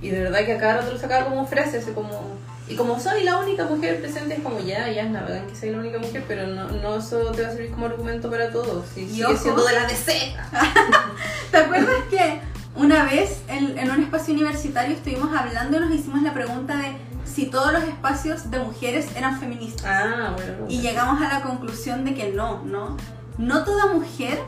Y 0.00 0.10
de 0.10 0.20
verdad 0.22 0.44
que 0.44 0.52
a 0.52 0.58
cada 0.58 0.76
rato 0.78 0.92
lo 0.92 0.98
sacaba 0.98 1.26
como 1.26 1.46
frase, 1.46 1.78
así 1.78 1.90
como... 1.90 2.38
Y 2.70 2.76
como 2.76 3.00
soy 3.00 3.24
la 3.24 3.38
única 3.38 3.64
mujer 3.64 4.00
presente, 4.00 4.34
es 4.34 4.42
como 4.42 4.60
ya, 4.60 4.88
ya 4.88 5.02
es 5.02 5.10
nada, 5.10 5.44
que 5.46 5.56
soy 5.56 5.70
la 5.70 5.78
única 5.78 5.98
mujer, 5.98 6.24
pero 6.28 6.46
no, 6.46 6.68
no 6.68 6.96
eso 6.96 7.32
te 7.32 7.42
va 7.42 7.48
a 7.48 7.50
servir 7.50 7.72
como 7.72 7.86
argumento 7.86 8.30
para 8.30 8.50
todos. 8.50 8.86
Y 8.96 9.08
sigue 9.08 9.26
ojo. 9.26 9.36
siendo 9.36 9.64
de 9.64 9.72
la 9.72 9.86
DC. 9.86 10.12
¿Te 11.50 11.56
acuerdas 11.56 12.04
que 12.08 12.40
una 12.76 13.04
vez 13.04 13.42
en, 13.48 13.76
en 13.76 13.90
un 13.90 14.04
espacio 14.04 14.34
universitario 14.34 14.94
estuvimos 14.94 15.36
hablando 15.36 15.78
y 15.78 15.80
nos 15.80 15.92
hicimos 15.92 16.22
la 16.22 16.32
pregunta 16.32 16.76
de 16.76 16.96
si 17.24 17.46
todos 17.46 17.72
los 17.72 17.82
espacios 17.82 18.50
de 18.52 18.60
mujeres 18.60 19.08
eran 19.16 19.40
feministas? 19.40 19.86
Ah, 19.86 20.34
bueno. 20.36 20.52
no. 20.60 20.70
Y 20.70 20.80
llegamos 20.80 21.20
a 21.22 21.28
la 21.28 21.42
conclusión 21.42 22.04
de 22.04 22.14
que 22.14 22.32
no, 22.32 22.62
¿no? 22.62 22.96
No 23.36 23.64
toda 23.64 23.92
mujer 23.92 24.38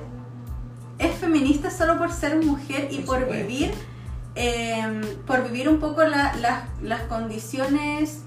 es 0.99 1.15
feminista 1.17 1.71
solo 1.71 1.99
por 1.99 2.13
ser 2.13 2.37
mujer 2.37 2.89
y 2.91 2.99
Por 3.01 3.29
vivir, 3.29 3.73
eh, 4.35 5.01
por 5.27 5.45
vivir 5.45 5.69
un 5.69 5.79
poco 5.79 6.03
la- 6.05 6.35
la- 6.37 6.69
las 6.83 7.03
condiciones 7.03 8.21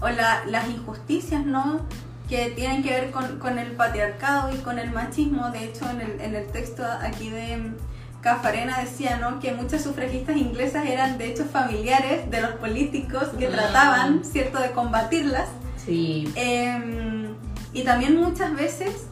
o 0.00 0.08
la- 0.08 0.44
las 0.46 0.68
injusticias, 0.68 1.44
¿no? 1.44 1.80
Que 2.28 2.50
tienen 2.50 2.82
que 2.82 2.90
ver 2.90 3.10
con, 3.10 3.38
con 3.38 3.58
el 3.58 3.72
patriarcado 3.72 4.54
y 4.54 4.58
con 4.58 4.78
el 4.78 4.90
machismo. 4.90 5.50
De 5.50 5.64
hecho, 5.64 5.88
en 5.90 6.00
el, 6.02 6.20
en 6.20 6.34
el 6.34 6.46
texto 6.48 6.84
aquí 7.00 7.30
de 7.30 7.72
Cafarena 8.20 8.78
decía, 8.80 9.16
¿no? 9.16 9.40
Que 9.40 9.52
muchas 9.54 9.82
sufragistas 9.82 10.36
inglesas 10.36 10.84
eran 10.86 11.18
de 11.18 11.30
hecho 11.30 11.44
familiares 11.46 12.30
de 12.30 12.42
los 12.42 12.50
políticos 12.52 13.28
que 13.38 13.48
Mm. 13.48 13.52
trataban, 13.52 14.24
¿cierto?, 14.24 14.60
de 14.60 14.72
combatirlas. 14.72 15.48
Sí. 15.84 16.30
Eh, 16.36 17.30
y 17.72 17.82
también 17.84 18.16
muchas 18.20 18.54
veces 18.54 19.06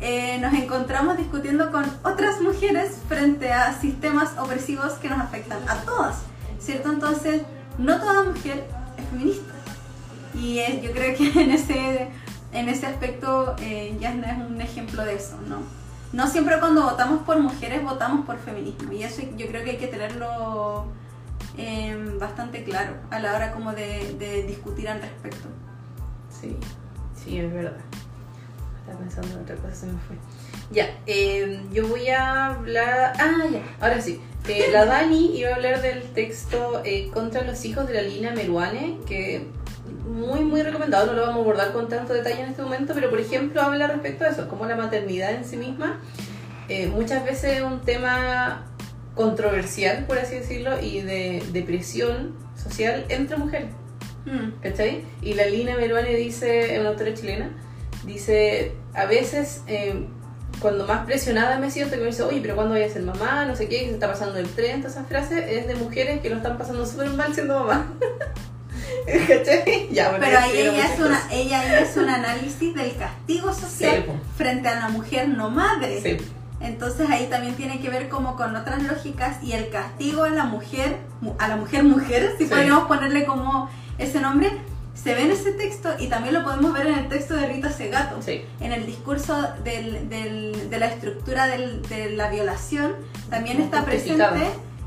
eh, 0.00 0.38
nos 0.40 0.52
encontramos 0.54 1.16
discutiendo 1.16 1.70
con 1.70 1.84
otras 2.02 2.40
mujeres 2.40 2.98
frente 3.08 3.52
a 3.52 3.78
sistemas 3.78 4.36
opresivos 4.38 4.94
que 4.94 5.08
nos 5.08 5.20
afectan 5.20 5.66
a 5.68 5.76
todas, 5.82 6.16
¿cierto? 6.58 6.90
Entonces, 6.90 7.42
no 7.78 8.00
toda 8.00 8.24
mujer 8.24 8.64
es 8.98 9.08
feminista. 9.08 9.54
Y 10.34 10.58
eh, 10.58 10.80
yo 10.82 10.92
creo 10.92 11.16
que 11.16 11.40
en 11.40 11.50
ese, 11.50 12.08
en 12.52 12.68
ese 12.68 12.86
aspecto 12.86 13.56
eh, 13.60 13.96
Yasna 14.00 14.32
es 14.32 14.50
un 14.50 14.60
ejemplo 14.60 15.04
de 15.04 15.14
eso, 15.14 15.38
¿no? 15.48 15.58
No 16.12 16.28
siempre 16.28 16.60
cuando 16.60 16.82
votamos 16.82 17.22
por 17.22 17.40
mujeres 17.40 17.82
votamos 17.82 18.24
por 18.24 18.38
feminismo. 18.38 18.92
Y 18.92 19.02
eso 19.02 19.22
yo 19.36 19.48
creo 19.48 19.64
que 19.64 19.72
hay 19.72 19.76
que 19.78 19.88
tenerlo 19.88 20.86
eh, 21.56 22.16
bastante 22.20 22.62
claro 22.62 22.94
a 23.10 23.18
la 23.18 23.34
hora 23.34 23.52
como 23.52 23.72
de, 23.72 24.14
de 24.18 24.44
discutir 24.44 24.88
al 24.88 25.00
respecto. 25.00 25.48
Sí, 26.30 26.56
sí, 27.16 27.38
es 27.38 27.52
verdad. 27.52 27.80
Estaba 28.84 28.98
pensando 28.98 29.34
en 29.34 29.42
otra 29.42 29.56
cosa, 29.56 29.74
se 29.74 29.86
me 29.86 29.98
fue. 29.98 30.16
Ya, 30.70 30.90
eh, 31.06 31.62
yo 31.72 31.88
voy 31.88 32.08
a 32.10 32.48
hablar. 32.48 33.14
Ah, 33.18 33.44
ya, 33.50 33.62
ahora 33.80 33.98
sí. 34.02 34.20
Eh, 34.46 34.68
la 34.70 34.84
Dani 34.86 35.38
iba 35.38 35.50
a 35.50 35.54
hablar 35.54 35.80
del 35.80 36.02
texto 36.02 36.82
eh, 36.84 37.08
contra 37.10 37.42
los 37.44 37.64
hijos 37.64 37.88
de 37.88 37.94
la 37.94 38.02
Lina 38.02 38.32
Meruane, 38.32 38.98
que 39.06 39.46
muy, 40.06 40.40
muy 40.40 40.62
recomendado, 40.62 41.06
no 41.06 41.12
lo 41.14 41.22
vamos 41.22 41.38
a 41.38 41.40
abordar 41.40 41.72
con 41.72 41.88
tanto 41.88 42.12
detalle 42.12 42.42
en 42.42 42.50
este 42.50 42.60
momento, 42.60 42.92
pero 42.94 43.08
por 43.08 43.20
ejemplo 43.20 43.62
habla 43.62 43.86
respecto 43.86 44.24
a 44.24 44.28
eso, 44.28 44.48
como 44.48 44.66
la 44.66 44.76
maternidad 44.76 45.32
en 45.32 45.46
sí 45.46 45.56
misma, 45.56 45.98
eh, 46.68 46.88
muchas 46.88 47.24
veces 47.24 47.58
es 47.58 47.62
un 47.62 47.80
tema 47.80 48.66
controversial, 49.14 50.04
por 50.06 50.18
así 50.18 50.34
decirlo, 50.36 50.78
y 50.78 51.00
de, 51.00 51.42
de 51.52 51.62
presión 51.62 52.34
social 52.54 53.06
entre 53.08 53.38
mujeres. 53.38 53.70
Mm. 54.26 54.60
¿Cachai? 54.62 55.04
Y 55.22 55.34
la 55.34 55.46
Lina 55.46 55.74
Meruane 55.76 56.14
dice, 56.16 56.78
una 56.80 56.90
autora 56.90 57.14
chilena, 57.14 57.50
dice, 58.06 58.72
a 58.94 59.04
veces 59.06 59.62
eh, 59.66 60.06
cuando 60.60 60.86
más 60.86 61.04
presionada 61.04 61.58
me 61.58 61.70
siento 61.70 61.94
que 61.96 62.00
me 62.02 62.06
dice, 62.06 62.22
oye, 62.22 62.40
pero 62.40 62.54
¿cuándo 62.54 62.74
voy 62.74 62.82
a 62.84 62.88
ser 62.88 63.02
mamá? 63.02 63.44
No 63.46 63.56
sé 63.56 63.68
qué, 63.68 63.80
que 63.80 63.86
se 63.88 63.94
está 63.94 64.08
pasando 64.10 64.38
el 64.38 64.48
tren, 64.48 64.80
todas 64.80 64.96
esas 64.96 65.08
frases 65.08 65.44
es 65.50 65.66
de 65.66 65.74
mujeres 65.74 66.20
que 66.20 66.30
lo 66.30 66.36
están 66.36 66.56
pasando 66.58 66.86
súper 66.86 67.10
mal 67.10 67.34
siendo 67.34 67.58
mamá. 67.60 67.86
¿Cachai? 69.28 69.88
Ya, 69.92 70.10
bueno, 70.10 70.24
Pero 70.24 70.38
ahí 70.38 70.58
ella 70.58 70.92
es, 70.94 71.00
una, 71.00 71.20
ella 71.30 71.60
ahí 71.60 71.82
es 71.84 71.96
un 71.96 72.08
análisis 72.08 72.74
del 72.74 72.96
castigo 72.96 73.52
social 73.52 74.04
Sí, 74.06 74.12
frente 74.36 74.68
a 74.68 74.76
la 74.80 74.88
mujer 74.88 75.28
no 75.28 75.50
madre. 75.50 76.00
Sí, 76.02 76.16
Entonces 76.60 77.08
ahí 77.10 77.26
también 77.26 77.54
tiene 77.54 77.80
que 77.80 77.90
ver 77.90 78.08
como 78.08 78.36
con 78.36 78.56
otras 78.56 78.82
lógicas 78.82 79.42
y 79.42 79.52
el 79.52 79.68
castigo 79.70 80.24
a 80.24 80.30
la 80.30 80.44
mujer, 80.44 80.96
mu- 81.20 81.34
a 81.38 81.48
la 81.48 81.56
mujer 81.56 81.84
mujer, 81.84 82.34
si 82.38 82.44
Sí. 82.44 82.50
podríamos 82.50 82.86
ponerle 82.86 83.24
como 83.26 83.68
ese 83.98 84.20
nombre, 84.20 84.50
se 84.94 85.14
ve 85.14 85.22
en 85.22 85.30
ese 85.32 85.52
texto 85.52 85.90
y 85.98 86.06
también 86.06 86.34
lo 86.34 86.44
podemos 86.44 86.72
ver 86.72 86.86
en 86.86 86.98
el 86.98 87.08
texto 87.08 87.34
de 87.34 87.46
Rita 87.46 87.70
Segato. 87.70 88.22
sí. 88.22 88.42
En 88.60 88.72
el 88.72 88.86
discurso 88.86 89.42
del- 89.64 90.08
del- 90.08 90.70
de 90.70 90.78
la 90.78 90.86
estructura 90.86 91.46
del- 91.46 91.82
de 91.88 92.10
la 92.10 92.30
violación 92.30 92.92
también 93.28 93.60
está 93.60 93.84
presente 93.84 94.24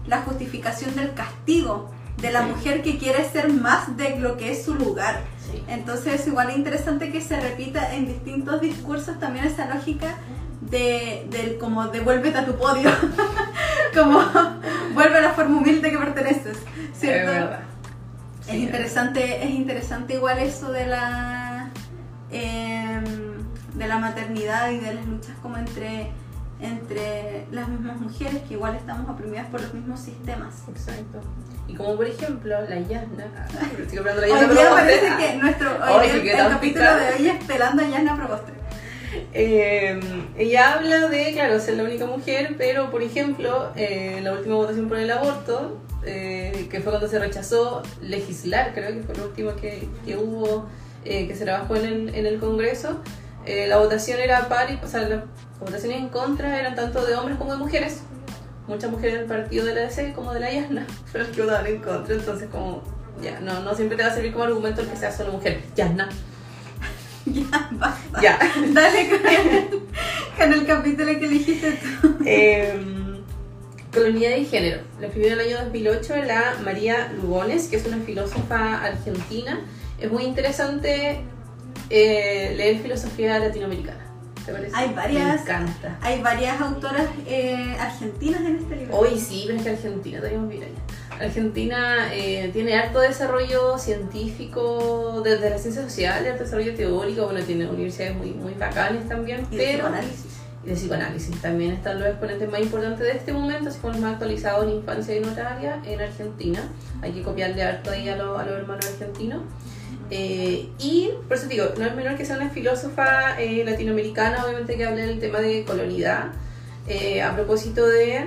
la 0.08 0.22
justificación 0.22 0.96
del 0.96 1.14
castigo 1.14 1.92
de 2.22 2.32
la 2.32 2.42
Sí. 2.44 2.48
mujer 2.52 2.82
que 2.82 2.98
quiere 2.98 3.30
ser 3.30 3.50
más 3.52 3.96
de 3.98 4.18
lo 4.20 4.38
que 4.38 4.52
es 4.52 4.64
su 4.66 4.74
lugar. 4.76 5.20
sí. 5.52 5.64
Entonces 5.68 6.26
igual 6.28 6.50
es 6.50 6.58
interesante 6.58 7.12
que 7.12 7.22
se 7.22 7.40
repita 7.40 7.94
en 7.94 8.06
distintos 8.08 8.60
discursos 8.62 9.20
también 9.20 9.46
esa 9.46 9.66
lógica 9.74 10.16
de, 10.62 11.26
del 11.30 11.58
como 11.58 11.88
devuélvete 11.88 12.38
a 12.40 12.46
tu 12.46 12.56
podio, 12.58 12.90
como 13.94 14.20
vuelve 14.94 15.18
a 15.18 15.22
la 15.22 15.32
forma 15.34 15.58
humilde 15.58 15.92
que 15.92 15.98
perteneces, 15.98 16.58
¿cierto? 16.98 17.32
Es 17.32 17.40
verdad. 17.40 17.60
Es 18.48 18.56
interesante, 18.56 19.44
es 19.44 19.50
interesante 19.50 20.14
igual 20.14 20.40
eso 20.40 20.72
de 20.72 20.88
la 20.88 21.70
em, 22.32 23.04
de 23.74 23.88
la 23.88 23.98
maternidad 23.98 24.72
y 24.72 24.80
de 24.80 24.94
las 24.94 25.06
luchas 25.06 25.36
como 25.42 25.58
entre 25.58 26.12
entre 26.60 27.46
las 27.52 27.68
mismas 27.68 28.00
mujeres 28.00 28.42
que 28.48 28.56
igual 28.56 28.76
estamos 28.76 29.08
oprimidas 29.10 29.48
por 29.48 29.62
los 29.62 29.74
mismos 29.74 30.00
sistemas. 30.00 30.64
Exacto. 30.68 31.22
Y 31.68 31.76
como 31.76 31.96
por 31.96 32.08
ejemplo, 32.08 32.56
la 32.68 32.80
Yasna. 32.80 33.32
Ah, 33.36 33.68
estoy 33.80 34.00
la 34.04 34.14
Hoy 34.14 34.30
Yasna, 34.30 34.48
día 34.48 34.56
pero 34.56 34.70
parece 34.72 35.08
ah, 35.08 35.18
que 35.18 35.36
nuestro 35.36 35.72
hoy 35.72 36.10
día 36.10 36.22
que 36.22 36.32
el, 36.32 36.40
el 36.40 36.48
capítulo 36.48 36.96
de 36.96 37.14
hoy 37.14 37.28
es 37.28 37.44
pelando 37.44 37.84
a 37.84 37.88
Yasna 37.88 38.16
Propostre. 38.16 38.54
Eh, 39.34 40.00
ella 40.38 40.74
habla 40.74 41.08
de, 41.08 41.34
claro, 41.34 41.60
ser 41.60 41.78
la 41.78 41.84
única 41.84 42.06
mujer, 42.06 42.56
pero 42.58 42.90
por 42.90 43.04
ejemplo, 43.04 43.72
eh, 43.76 44.20
la 44.24 44.34
última 44.34 44.56
votación 44.56 44.88
por 44.88 44.98
el 44.98 45.12
aborto, 45.12 45.80
eh, 46.06 46.68
que 46.72 46.80
fue 46.82 46.92
cuando 46.92 47.08
se 47.08 47.20
rechazó 47.20 47.82
legislar, 48.02 48.74
creo 48.74 48.92
que 48.94 49.04
fue 49.04 49.16
lo 49.16 49.26
último 49.26 49.56
que, 49.56 49.88
que 50.06 50.18
hubo, 50.18 50.66
eh, 51.06 51.28
que 51.28 51.36
se 51.36 51.44
trabajó 51.46 51.76
en 51.76 51.86
el, 51.86 52.16
en 52.16 52.26
el 52.26 52.40
Congreso, 52.40 53.00
eh, 53.46 53.68
la 53.68 53.78
votación 53.78 54.20
era 54.20 54.48
par, 54.50 54.70
y- 54.72 54.80
o 54.84 54.88
sea, 54.88 55.02
las 55.02 55.24
votaciones 55.60 55.98
en 56.00 56.10
contra 56.10 56.60
eran 56.60 56.76
tanto 56.76 57.06
de 57.06 57.16
hombres 57.16 57.38
como 57.38 57.52
de 57.54 57.58
mujeres. 57.58 58.02
Muchas 58.68 58.92
mujeres 58.92 59.20
del 59.20 59.26
partido 59.26 59.66
de 59.66 59.74
la 59.76 59.82
DC 59.82 60.12
como 60.14 60.34
de 60.34 60.42
la 60.42 60.52
Yasna 60.52 60.86
fueron 61.12 61.32
que 61.32 61.42
votaban 61.42 61.68
en 61.68 61.78
contra, 61.82 62.14
entonces 62.16 62.50
como, 62.50 62.84
ya, 63.22 63.40
no, 63.40 63.62
no 63.62 63.74
siempre 63.74 63.96
te 63.98 64.04
va 64.04 64.10
a 64.10 64.14
servir 64.14 64.34
como 64.34 64.44
argumento 64.44 64.82
el 64.82 64.88
que 64.90 64.98
sea 64.98 65.12
solo 65.12 65.32
mujer. 65.32 65.62
Yasna, 65.76 66.10
Ya, 67.26 67.70
basta. 67.72 68.22
ya. 68.22 68.40
Dale 68.74 69.10
con 69.10 69.28
el, 69.28 69.70
con 70.38 70.54
el 70.54 70.66
capítulo 70.66 71.20
que 71.20 71.26
elegiste 71.26 71.72
tú. 72.02 72.18
Colonialidad 73.94 74.38
y 74.38 74.46
género. 74.46 74.82
La 75.00 75.08
escribió 75.08 75.34
en 75.34 75.40
el 75.40 75.48
año 75.48 75.58
2008 75.66 76.16
la 76.28 76.56
María 76.64 77.12
Lugones, 77.22 77.68
que 77.68 77.78
es 77.78 77.86
una 77.86 77.98
filósofa 77.98 78.84
argentina. 78.84 79.62
Es 80.00 80.12
muy 80.12 80.24
interesante 80.24 81.22
eh, 81.90 82.54
leer 82.58 82.80
filosofía 82.80 83.40
latinoamericana. 83.40 84.04
¿Te 84.46 84.52
parece? 84.54 84.72
Hay 84.76 84.94
varias- 84.94 85.36
Me 85.36 85.42
encanta. 85.42 85.98
Hay 86.02 86.22
varias 86.22 86.62
autoras 86.62 87.04
eh, 87.26 87.76
argentinas 87.80 88.42
en 88.42 88.58
este 88.58 88.76
libro. 88.76 88.98
Hoy 88.98 89.20
sí, 89.20 89.44
pero 89.46 89.58
es 89.58 89.64
que 89.64 89.70
Argentina, 89.72 90.18
deberíamos 90.18 90.54
ir 90.54 90.64
allá. 90.64 91.26
Argentina 91.26 92.10
eh, 92.14 92.50
tiene 92.54 92.76
harto 92.76 93.00
desarrollo 93.00 93.78
científico 93.80 95.22
desde 95.24 95.50
las 95.50 95.62
ciencias 95.62 95.86
sociales, 95.86 96.32
harto 96.32 96.44
desarrollo 96.44 96.76
teórico, 96.76 97.26
bueno, 97.26 97.42
tiene 97.44 97.68
universidades 97.68 98.16
muy, 98.16 98.32
muy 98.32 98.54
bacanes 98.54 99.08
también, 99.10 99.48
y 99.52 99.56
de 99.58 99.64
pero. 99.82 99.90
De 100.68 100.74
psicoanálisis. 100.76 101.42
También 101.42 101.72
están 101.72 102.00
los 102.00 102.10
exponentes 102.10 102.50
más 102.52 102.60
importantes 102.62 103.00
de 103.00 103.12
este 103.12 103.34
momento, 103.34 103.70
así 103.70 103.80
como 103.80 103.94
los 103.94 104.02
más 104.02 104.14
actualizados 104.14 104.66
en 104.66 104.72
infancia 104.76 105.16
y 105.16 105.18
en 105.18 105.26
otra 105.26 105.56
área, 105.56 105.82
en 105.86 106.02
Argentina. 106.02 106.60
Hay 107.02 107.12
que 107.14 107.22
copiarle 107.24 107.64
harto 107.64 107.90
ahí 107.92 108.08
a, 108.10 108.16
los- 108.18 108.40
a 108.40 108.46
los 108.46 108.54
hermanos 108.56 108.86
argentinos. 108.86 109.42
Eh, 110.10 110.70
y 110.80 111.10
por 111.28 111.38
eso 111.38 111.48
digo, 111.48 111.66
no 111.78 111.86
es 111.86 111.96
menor 111.96 112.16
que 112.18 112.26
sea 112.26 112.38
una 112.38 112.50
filósofa 112.50 113.40
eh, 113.42 113.64
latinoamericana, 113.66 114.46
obviamente 114.46 114.78
que 114.78 114.86
hable 114.86 115.06
del 115.06 115.20
tema 115.20 115.40
de 115.40 115.64
colonidad, 115.66 116.28
eh, 116.88 117.22
a 117.22 117.34
propósito 117.36 117.86
de 117.88 118.26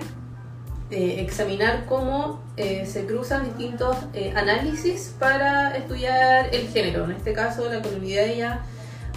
eh, 0.90 1.20
examinar 1.20 1.84
cómo 1.86 2.42
eh, 2.56 2.84
se 2.86 3.06
cruzan 3.06 3.44
distintos 3.44 3.96
eh, 4.12 4.32
análisis 4.36 5.14
para 5.18 5.76
estudiar 5.76 6.54
el 6.54 6.68
género. 6.68 7.04
En 7.04 7.12
este 7.12 7.32
caso, 7.32 7.70
la 7.72 7.80
colonidad 7.80 8.24
ella 8.26 8.60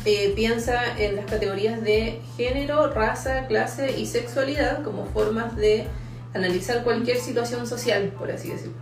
eh, 0.06 0.34
piensa 0.36 0.98
en 0.98 1.16
las 1.16 1.26
categorías 1.26 1.82
de 1.82 2.20
género, 2.36 2.92
raza, 2.92 3.48
clase 3.48 3.98
y 3.98 4.06
sexualidad 4.06 4.84
como 4.84 5.06
formas 5.06 5.56
de 5.56 5.88
analizar 6.34 6.84
cualquier 6.84 7.18
situación 7.18 7.68
social, 7.68 8.14
por 8.18 8.32
así 8.32 8.50
decirlo. 8.50 8.74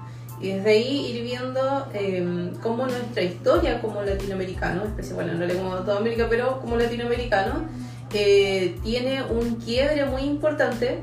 Y 0.42 0.54
desde 0.54 0.72
ahí 0.72 1.12
ir 1.12 1.24
viendo 1.24 1.88
eh, 1.94 2.52
cómo 2.64 2.88
nuestra 2.88 3.22
historia 3.22 3.80
como 3.80 4.02
latinoamericano, 4.02 4.84
bueno, 5.14 5.34
en 5.34 5.38
realidad 5.38 5.60
como 5.60 5.76
toda 5.78 5.98
América, 5.98 6.26
pero 6.30 6.60
como 6.60 6.78
latinoamericano, 6.78 7.66
eh, 8.14 8.76
tiene 8.84 9.24
un 9.24 9.56
quiebre 9.56 10.06
muy 10.06 10.24
importante. 10.24 11.00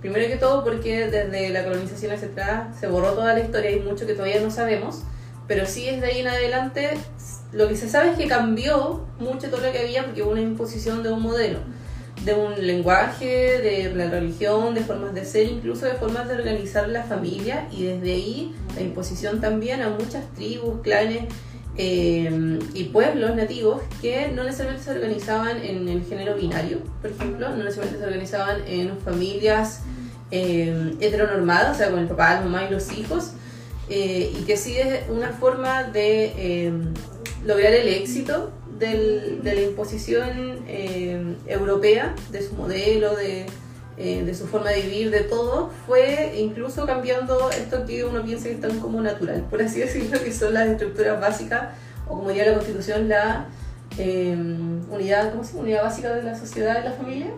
Primero 0.00 0.26
que 0.26 0.36
todo 0.36 0.64
porque 0.64 1.06
desde 1.06 1.50
la 1.50 1.62
colonización 1.62 2.10
hacia 2.12 2.26
atrás 2.26 2.76
se 2.80 2.88
borró 2.88 3.12
toda 3.12 3.34
la 3.34 3.40
historia 3.40 3.70
y 3.70 3.78
mucho 3.78 4.04
que 4.04 4.14
todavía 4.14 4.40
no 4.40 4.50
sabemos, 4.50 5.04
pero 5.46 5.66
sí 5.66 5.84
desde 5.86 6.06
ahí 6.06 6.20
en 6.20 6.28
adelante 6.28 6.90
lo 7.52 7.68
que 7.68 7.76
se 7.76 7.88
sabe 7.88 8.10
es 8.10 8.16
que 8.16 8.26
cambió 8.26 9.04
mucho 9.18 9.48
todo 9.50 9.60
lo 9.60 9.72
que 9.72 9.78
había 9.78 10.04
porque 10.04 10.22
hubo 10.22 10.32
una 10.32 10.40
imposición 10.40 11.02
de 11.02 11.12
un 11.12 11.22
modelo, 11.22 11.58
de 12.24 12.34
un 12.34 12.66
lenguaje, 12.66 13.58
de 13.58 13.92
la 13.94 14.08
religión, 14.08 14.74
de 14.74 14.80
formas 14.80 15.12
de 15.14 15.24
ser, 15.24 15.48
incluso 15.48 15.86
de 15.86 15.94
formas 15.94 16.28
de 16.28 16.34
organizar 16.34 16.88
la 16.88 17.02
familia. 17.02 17.66
Y 17.70 17.84
desde 17.84 18.12
ahí 18.12 18.54
la 18.74 18.82
imposición 18.82 19.40
también 19.40 19.82
a 19.82 19.90
muchas 19.90 20.24
tribus, 20.34 20.80
clanes 20.82 21.24
eh, 21.76 22.58
y 22.74 22.84
pueblos 22.84 23.34
nativos 23.34 23.82
que 24.00 24.28
no 24.28 24.44
necesariamente 24.44 24.84
se 24.84 24.90
organizaban 24.92 25.62
en 25.62 25.88
el 25.88 26.04
género 26.04 26.36
binario, 26.36 26.78
por 27.00 27.10
ejemplo, 27.10 27.48
no 27.50 27.64
necesariamente 27.64 27.98
se 27.98 28.06
organizaban 28.06 28.62
en 28.66 28.98
familias 28.98 29.80
eh, 30.30 30.94
heteronormadas, 31.00 31.76
o 31.76 31.78
sea, 31.78 31.90
con 31.90 32.00
el 32.00 32.08
papá, 32.08 32.34
la 32.34 32.40
mamá 32.42 32.64
y 32.64 32.70
los 32.70 32.92
hijos, 32.92 33.32
eh, 33.92 34.32
y 34.38 34.44
que 34.44 34.56
sí 34.56 34.76
es 34.76 35.08
una 35.10 35.28
forma 35.32 35.84
de 35.84 36.32
eh, 36.36 36.72
lograr 37.44 37.72
el 37.74 37.88
éxito 37.88 38.50
de 38.78 39.40
la 39.42 39.60
imposición 39.60 40.64
eh, 40.66 41.36
europea, 41.46 42.14
de 42.30 42.42
su 42.42 42.54
modelo, 42.54 43.14
de, 43.14 43.46
eh, 43.96 44.24
de 44.24 44.34
su 44.34 44.46
forma 44.46 44.70
de 44.70 44.82
vivir, 44.82 45.10
de 45.10 45.20
todo, 45.20 45.70
fue 45.86 46.34
incluso 46.38 46.86
cambiando 46.86 47.50
esto 47.50 47.84
que 47.86 48.04
uno 48.04 48.24
piensa 48.24 48.48
que 48.48 48.54
es 48.54 48.60
tan 48.60 48.80
como 48.80 49.00
natural, 49.00 49.46
por 49.48 49.62
así 49.62 49.80
decirlo, 49.80 50.18
que 50.24 50.32
son 50.32 50.54
las 50.54 50.68
estructuras 50.68 51.20
básicas, 51.20 51.74
o 52.08 52.16
como 52.16 52.30
diría 52.30 52.46
la 52.46 52.54
Constitución, 52.54 53.08
la 53.08 53.46
eh, 53.98 54.34
unidad. 54.90 55.34
Unidad 55.54 55.84
básica 55.84 56.14
de 56.14 56.22
la 56.22 56.34
sociedad 56.34 56.80
y 56.80 56.84
la 56.84 56.92
familia. 56.92 57.28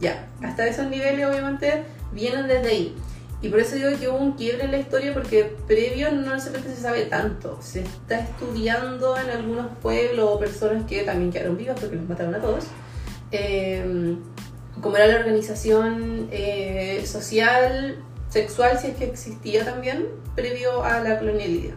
Ya, 0.00 0.28
hasta 0.42 0.66
esos 0.66 0.86
niveles 0.88 1.26
obviamente 1.26 1.84
vienen 2.12 2.46
desde 2.46 2.68
ahí. 2.68 2.96
Y 3.42 3.48
por 3.48 3.58
eso 3.58 3.74
digo 3.74 3.90
que 3.98 4.08
hubo 4.08 4.18
un 4.18 4.32
quiebre 4.32 4.64
en 4.64 4.70
la 4.70 4.78
historia 4.78 5.12
porque 5.12 5.56
previo 5.66 6.12
no 6.12 6.38
se 6.38 6.76
sabe 6.76 7.06
tanto. 7.06 7.58
Se 7.60 7.80
está 7.80 8.20
estudiando 8.20 9.16
en 9.18 9.30
algunos 9.30 9.66
pueblos 9.78 10.30
o 10.30 10.38
personas 10.38 10.84
que 10.84 11.02
también 11.02 11.32
quedaron 11.32 11.56
vivas 11.56 11.78
porque 11.78 11.96
los 11.96 12.08
mataron 12.08 12.36
a 12.36 12.40
todos. 12.40 12.66
Eh, 13.32 14.16
como 14.80 14.96
era 14.96 15.06
la 15.06 15.18
organización 15.18 16.28
eh, 16.30 17.04
social, 17.04 17.96
sexual, 18.28 18.78
si 18.78 18.88
es 18.88 18.96
que 18.96 19.04
existía 19.04 19.64
también, 19.64 20.06
previo 20.34 20.84
a 20.84 21.00
la 21.00 21.18
colonialidad. 21.18 21.74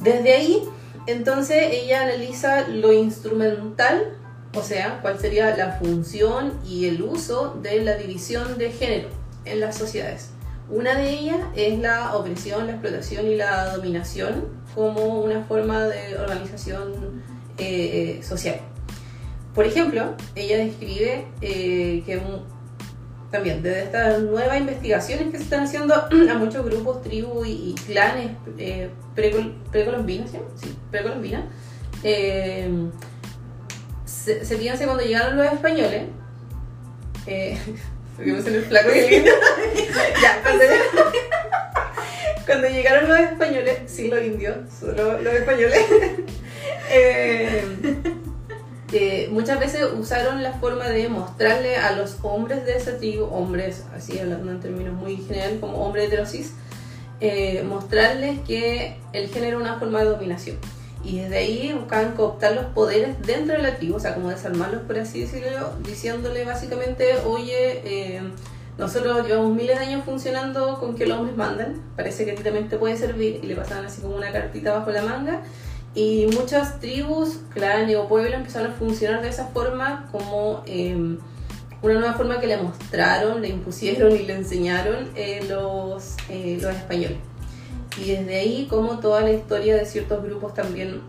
Desde 0.00 0.32
ahí, 0.32 0.62
entonces, 1.06 1.68
ella 1.70 2.02
analiza 2.02 2.68
lo 2.68 2.92
instrumental, 2.92 4.16
o 4.54 4.62
sea, 4.62 5.00
cuál 5.02 5.18
sería 5.18 5.54
la 5.56 5.72
función 5.72 6.58
y 6.64 6.86
el 6.86 7.02
uso 7.02 7.58
de 7.62 7.82
la 7.82 7.96
división 7.96 8.56
de 8.56 8.70
género 8.70 9.08
en 9.44 9.60
las 9.60 9.76
sociedades. 9.76 10.33
Una 10.68 10.94
de 10.94 11.10
ellas 11.10 11.38
es 11.54 11.78
la 11.78 12.16
opresión, 12.16 12.66
la 12.66 12.72
explotación 12.72 13.26
y 13.26 13.36
la 13.36 13.74
dominación 13.76 14.46
como 14.74 15.20
una 15.20 15.42
forma 15.44 15.84
de 15.84 16.16
organización 16.16 17.22
eh, 17.58 18.18
eh, 18.18 18.22
social. 18.22 18.56
Por 19.54 19.66
ejemplo, 19.66 20.14
ella 20.34 20.58
describe 20.58 21.26
eh, 21.42 22.02
que 22.06 22.20
también 23.30 23.62
desde 23.62 23.84
estas 23.84 24.22
nuevas 24.22 24.58
investigaciones 24.58 25.30
que 25.30 25.36
se 25.36 25.44
están 25.44 25.64
haciendo 25.64 25.94
a 26.30 26.34
muchos 26.38 26.64
grupos, 26.64 27.02
tribus 27.02 27.46
y, 27.46 27.74
clanes 27.86 28.30
eh, 28.58 28.90
precol- 29.14 29.52
precolombinos, 29.70 30.30
¿sí? 30.30 30.38
Precolombinas, 30.90 31.44
se, 34.06 34.44
se 34.44 34.56
que 34.58 34.84
cuando 34.86 35.02
llegaron 35.04 35.36
los 35.36 35.46
españoles, 35.46 36.04
Vivimos 38.18 38.46
en 38.46 38.54
el 38.54 38.64
flaco 38.64 38.90
y 38.94 38.98
el 38.98 39.10
lindo. 39.10 39.30
ya, 40.22 40.40
cuando, 40.42 40.64
cuando, 42.46 42.68
llegaron 42.68 43.08
los 43.08 43.18
españoles, 43.18 43.78
sí 43.86 44.08
los 44.08 44.22
indios, 44.22 44.56
solo 44.78 45.20
los 45.20 45.34
españoles, 45.34 45.80
eh, 46.90 47.64
eh, 48.92 49.28
muchas 49.32 49.58
veces 49.58 49.84
usaron 49.98 50.42
la 50.42 50.52
forma 50.52 50.88
de 50.88 51.08
mostrarle 51.08 51.76
a 51.76 51.96
los 51.96 52.18
hombres 52.22 52.64
de 52.64 52.76
esa 52.76 52.98
tribu, 52.98 53.24
hombres, 53.24 53.84
así 53.96 54.18
hablando 54.18 54.52
en 54.52 54.60
términos 54.60 54.94
muy 54.94 55.16
generales, 55.16 55.58
como 55.60 55.84
hombres 55.84 56.06
heterosis, 56.06 56.52
eh, 57.20 57.64
mostrarles 57.66 58.38
que 58.46 58.96
el 59.12 59.28
género 59.28 59.58
es 59.58 59.64
una 59.64 59.78
forma 59.78 60.00
de 60.00 60.04
dominación. 60.04 60.58
Y 61.04 61.20
desde 61.20 61.36
ahí 61.36 61.72
buscaban 61.78 62.12
cooptar 62.12 62.54
los 62.54 62.64
poderes 62.66 63.20
dentro 63.26 63.56
de 63.56 63.62
la 63.62 63.76
tribu, 63.76 63.96
o 63.96 64.00
sea, 64.00 64.14
como 64.14 64.30
desarmarlos, 64.30 64.82
por 64.82 64.98
así 64.98 65.20
decirlo, 65.20 65.70
diciéndole 65.86 66.44
básicamente, 66.44 67.18
oye, 67.26 67.82
eh, 67.84 68.22
nosotros 68.78 69.26
llevamos 69.26 69.54
miles 69.54 69.78
de 69.78 69.84
años 69.84 70.04
funcionando 70.04 70.80
con 70.80 70.96
que 70.96 71.06
los 71.06 71.18
hombres 71.18 71.36
mandan, 71.36 71.82
parece 71.94 72.24
que 72.24 72.32
a 72.32 72.34
ti 72.34 72.42
también 72.42 72.68
te 72.68 72.78
puede 72.78 72.96
servir, 72.96 73.40
y 73.42 73.46
le 73.46 73.54
pasaban 73.54 73.84
así 73.84 74.00
como 74.00 74.16
una 74.16 74.32
cartita 74.32 74.72
bajo 74.72 74.90
la 74.90 75.02
manga. 75.02 75.42
Y 75.94 76.26
muchas 76.32 76.80
tribus, 76.80 77.38
clanes 77.52 77.96
o 77.96 78.08
pueblos 78.08 78.34
empezaron 78.34 78.72
a 78.72 78.74
funcionar 78.74 79.22
de 79.22 79.28
esa 79.28 79.46
forma 79.48 80.08
como 80.10 80.64
em, 80.66 81.18
una 81.82 81.94
nueva 81.94 82.14
forma 82.14 82.40
que 82.40 82.48
le 82.48 82.56
mostraron, 82.56 83.42
le 83.42 83.48
impusieron 83.48 84.10
y 84.10 84.20
le 84.20 84.34
enseñaron 84.34 85.10
eh, 85.14 85.44
los, 85.48 86.16
eh, 86.28 86.58
los 86.60 86.74
españoles. 86.74 87.18
Y 87.96 88.10
desde 88.12 88.36
ahí, 88.36 88.66
como 88.68 88.98
toda 88.98 89.20
la 89.20 89.32
historia 89.32 89.76
de 89.76 89.86
ciertos 89.86 90.22
grupos 90.22 90.54
también 90.54 91.00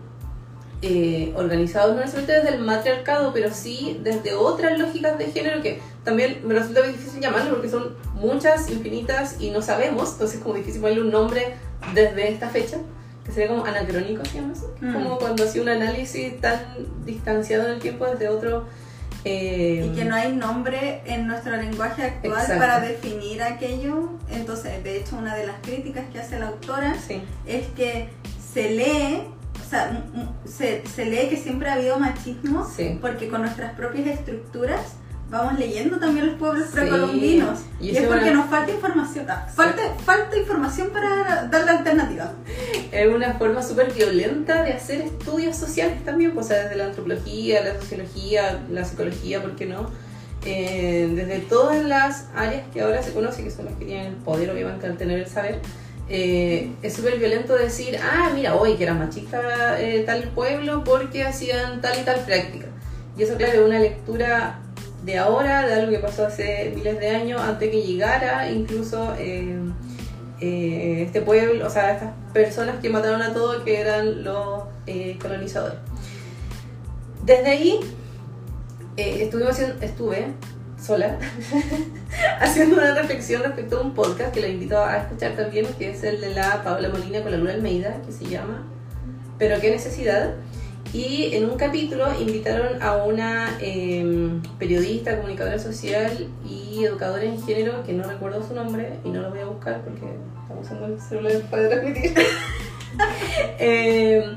eh, 0.82 1.32
organizados, 1.36 1.94
no 1.94 2.00
necesariamente 2.00 2.42
desde 2.42 2.56
el 2.56 2.62
matriarcado, 2.62 3.32
pero 3.32 3.52
sí 3.52 3.98
desde 4.02 4.34
otras 4.34 4.78
lógicas 4.78 5.16
de 5.18 5.32
género 5.32 5.62
que 5.62 5.80
también 6.04 6.42
me 6.44 6.54
resulta 6.54 6.82
muy 6.82 6.92
difícil 6.92 7.20
llamarlo 7.20 7.52
porque 7.52 7.68
son 7.68 7.96
muchas, 8.14 8.70
infinitas 8.70 9.40
y 9.40 9.50
no 9.50 9.62
sabemos, 9.62 10.12
entonces 10.12 10.36
es 10.36 10.42
como 10.42 10.54
difícil 10.54 10.82
ponerle 10.82 11.02
un 11.02 11.10
nombre 11.10 11.54
desde 11.94 12.30
esta 12.30 12.50
fecha, 12.50 12.76
que 13.24 13.32
sería 13.32 13.48
como 13.48 13.64
anacrónico, 13.64 14.22
¿sí? 14.26 14.38
Mm. 14.80 14.92
Como 14.92 15.18
cuando 15.18 15.44
hacía 15.44 15.62
un 15.62 15.70
análisis 15.70 16.40
tan 16.40 16.60
distanciado 17.04 17.66
en 17.66 17.72
el 17.72 17.78
tiempo 17.80 18.06
desde 18.06 18.28
otro 18.28 18.66
y 19.28 19.92
que 19.96 20.04
no 20.04 20.14
hay 20.14 20.32
nombre 20.32 21.02
en 21.04 21.26
nuestro 21.26 21.56
lenguaje 21.56 22.04
actual 22.04 22.46
para 22.58 22.80
definir 22.80 23.42
aquello. 23.42 24.10
Entonces, 24.30 24.82
de 24.84 24.98
hecho, 24.98 25.16
una 25.16 25.34
de 25.34 25.46
las 25.46 25.56
críticas 25.62 26.04
que 26.12 26.20
hace 26.20 26.38
la 26.38 26.48
autora 26.48 26.94
es 27.46 27.66
que 27.68 28.08
se 28.52 28.70
lee, 28.70 29.22
o 29.60 29.68
sea, 29.68 30.04
se, 30.44 30.86
se, 30.86 31.06
lee 31.06 31.28
que 31.28 31.36
siempre 31.36 31.68
ha 31.68 31.74
habido 31.74 31.98
machismo 31.98 32.70
porque 33.00 33.28
con 33.28 33.42
nuestras 33.42 33.74
propias 33.74 34.06
estructuras 34.06 34.96
vamos 35.30 35.58
leyendo 35.58 35.98
también 35.98 36.26
los 36.26 36.36
pueblos 36.36 36.68
precolombinos. 36.68 37.60
Y, 37.80 37.96
es 37.96 38.06
porque 38.06 38.30
nos 38.30 38.48
falta 38.48 38.72
información. 38.72 39.26
Ah, 39.28 39.46
falta, 39.52 39.82
falta 40.04 40.36
información 40.36 40.90
para 40.90 41.46
dar 41.46 41.64
la 41.64 41.78
alternativa. 41.78 42.32
Es 42.92 43.12
una 43.12 43.34
forma 43.34 43.62
súper 43.62 43.92
violenta 43.92 44.62
de 44.62 44.72
hacer 44.72 45.00
estudios 45.02 45.56
sociales 45.56 46.04
también, 46.04 46.32
pues, 46.32 46.48
desde 46.48 46.76
la 46.76 46.86
antropología, 46.86 47.64
la 47.64 47.80
sociología, 47.80 48.60
la 48.70 48.84
psicología, 48.84 49.42
¿por 49.42 49.56
qué 49.56 49.66
no? 49.66 49.90
Eh, 50.44 51.10
desde 51.12 51.40
todas 51.40 51.84
las 51.84 52.28
áreas 52.36 52.62
que 52.72 52.80
ahora 52.80 53.02
se 53.02 53.12
conocen, 53.12 53.44
que 53.44 53.50
son 53.50 53.64
las 53.64 53.74
que 53.74 53.84
tienen 53.84 54.06
el 54.06 54.14
poder, 54.14 54.50
obviamente, 54.50 54.86
al 54.86 54.96
tener 54.96 55.18
el 55.18 55.26
saber. 55.26 55.60
Eh, 56.08 56.70
es 56.82 56.94
súper 56.94 57.18
violento 57.18 57.56
decir, 57.56 57.98
ah, 58.00 58.30
mira, 58.32 58.54
hoy 58.54 58.74
que 58.74 58.84
era 58.84 58.94
machista 58.94 59.80
eh, 59.80 60.04
tal 60.06 60.22
pueblo 60.28 60.84
porque 60.84 61.24
hacían 61.24 61.80
tal 61.80 61.98
y 62.00 62.04
tal 62.04 62.20
práctica. 62.20 62.66
Y 63.18 63.24
eso, 63.24 63.36
claro, 63.36 63.54
es 63.54 63.66
una 63.66 63.80
lectura 63.80 64.60
de 65.06 65.18
ahora, 65.18 65.64
de 65.64 65.72
algo 65.72 65.92
que 65.92 66.00
pasó 66.00 66.26
hace 66.26 66.72
miles 66.74 66.98
de 66.98 67.10
años, 67.10 67.40
antes 67.40 67.70
que 67.70 67.80
llegara 67.80 68.50
incluso 68.50 69.14
eh, 69.16 69.56
eh, 70.40 71.04
este 71.06 71.22
pueblo, 71.22 71.64
o 71.64 71.70
sea, 71.70 71.92
estas 71.92 72.10
personas 72.32 72.80
que 72.82 72.90
mataron 72.90 73.22
a 73.22 73.32
todos, 73.32 73.62
que 73.62 73.80
eran 73.80 74.24
los 74.24 74.64
eh, 74.88 75.16
colonizadores. 75.22 75.78
Desde 77.24 77.46
ahí 77.46 77.80
haciendo, 79.48 79.76
estuve 79.80 80.26
sola 80.80 81.18
haciendo 82.40 82.76
una 82.76 82.92
reflexión 82.94 83.44
respecto 83.44 83.78
a 83.78 83.82
un 83.82 83.94
podcast 83.94 84.34
que 84.34 84.40
lo 84.40 84.48
invito 84.48 84.76
a 84.76 84.96
escuchar 84.96 85.36
también, 85.36 85.66
que 85.78 85.90
es 85.90 86.02
el 86.02 86.20
de 86.20 86.34
la 86.34 86.64
Paula 86.64 86.88
Molina 86.88 87.22
con 87.22 87.30
la 87.30 87.38
Luna 87.38 87.52
Almeida, 87.52 88.02
que 88.04 88.10
se 88.10 88.24
llama 88.24 88.64
Pero 89.38 89.60
qué 89.60 89.70
necesidad 89.70 90.34
y 90.96 91.34
en 91.34 91.44
un 91.44 91.58
capítulo 91.58 92.06
invitaron 92.18 92.82
a 92.82 92.96
una 93.04 93.58
em, 93.60 94.40
periodista, 94.58 95.16
comunicadora 95.16 95.58
social 95.58 96.26
y 96.48 96.84
educadora 96.84 97.22
en 97.22 97.42
género, 97.42 97.84
que 97.84 97.92
no 97.92 98.04
recuerdo 98.04 98.46
su 98.46 98.54
nombre 98.54 98.94
y 99.04 99.10
no 99.10 99.20
lo 99.20 99.28
voy 99.28 99.40
a 99.40 99.44
buscar 99.44 99.82
porque 99.82 100.06
estamos 100.40 100.64
usando 100.64 100.86
el 100.86 100.98
celular 100.98 101.42
para 101.50 101.68
transmitir. 101.68 102.14
Em, 103.58 104.36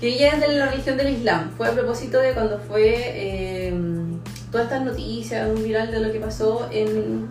que 0.00 0.08
ella 0.08 0.30
es 0.30 0.40
de 0.40 0.48
la 0.48 0.66
religión 0.66 0.96
del 0.96 1.10
Islam. 1.10 1.52
Fue 1.56 1.68
a 1.68 1.70
propósito 1.70 2.18
de 2.18 2.32
cuando 2.32 2.58
fue 2.58 3.68
em, 3.68 4.18
todas 4.50 4.66
estas 4.66 4.84
noticias, 4.84 5.48
un 5.48 5.62
viral 5.62 5.92
de 5.92 6.00
lo 6.00 6.10
que 6.10 6.18
pasó 6.18 6.68
en 6.72 7.28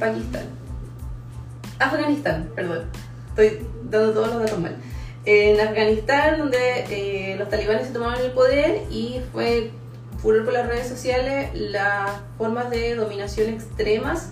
Pakistán. 0.00 0.46
Afganistán, 1.78 2.50
perdón. 2.56 2.86
Estoy 3.28 3.68
dando 3.88 4.12
todos 4.14 4.28
los 4.30 4.40
datos 4.40 4.58
mal 4.58 4.76
en 5.26 5.60
Afganistán, 5.60 6.38
donde 6.38 6.84
eh, 6.90 7.36
los 7.36 7.48
talibanes 7.48 7.88
se 7.88 7.92
tomaron 7.92 8.24
el 8.24 8.30
poder 8.30 8.82
y 8.90 9.20
fue 9.32 9.72
furor 10.22 10.44
por 10.44 10.54
las 10.54 10.68
redes 10.68 10.88
sociales 10.88 11.50
las 11.54 12.12
formas 12.38 12.70
de 12.70 12.94
dominación 12.94 13.50
extremas 13.50 14.30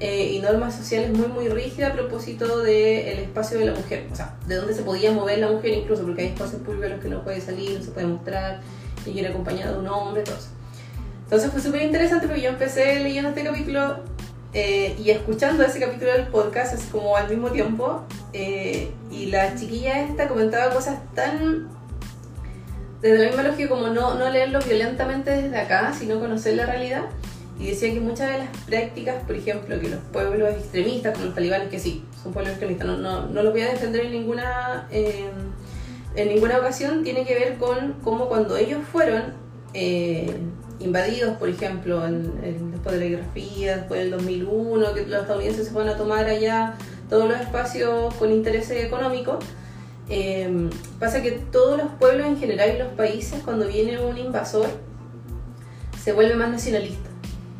eh, 0.00 0.32
y 0.32 0.40
normas 0.40 0.74
sociales 0.74 1.16
muy 1.16 1.28
muy 1.28 1.48
rígidas 1.48 1.92
a 1.92 1.94
propósito 1.94 2.58
del 2.58 3.20
espacio 3.20 3.56
de 3.58 3.66
la 3.66 3.72
mujer, 3.72 4.08
o 4.12 4.16
sea, 4.16 4.36
de 4.46 4.56
dónde 4.56 4.74
se 4.74 4.82
podía 4.82 5.12
mover 5.12 5.38
la 5.38 5.48
mujer 5.48 5.72
incluso, 5.74 6.02
porque 6.02 6.22
hay 6.22 6.28
espacios 6.28 6.60
públicos 6.62 6.86
en 6.86 6.92
los 6.92 7.00
que 7.00 7.08
no 7.08 7.22
puede 7.22 7.40
salir, 7.40 7.78
no 7.78 7.84
se 7.84 7.92
puede 7.92 8.08
mostrar, 8.08 8.60
y 9.06 9.10
ir 9.10 9.26
acompañado 9.26 9.74
de 9.74 9.78
un 9.80 9.88
hombre, 9.88 10.22
todo 10.24 10.34
eso. 10.34 10.48
Entonces 11.24 11.52
fue 11.52 11.60
súper 11.60 11.82
interesante 11.82 12.26
porque 12.26 12.42
yo 12.42 12.50
empecé 12.50 12.98
leyendo 12.98 13.28
este 13.28 13.44
capítulo 13.44 14.00
eh, 14.52 14.96
y 14.98 15.10
escuchando 15.10 15.62
ese 15.62 15.78
capítulo 15.78 16.12
del 16.12 16.26
podcast, 16.26 16.74
así 16.74 16.88
como 16.88 17.16
al 17.16 17.28
mismo 17.30 17.50
tiempo, 17.50 18.04
eh, 18.32 18.90
y 19.10 19.26
la 19.26 19.54
chiquilla 19.54 20.02
esta 20.02 20.28
comentaba 20.28 20.72
cosas 20.72 20.98
tan 21.14 21.68
desde 23.00 23.18
la 23.18 23.26
misma 23.26 23.42
lógica 23.42 23.68
como 23.68 23.88
no, 23.88 24.14
no 24.14 24.30
leerlo 24.30 24.60
violentamente 24.60 25.30
desde 25.30 25.58
acá, 25.58 25.92
sino 25.92 26.20
conocer 26.20 26.54
la 26.56 26.66
realidad. 26.66 27.02
Y 27.58 27.66
decía 27.66 27.92
que 27.92 28.00
muchas 28.00 28.30
de 28.30 28.38
las 28.38 28.48
prácticas, 28.66 29.22
por 29.24 29.36
ejemplo, 29.36 29.78
que 29.80 29.88
los 29.88 30.00
pueblos 30.12 30.50
extremistas, 30.50 31.12
como 31.12 31.26
los 31.26 31.34
talibanes, 31.34 31.68
que 31.68 31.78
sí, 31.78 32.04
son 32.22 32.32
pueblos 32.32 32.52
extremistas, 32.52 32.86
no, 32.86 32.96
no, 32.96 33.26
no 33.26 33.42
los 33.42 33.52
voy 33.52 33.62
a 33.62 33.70
defender 33.70 34.06
en 34.06 34.12
ninguna, 34.12 34.86
eh, 34.90 35.30
en 36.14 36.28
ninguna 36.28 36.58
ocasión, 36.58 37.02
tiene 37.02 37.24
que 37.24 37.34
ver 37.34 37.58
con 37.58 37.94
cómo 38.04 38.28
cuando 38.28 38.56
ellos 38.56 38.80
fueron 38.90 39.34
invadidos, 40.78 41.36
por 41.38 41.48
ejemplo, 41.48 42.00
después 42.00 42.98
de 42.98 43.00
la 43.00 43.06
Guerra 43.06 43.24
Fría, 43.32 43.76
después 43.78 44.00
del 44.00 44.10
2001, 44.12 44.94
que 44.94 45.06
los 45.06 45.22
estadounidenses 45.22 45.68
se 45.68 45.74
van 45.74 45.88
a 45.88 45.96
tomar 45.96 46.26
allá 46.26 46.74
todos 47.12 47.28
los 47.28 47.38
espacios 47.38 48.14
con 48.14 48.32
intereses 48.32 48.82
económicos. 48.82 49.44
Eh, 50.08 50.70
pasa 50.98 51.20
que 51.20 51.32
todos 51.32 51.76
los 51.76 51.88
pueblos 52.00 52.26
en 52.26 52.38
general 52.38 52.72
y 52.74 52.78
los 52.78 52.88
países, 52.94 53.42
cuando 53.44 53.68
viene 53.68 54.02
un 54.02 54.16
invasor, 54.16 54.66
se 56.02 56.14
vuelve 56.14 56.36
más 56.36 56.48
nacionalista 56.48 57.10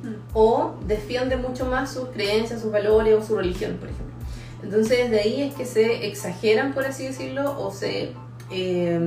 mm. 0.04 0.14
o 0.32 0.74
defiende 0.86 1.36
mucho 1.36 1.66
más 1.66 1.92
sus 1.92 2.08
creencias, 2.08 2.62
sus 2.62 2.72
valores 2.72 3.14
o 3.14 3.22
su 3.22 3.36
religión, 3.36 3.76
por 3.76 3.90
ejemplo. 3.90 4.14
Entonces, 4.62 5.10
de 5.10 5.20
ahí 5.20 5.42
es 5.42 5.54
que 5.54 5.66
se 5.66 6.06
exageran, 6.06 6.72
por 6.72 6.86
así 6.86 7.06
decirlo, 7.06 7.54
o 7.60 7.70
se. 7.70 8.12
Eh, 8.50 8.98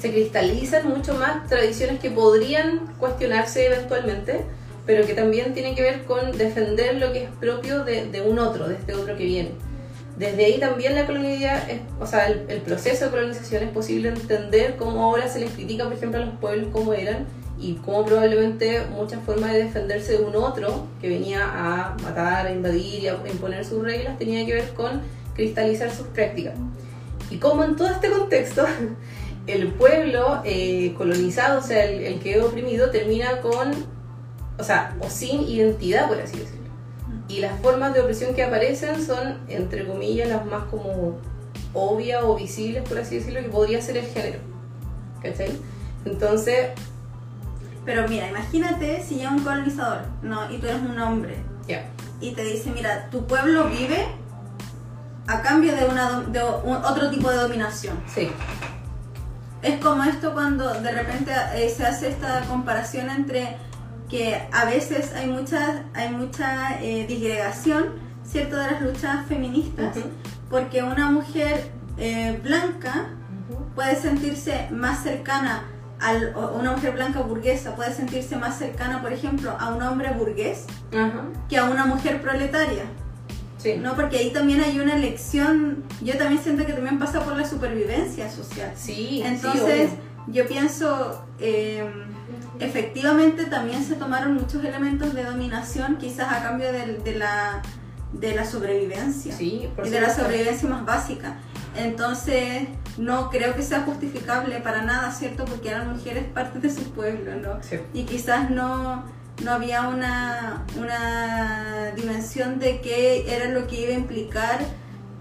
se 0.00 0.12
cristalizan 0.12 0.88
mucho 0.88 1.14
más 1.14 1.48
tradiciones 1.48 1.98
que 1.98 2.10
podrían 2.10 2.94
cuestionarse 3.00 3.66
eventualmente, 3.66 4.44
pero 4.86 5.04
que 5.04 5.14
también 5.14 5.52
tienen 5.52 5.74
que 5.74 5.82
ver 5.82 6.04
con 6.04 6.36
defender 6.38 6.96
lo 6.96 7.12
que 7.12 7.24
es 7.24 7.30
propio 7.40 7.84
de, 7.84 8.06
de 8.06 8.22
un 8.22 8.38
otro, 8.38 8.68
de 8.68 8.76
este 8.76 8.94
otro 8.94 9.16
que 9.16 9.24
viene. 9.24 9.50
Desde 10.16 10.46
ahí 10.46 10.58
también 10.58 10.94
la 10.94 11.04
colonialidad, 11.04 11.62
o 12.00 12.06
sea, 12.06 12.28
el, 12.28 12.60
proceso 12.62 13.04
de 13.04 13.10
colonización 13.10 13.64
es 13.64 13.70
posible 13.70 14.08
entender 14.08 14.76
cómo 14.76 15.04
ahora 15.04 15.28
se 15.28 15.40
les 15.40 15.50
critica, 15.50 15.84
por 15.84 15.92
ejemplo, 15.92 16.22
a 16.22 16.24
los 16.24 16.34
pueblos 16.36 16.68
como 16.72 16.94
eran 16.94 17.26
y 17.58 17.74
cómo 17.74 18.04
probablemente 18.06 18.82
muchas 18.90 19.22
formas 19.24 19.52
de 19.52 19.64
defenderse 19.64 20.12
de 20.12 20.24
un 20.24 20.34
otro 20.36 20.86
que 21.02 21.10
venía 21.10 21.42
a 21.44 21.96
matar, 22.02 22.46
a 22.46 22.52
invadir 22.52 23.02
y 23.02 23.08
a 23.08 23.18
imponer 23.30 23.64
sus 23.64 23.82
reglas 23.82 24.18
tenía 24.18 24.44
que 24.46 24.54
ver 24.54 24.68
con 24.70 25.02
cristalizar 25.34 25.90
sus 25.90 26.06
prácticas. 26.06 26.54
Y 27.30 27.36
cómo 27.36 27.64
en 27.64 27.76
todo 27.76 27.88
este 27.88 28.08
contexto 28.08 28.64
el 29.46 29.68
pueblo 29.68 30.40
eh, 30.44 30.94
colonizado, 30.96 31.58
o 31.58 31.62
sea, 31.62 31.84
el, 31.84 32.20
que 32.20 32.38
es 32.38 32.42
oprimido, 32.42 32.88
termina 32.88 33.42
con, 33.42 33.70
o 34.58 34.64
sea, 34.64 34.96
o 35.00 35.08
sin 35.10 35.42
identidad, 35.42 36.08
por 36.08 36.18
así 36.20 36.38
decirlo. 36.38 36.66
Y 37.28 37.40
las 37.40 37.58
formas 37.60 37.92
de 37.94 38.00
opresión 38.00 38.34
que 38.34 38.44
aparecen 38.44 39.04
son, 39.04 39.38
entre 39.48 39.86
comillas, 39.86 40.28
las 40.28 40.44
más 40.46 40.64
como 40.64 41.18
obvias 41.74 42.22
o 42.24 42.34
visibles, 42.36 42.82
por 42.88 42.98
así 42.98 43.16
decirlo, 43.16 43.40
que 43.40 43.48
podría 43.48 43.80
ser 43.82 43.96
el 43.98 44.06
género. 44.06 44.38
¿Cachai? 45.22 45.50
Entonces, 46.04 46.68
Pero 47.84 48.06
mira, 48.08 48.28
imagínate 48.28 49.02
si 49.02 49.16
llega 49.16 49.30
un 49.30 49.42
colonizador, 49.44 50.02
¿no? 50.22 50.50
Y 50.50 50.58
tú 50.58 50.66
eres 50.66 50.80
un 50.82 50.98
hombre. 50.98 51.36
Ya. 51.68 51.84
Y 52.20 52.32
te 52.32 52.42
dice, 52.44 52.70
mira, 52.70 53.08
tu 53.10 53.26
pueblo 53.26 53.68
vive 53.68 54.06
a 55.26 55.42
cambio 55.42 55.74
de, 55.74 55.84
una, 55.84 56.20
de 56.22 56.42
un- 56.64 56.76
otro 56.84 57.10
tipo 57.10 57.30
de 57.30 57.36
dominación. 57.36 57.98
Sí. 58.12 58.30
Es 59.62 59.80
como 59.80 60.04
esto 60.04 60.32
cuando 60.32 60.72
de 60.80 60.92
repente 60.92 61.32
eh, 61.54 61.68
se 61.68 61.84
hace 61.84 62.08
esta 62.08 62.40
comparación 62.42 63.10
entre 63.10 63.56
que 64.08 64.40
a 64.52 64.64
veces 64.64 65.12
hay 65.14 65.28
mucha, 65.28 65.84
hay 65.94 66.10
mucha 66.10 66.80
eh, 66.82 67.06
disgregación, 67.06 67.94
¿cierto?, 68.24 68.56
de 68.56 68.70
las 68.70 68.82
luchas 68.82 69.26
feministas, 69.26 69.96
porque 70.50 70.82
una 70.82 71.10
mujer 71.10 71.70
eh, 71.98 72.38
blanca 72.42 73.08
puede 73.74 73.96
sentirse 73.96 74.68
más 74.70 75.02
cercana 75.02 75.64
al, 76.00 76.34
una 76.54 76.72
mujer 76.72 76.92
blanca 76.92 77.20
burguesa 77.20 77.74
puede 77.74 77.92
sentirse 77.92 78.36
más 78.36 78.58
cercana, 78.58 79.00
por 79.00 79.12
ejemplo, 79.12 79.56
a 79.58 79.74
un 79.74 79.82
hombre 79.82 80.10
burgués 80.10 80.64
que 81.48 81.56
a 81.56 81.64
una 81.64 81.86
mujer 81.86 82.20
proletaria. 82.20 82.84
Sí. 83.58 83.76
¿no? 83.78 83.96
Porque 83.96 84.18
ahí 84.18 84.30
también 84.30 84.60
hay 84.60 84.78
una 84.78 84.94
elección, 84.96 85.84
yo 86.02 86.16
también 86.18 86.42
siento 86.42 86.66
que 86.66 86.72
también 86.72 86.98
pasa 86.98 87.20
por 87.24 87.36
la 87.36 87.46
supervivencia 87.48 88.30
social. 88.30 88.72
Sí. 88.76 89.22
Entonces, 89.24 89.90
sí, 89.90 90.32
yo 90.32 90.46
pienso, 90.46 91.24
eh, 91.40 91.90
efectivamente 92.60 93.46
también 93.46 93.84
se 93.84 93.94
tomaron 93.94 94.34
muchos 94.34 94.64
elementos 94.64 95.14
de 95.14 95.24
dominación, 95.24 95.96
quizás 95.98 96.32
a 96.32 96.42
cambio 96.42 96.72
del- 96.72 97.02
de, 97.04 97.14
la, 97.16 97.62
de 98.12 98.34
la 98.34 98.44
sobrevivencia. 98.44 99.34
Sí, 99.36 99.68
por 99.74 99.86
y 99.86 99.90
de 99.90 100.00
la 100.00 100.14
sobrevivencia 100.14 100.68
más 100.68 100.84
básica. 100.84 101.36
Entonces, 101.76 102.68
no 102.96 103.28
creo 103.30 103.54
que 103.54 103.62
sea 103.62 103.82
justificable 103.82 104.60
para 104.60 104.82
nada, 104.82 105.10
¿cierto? 105.12 105.44
Porque 105.44 105.68
eran 105.70 105.92
mujeres 105.94 106.24
parte 106.24 106.58
de 106.58 106.70
su 106.70 106.90
pueblo, 106.92 107.34
¿no? 107.36 107.62
Sí. 107.62 107.76
Y 107.92 108.04
quizás 108.04 108.50
no, 108.50 109.04
no 109.44 109.50
había 109.52 109.82
una, 109.88 110.64
una 110.78 111.92
dimensión 111.94 112.58
de 112.58 112.80
qué 112.80 113.26
era 113.36 113.50
lo 113.50 113.66
que 113.66 113.82
iba 113.82 113.90
a 113.90 113.94
implicar 113.98 114.58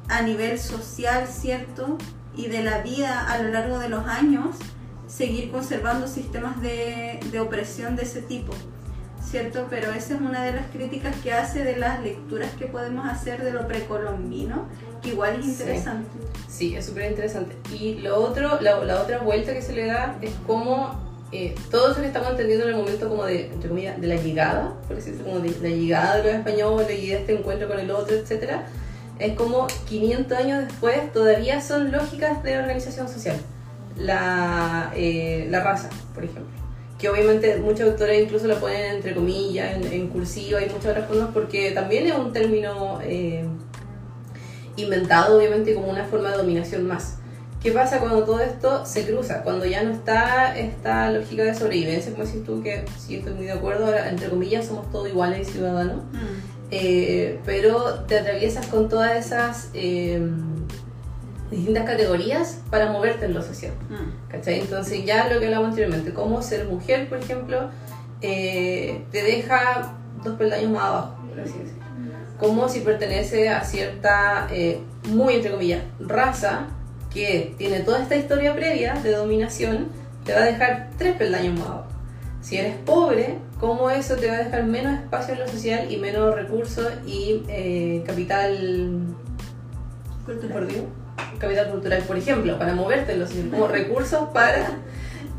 a 0.07 0.21
nivel 0.21 0.57
social, 0.59 1.27
¿cierto? 1.27 1.97
Y 2.38 2.47
de 2.47 2.63
la 2.63 2.79
vida 2.79 3.27
a 3.29 3.38
lo 3.41 3.49
largo 3.51 3.79
de 3.79 3.89
los 3.89 4.07
años, 4.07 4.55
seguir 5.07 5.51
conservando 5.51 6.07
sistemas 6.07 6.61
de, 6.61 7.19
de 7.31 7.39
opresión 7.39 7.95
de 7.95 8.03
ese 8.03 8.21
tipo. 8.21 8.53
¿cierto? 9.29 9.67
Pero 9.69 9.91
esa 9.91 10.13
es 10.13 10.21
una 10.21 10.43
de 10.43 10.53
las 10.53 10.67
críticas 10.67 11.15
que 11.17 11.33
hace 11.33 11.63
de 11.63 11.75
las 11.75 12.01
lecturas 12.01 12.51
que 12.53 12.67
podemos 12.67 13.07
hacer 13.07 13.43
de 13.43 13.51
lo 13.51 13.67
precolombino, 13.67 14.67
que 15.01 15.09
igual 15.09 15.39
es 15.39 15.47
interesante. 15.47 16.09
Sí, 16.47 16.75
es 16.75 16.85
súper 16.85 17.09
interesante. 17.09 17.55
Y 17.73 17.95
lo 17.95 18.21
otro, 18.21 18.61
la, 18.61 18.83
la 18.83 19.01
otra 19.01 19.19
vuelta 19.19 19.53
que 19.53 19.61
se 19.61 19.73
le 19.73 19.87
da 19.87 20.17
es 20.21 20.31
como 20.45 20.99
eh, 21.31 21.55
todo 21.71 21.91
eso 21.91 22.01
que 22.01 22.07
estamos 22.07 22.29
entendiendo 22.29 22.65
en 22.65 22.71
el 22.71 22.77
momento 22.77 23.09
como 23.09 23.25
de, 23.25 23.47
entre 23.47 23.69
comillas, 23.69 23.99
de 23.99 24.07
la 24.07 24.15
llegada, 24.15 24.73
por 24.87 24.95
decirlo 24.95 25.25
como 25.25 25.39
de 25.39 25.49
la 25.61 25.69
llegada 25.69 26.17
de 26.17 26.23
los 26.23 26.33
españoles 26.33 26.99
y 26.99 27.07
de 27.07 27.15
este 27.15 27.37
encuentro 27.37 27.67
con 27.67 27.79
el 27.79 27.91
otro, 27.91 28.15
etcétera, 28.15 28.67
es 29.19 29.35
como 29.35 29.67
500 29.87 30.37
años 30.37 30.63
después 30.67 31.11
todavía 31.13 31.61
son 31.61 31.91
lógicas 31.91 32.43
de 32.43 32.57
organización 32.57 33.07
social. 33.09 33.37
La, 33.97 34.91
eh, 34.95 35.47
la 35.49 35.63
raza, 35.63 35.89
por 36.13 36.23
ejemplo. 36.23 36.53
Que 36.99 37.09
obviamente 37.09 37.57
muchos 37.57 37.91
autores 37.91 38.23
incluso 38.23 38.47
lo 38.47 38.59
ponen 38.59 38.95
entre 38.95 39.13
comillas, 39.13 39.75
en, 39.75 39.91
en 39.91 40.07
cursiva 40.07 40.61
y 40.61 40.65
muchas 40.65 40.87
otras 40.87 41.07
formas, 41.07 41.29
porque 41.33 41.71
también 41.71 42.07
es 42.07 42.15
un 42.15 42.31
término 42.33 42.99
eh, 43.03 43.45
inventado 44.77 45.37
obviamente 45.37 45.73
como 45.73 45.89
una 45.89 46.05
forma 46.05 46.31
de 46.31 46.37
dominación 46.37 46.87
más. 46.87 47.17
¿Qué 47.61 47.71
pasa 47.71 47.99
cuando 47.99 48.23
todo 48.23 48.41
esto 48.41 48.85
se 48.85 49.05
cruza? 49.05 49.41
Cuando 49.41 49.65
ya 49.65 49.81
no 49.81 49.91
está 49.91 50.55
esta 50.55 51.09
lógica 51.09 51.43
de 51.43 51.55
sobrevivencia, 51.55 52.11
como 52.11 52.23
decís 52.23 52.43
tú, 52.43 52.61
que 52.61 52.85
sí 52.95 53.15
estoy 53.15 53.33
muy 53.33 53.45
de 53.45 53.53
acuerdo, 53.53 53.85
ahora 53.85 54.09
entre 54.09 54.29
comillas 54.29 54.67
somos 54.67 54.91
todos 54.91 55.09
iguales 55.09 55.47
y 55.47 55.51
ciudadanos, 55.53 56.03
eh, 56.69 57.39
pero 57.43 58.03
te 58.07 58.19
atraviesas 58.19 58.67
con 58.67 58.87
todas 58.87 59.25
esas 59.25 59.69
eh, 59.73 60.21
distintas 61.51 61.85
categorías 61.85 62.61
para 62.69 62.91
moverte 62.91 63.25
en 63.25 63.33
lo 63.33 63.41
social. 63.41 63.73
Mm. 63.89 64.29
¿Cachai? 64.29 64.59
Entonces 64.61 65.05
ya 65.05 65.27
lo 65.27 65.39
que 65.39 65.45
hablamos 65.45 65.69
anteriormente, 65.69 66.13
cómo 66.13 66.41
ser 66.41 66.65
mujer, 66.65 67.07
por 67.07 67.19
ejemplo, 67.19 67.69
eh, 68.21 69.03
te 69.11 69.23
deja 69.23 69.93
dos 70.23 70.35
peldaños 70.35 70.71
más 70.71 70.83
abajo, 70.83 71.15
por 71.29 71.39
así 71.39 71.53
decirlo. 71.53 71.85
Como 72.39 72.67
si 72.67 72.81
pertenece 72.81 73.47
a 73.47 73.63
cierta, 73.63 74.47
eh, 74.51 74.81
muy 75.07 75.35
entre 75.35 75.51
comillas, 75.51 75.83
raza 75.99 76.67
que 77.13 77.55
tiene 77.57 77.79
toda 77.79 78.01
esta 78.01 78.15
historia 78.17 78.53
previa 78.53 78.95
de 78.95 79.11
dominación, 79.11 79.87
te 80.25 80.33
va 80.33 80.39
a 80.39 80.45
dejar 80.45 80.89
tres 80.97 81.15
peldaños 81.15 81.57
más 81.57 81.67
abajo. 81.69 81.87
Si 82.41 82.57
eres 82.57 82.75
pobre, 82.85 83.37
¿cómo 83.59 83.89
eso 83.89 84.17
te 84.17 84.27
va 84.27 84.35
a 84.35 84.39
dejar 84.39 84.65
menos 84.65 84.99
espacio 84.99 85.33
en 85.33 85.39
lo 85.39 85.47
social 85.47 85.91
y 85.91 85.97
menos 85.97 86.35
recursos 86.35 86.91
y 87.05 87.43
eh, 87.47 88.03
capital 88.05 89.15
Cultural. 90.25 90.51
por 90.51 90.67
Dios, 90.67 90.83
capital 91.39 91.70
cultural, 91.70 92.03
por 92.03 92.18
ejemplo, 92.18 92.57
para 92.57 92.74
moverte 92.74 93.13
en 93.13 93.20
los 93.20 93.32
como 93.51 93.68
recursos 93.68 94.30
para 94.34 94.70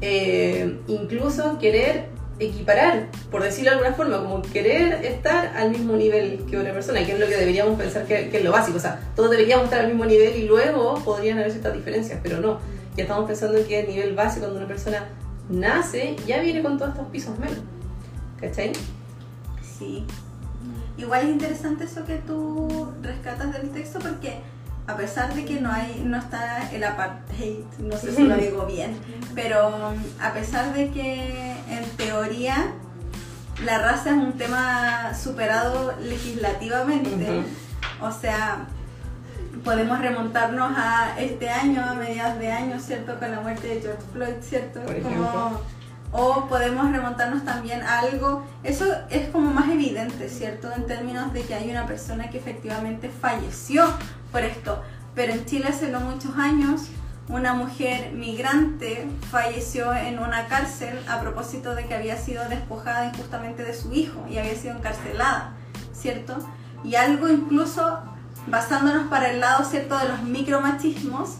eh, 0.00 0.78
incluso 0.86 1.58
querer 1.58 2.16
equiparar, 2.38 3.06
por 3.30 3.42
decirlo 3.42 3.70
de 3.70 3.76
alguna 3.78 3.94
forma, 3.94 4.18
como 4.18 4.42
querer 4.42 5.04
estar 5.04 5.56
al 5.56 5.70
mismo 5.70 5.96
nivel 5.96 6.44
que 6.48 6.58
otra 6.58 6.72
persona, 6.72 7.04
que 7.04 7.12
es 7.12 7.18
lo 7.18 7.26
que 7.26 7.36
deberíamos 7.36 7.78
pensar 7.78 8.04
que, 8.04 8.28
que 8.28 8.38
es 8.38 8.44
lo 8.44 8.52
básico, 8.52 8.76
o 8.76 8.80
sea, 8.80 9.00
todos 9.14 9.30
deberíamos 9.30 9.64
estar 9.64 9.80
al 9.80 9.88
mismo 9.88 10.04
nivel 10.04 10.36
y 10.36 10.46
luego 10.46 10.96
podrían 11.02 11.38
haber 11.38 11.50
ciertas 11.50 11.72
diferencias, 11.72 12.20
pero 12.22 12.38
no, 12.38 12.58
ya 12.96 13.04
estamos 13.04 13.26
pensando 13.26 13.58
que 13.66 13.80
el 13.80 13.88
nivel 13.88 14.14
base 14.14 14.40
cuando 14.40 14.58
una 14.58 14.66
persona 14.66 15.06
nace 15.48 16.16
ya 16.26 16.40
viene 16.40 16.62
con 16.62 16.76
todos 16.76 16.92
estos 16.92 17.08
pisos 17.08 17.38
menos, 17.38 17.58
¿cachai? 18.38 18.72
Sí. 19.62 20.04
Igual 20.98 21.24
es 21.24 21.28
interesante 21.28 21.84
eso 21.84 22.04
que 22.04 22.16
tú 22.16 22.88
rescatas 23.02 23.52
del 23.52 23.70
texto 23.70 23.98
porque 23.98 24.38
a 24.88 24.96
pesar 24.96 25.34
de 25.34 25.44
que 25.44 25.60
no 25.60 25.70
hay 25.72 26.02
no 26.04 26.16
está 26.18 26.70
el 26.70 26.84
apartheid, 26.84 27.64
no 27.78 27.96
sé 27.96 28.14
si 28.14 28.22
lo 28.22 28.36
digo 28.36 28.66
bien, 28.66 28.96
pero 29.34 29.68
um, 29.68 29.94
a 30.22 30.32
pesar 30.32 30.72
de 30.72 30.90
que 30.90 31.52
en 31.68 31.84
teoría 31.96 32.72
la 33.64 33.78
raza 33.78 34.10
es 34.10 34.16
un 34.16 34.34
tema 34.34 35.12
superado 35.14 35.94
legislativamente, 36.02 37.42
o 38.00 38.12
sea, 38.12 38.66
podemos 39.64 39.98
remontarnos 40.00 40.72
a 40.76 41.18
este 41.18 41.48
año, 41.50 41.82
a 41.82 41.94
mediados 41.94 42.38
de 42.38 42.52
año, 42.52 42.78
¿cierto? 42.78 43.18
Con 43.18 43.30
la 43.30 43.40
muerte 43.40 43.66
de 43.68 43.80
George 43.80 44.02
Floyd, 44.12 44.34
¿cierto? 44.42 44.80
Como- 45.02 45.60
o 46.12 46.46
podemos 46.48 46.90
remontarnos 46.92 47.44
también 47.44 47.82
a 47.82 47.98
algo, 47.98 48.46
eso 48.62 48.86
es 49.10 49.28
como 49.30 49.50
más 49.50 49.68
evidente, 49.68 50.28
¿cierto? 50.28 50.70
En 50.72 50.86
términos 50.86 51.32
de 51.32 51.42
que 51.42 51.54
hay 51.54 51.68
una 51.70 51.84
persona 51.86 52.30
que 52.30 52.38
efectivamente 52.38 53.10
falleció 53.10 53.84
por 54.36 54.44
esto. 54.44 54.82
Pero 55.14 55.32
en 55.32 55.46
Chile 55.46 55.68
hace 55.68 55.88
no 55.88 56.00
muchos 56.00 56.36
años, 56.36 56.82
una 57.28 57.54
mujer 57.54 58.12
migrante 58.12 59.08
falleció 59.30 59.94
en 59.94 60.18
una 60.18 60.46
cárcel 60.46 60.98
a 61.08 61.22
propósito 61.22 61.74
de 61.74 61.86
que 61.86 61.94
había 61.94 62.18
sido 62.18 62.46
despojada 62.50 63.06
injustamente 63.06 63.64
de 63.64 63.72
su 63.72 63.94
hijo 63.94 64.26
y 64.30 64.36
había 64.36 64.54
sido 64.54 64.76
encarcelada, 64.76 65.54
¿cierto? 65.94 66.36
Y 66.84 66.96
algo 66.96 67.30
incluso 67.30 67.98
basándonos 68.46 69.08
para 69.08 69.30
el 69.30 69.40
lado, 69.40 69.64
¿cierto?, 69.64 69.96
de 69.96 70.06
los 70.06 70.22
micromachismos, 70.22 71.36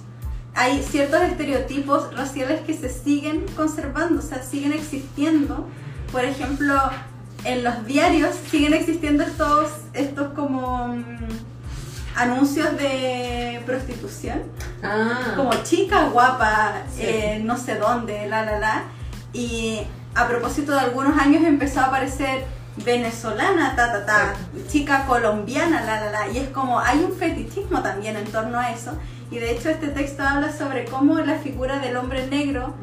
hay 0.55 0.83
ciertos 0.83 1.21
estereotipos 1.21 2.17
raciales 2.17 2.63
que 2.63 2.73
se 2.73 2.89
siguen 2.89 3.45
conservando, 3.57 4.21
o 4.21 4.23
sea, 4.23 4.43
siguen 4.43 4.73
existiendo. 4.73 5.69
Por 6.11 6.25
ejemplo, 6.25 6.75
en 7.45 7.63
los 7.63 7.85
diarios 7.85 8.35
siguen 8.51 8.73
existiendo 8.73 9.23
estos, 9.23 9.71
estos 9.93 10.33
como 10.33 10.89
mm, 10.89 11.56
anuncios 12.17 12.77
de 12.77 13.61
prostitución, 13.67 14.43
Ah, 14.83 15.33
como 15.37 15.53
chica 15.63 16.09
guapa, 16.09 16.83
Sí. 16.95 17.03
eh, 17.05 17.41
no 17.45 17.57
sé 17.57 17.77
dónde, 17.77 18.27
la 18.27 18.45
la 18.45 18.59
la. 18.59 18.83
Y 19.33 19.83
a 20.15 20.27
propósito 20.27 20.73
de 20.73 20.81
algunos 20.81 21.19
años 21.19 21.45
empezó 21.45 21.81
a 21.81 21.85
aparecer 21.87 22.45
venezolana, 22.85 23.75
ta 23.77 23.93
ta 23.93 24.07
ta, 24.07 24.35
chica 24.69 25.05
colombiana, 25.07 25.83
la 25.85 26.01
la 26.01 26.11
la. 26.11 26.29
Y 26.29 26.39
es 26.39 26.49
como, 26.51 26.79
hay 26.81 26.99
un 27.05 27.13
fetichismo 27.17 27.83
también 27.83 28.17
en 28.17 28.25
torno 28.27 28.59
a 28.59 28.71
eso. 28.71 28.93
Y 29.31 29.39
de 29.39 29.51
hecho 29.53 29.69
este 29.71 29.89
texto 29.89 30.23
habla 30.23 30.53
sobre 30.53 30.85
cómo 30.85 31.19
la 31.19 31.35
figura 31.39 31.79
del 31.81 31.97
hombre 31.97 32.27
negro 32.29 32.75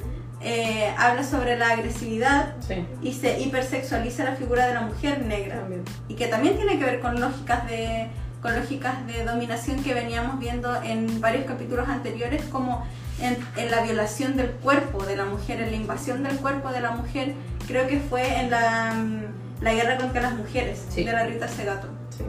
eh, 0.41 0.93
habla 0.97 1.23
sobre 1.23 1.57
la 1.57 1.69
agresividad 1.69 2.55
sí, 2.67 2.85
y 3.01 3.13
se 3.13 3.39
hipersexualiza 3.39 4.25
la 4.25 4.35
figura 4.35 4.67
de 4.67 4.73
la 4.73 4.81
mujer 4.81 5.21
negra 5.25 5.55
también. 5.61 5.83
y 6.09 6.15
que 6.15 6.27
también 6.27 6.57
tiene 6.57 6.77
que 6.77 6.83
ver 6.83 6.99
con 6.99 7.21
lógicas 7.21 7.65
de 7.65 8.09
con 8.43 8.55
lógicas 8.55 9.07
de 9.07 9.23
dominación 9.23 9.81
que 9.81 9.93
veníamos 9.93 10.37
viendo 10.37 10.69
en 10.83 11.21
varios 11.21 11.45
capítulos 11.45 11.87
anteriores 11.87 12.43
como 12.51 12.85
en, 13.19 13.37
en 13.55 13.71
la 13.71 13.81
violación 13.83 14.35
del 14.35 14.51
cuerpo 14.51 15.05
de 15.05 15.15
la 15.15 15.23
mujer, 15.25 15.61
en 15.61 15.71
la 15.71 15.77
invasión 15.77 16.23
del 16.23 16.35
cuerpo 16.37 16.69
de 16.69 16.81
la 16.81 16.91
mujer, 16.91 17.33
creo 17.67 17.87
que 17.87 17.99
fue 18.01 18.41
en 18.41 18.51
la, 18.51 18.93
mm, 18.95 19.63
la 19.63 19.73
guerra 19.73 19.97
contra 19.97 20.21
las 20.21 20.35
mujeres 20.35 20.85
Sí. 20.89 21.05
de 21.05 21.13
la 21.13 21.25
Rita 21.25 21.47
Segato. 21.47 21.87
Sí. 22.09 22.25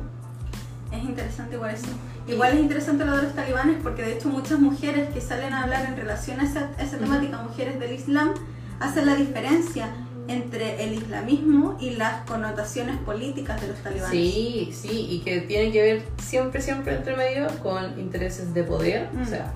Es 0.97 1.03
interesante 1.03 1.57
igual 1.57 1.75
eso. 1.75 1.89
Igual 2.29 2.53
es 2.55 2.61
interesante 2.61 3.05
lo 3.05 3.17
de 3.17 3.25
los 3.25 3.35
talibanes 3.35 3.77
porque 3.83 4.03
de 4.03 4.13
hecho 4.15 4.29
muchas 4.29 4.61
mujeres 4.61 5.09
que 5.13 5.21
salen 5.21 5.53
a 5.53 5.65
hablar 5.65 5.85
en 5.85 5.97
relación 5.97 6.39
a 6.39 6.45
esa, 6.45 6.71
a 6.79 6.83
esa 6.83 6.97
temática, 6.97 7.39
mujeres 7.43 7.81
del 7.81 7.93
Islam, 7.93 8.33
hacen 8.79 9.07
la 9.07 9.17
diferencia 9.17 9.89
entre 10.29 10.83
el 10.85 10.95
islamismo 10.95 11.77
y 11.81 11.91
las 11.91 12.25
connotaciones 12.27 12.97
políticas 12.99 13.61
de 13.61 13.69
los 13.69 13.79
talibanes. 13.79 14.11
Sí, 14.11 14.71
sí, 14.73 15.07
y 15.11 15.21
que 15.21 15.41
tiene 15.43 15.71
que 15.71 15.83
ver 15.83 16.03
siempre, 16.23 16.61
siempre 16.61 16.97
entre 16.97 17.17
medio 17.17 17.47
con 17.63 17.99
intereses 17.99 18.55
de 18.55 18.65
poder. 18.65 19.09
Mm. 19.13 19.23
O 19.23 19.27
sea, 19.27 19.53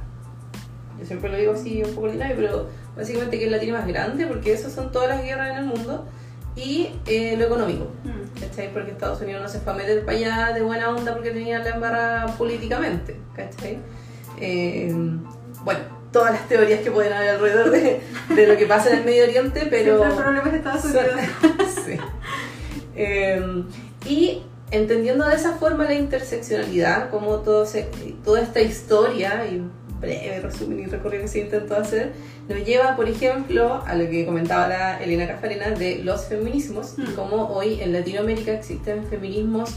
yo 0.98 1.06
siempre 1.06 1.30
lo 1.30 1.38
digo 1.38 1.52
así 1.52 1.82
un 1.82 1.94
poco 1.94 2.06
ordinario, 2.06 2.36
pero 2.36 2.68
básicamente 2.96 3.38
que 3.38 3.46
es 3.46 3.50
la 3.50 3.58
tiene 3.58 3.78
más 3.78 3.86
grande, 3.86 4.26
porque 4.26 4.52
esas 4.52 4.72
son 4.72 4.92
todas 4.92 5.08
las 5.08 5.22
guerras 5.22 5.52
en 5.52 5.58
el 5.58 5.64
mundo, 5.64 6.06
y 6.56 6.90
eh, 7.06 7.36
lo 7.36 7.44
económico. 7.44 7.86
Mm. 8.04 8.40
¿Cachai? 8.40 8.72
Porque 8.72 8.90
Estados 8.90 9.20
Unidos 9.20 9.42
no 9.42 9.48
se 9.48 9.60
fue 9.60 9.72
a 9.72 9.76
meter 9.76 10.04
para 10.04 10.18
allá 10.18 10.52
de 10.52 10.62
buena 10.62 10.90
onda 10.90 11.14
porque 11.14 11.30
tenía 11.30 11.60
la 11.60 11.70
embarrada 11.70 12.26
políticamente. 12.36 13.16
¿Cachai? 13.34 13.78
Eh, 14.40 14.92
bueno, 15.64 15.97
todas 16.12 16.32
las 16.32 16.48
teorías 16.48 16.80
que 16.80 16.90
pueden 16.90 17.12
haber 17.12 17.30
alrededor 17.30 17.70
de, 17.70 18.00
de 18.34 18.46
lo 18.46 18.56
que 18.56 18.66
pasa 18.66 18.90
en 18.90 18.98
el 19.00 19.04
Medio 19.04 19.24
Oriente, 19.24 19.66
pero. 19.70 19.98
Siempre 19.98 20.08
el 20.08 20.22
problema 20.22 20.48
es 20.48 20.54
Estados 20.54 20.84
Unidos. 20.84 21.74
sí. 21.86 21.96
Eh, 22.96 23.64
y 24.06 24.42
entendiendo 24.70 25.26
de 25.26 25.34
esa 25.36 25.52
forma 25.54 25.84
la 25.84 25.94
interseccionalidad, 25.94 27.10
como 27.10 27.36
todo 27.40 27.66
se- 27.66 27.88
toda 28.24 28.40
esta 28.40 28.60
historia, 28.60 29.44
y 29.46 29.62
breve 30.00 30.40
resumen 30.40 30.78
y 30.80 30.86
recorrido 30.86 31.22
que 31.22 31.28
se 31.28 31.40
intentó 31.40 31.76
hacer, 31.76 32.12
nos 32.48 32.64
lleva, 32.64 32.96
por 32.96 33.08
ejemplo, 33.08 33.82
a 33.86 33.94
lo 33.94 34.08
que 34.08 34.24
comentaba 34.24 34.68
la 34.68 35.02
Elena 35.02 35.26
Cafarena 35.26 35.70
de 35.70 36.00
los 36.04 36.26
feminismos, 36.26 36.94
y 36.98 37.02
Mm. 37.02 37.14
cómo 37.14 37.48
hoy 37.52 37.80
en 37.82 37.92
Latinoamérica 37.92 38.52
existen 38.52 39.04
feminismos 39.06 39.76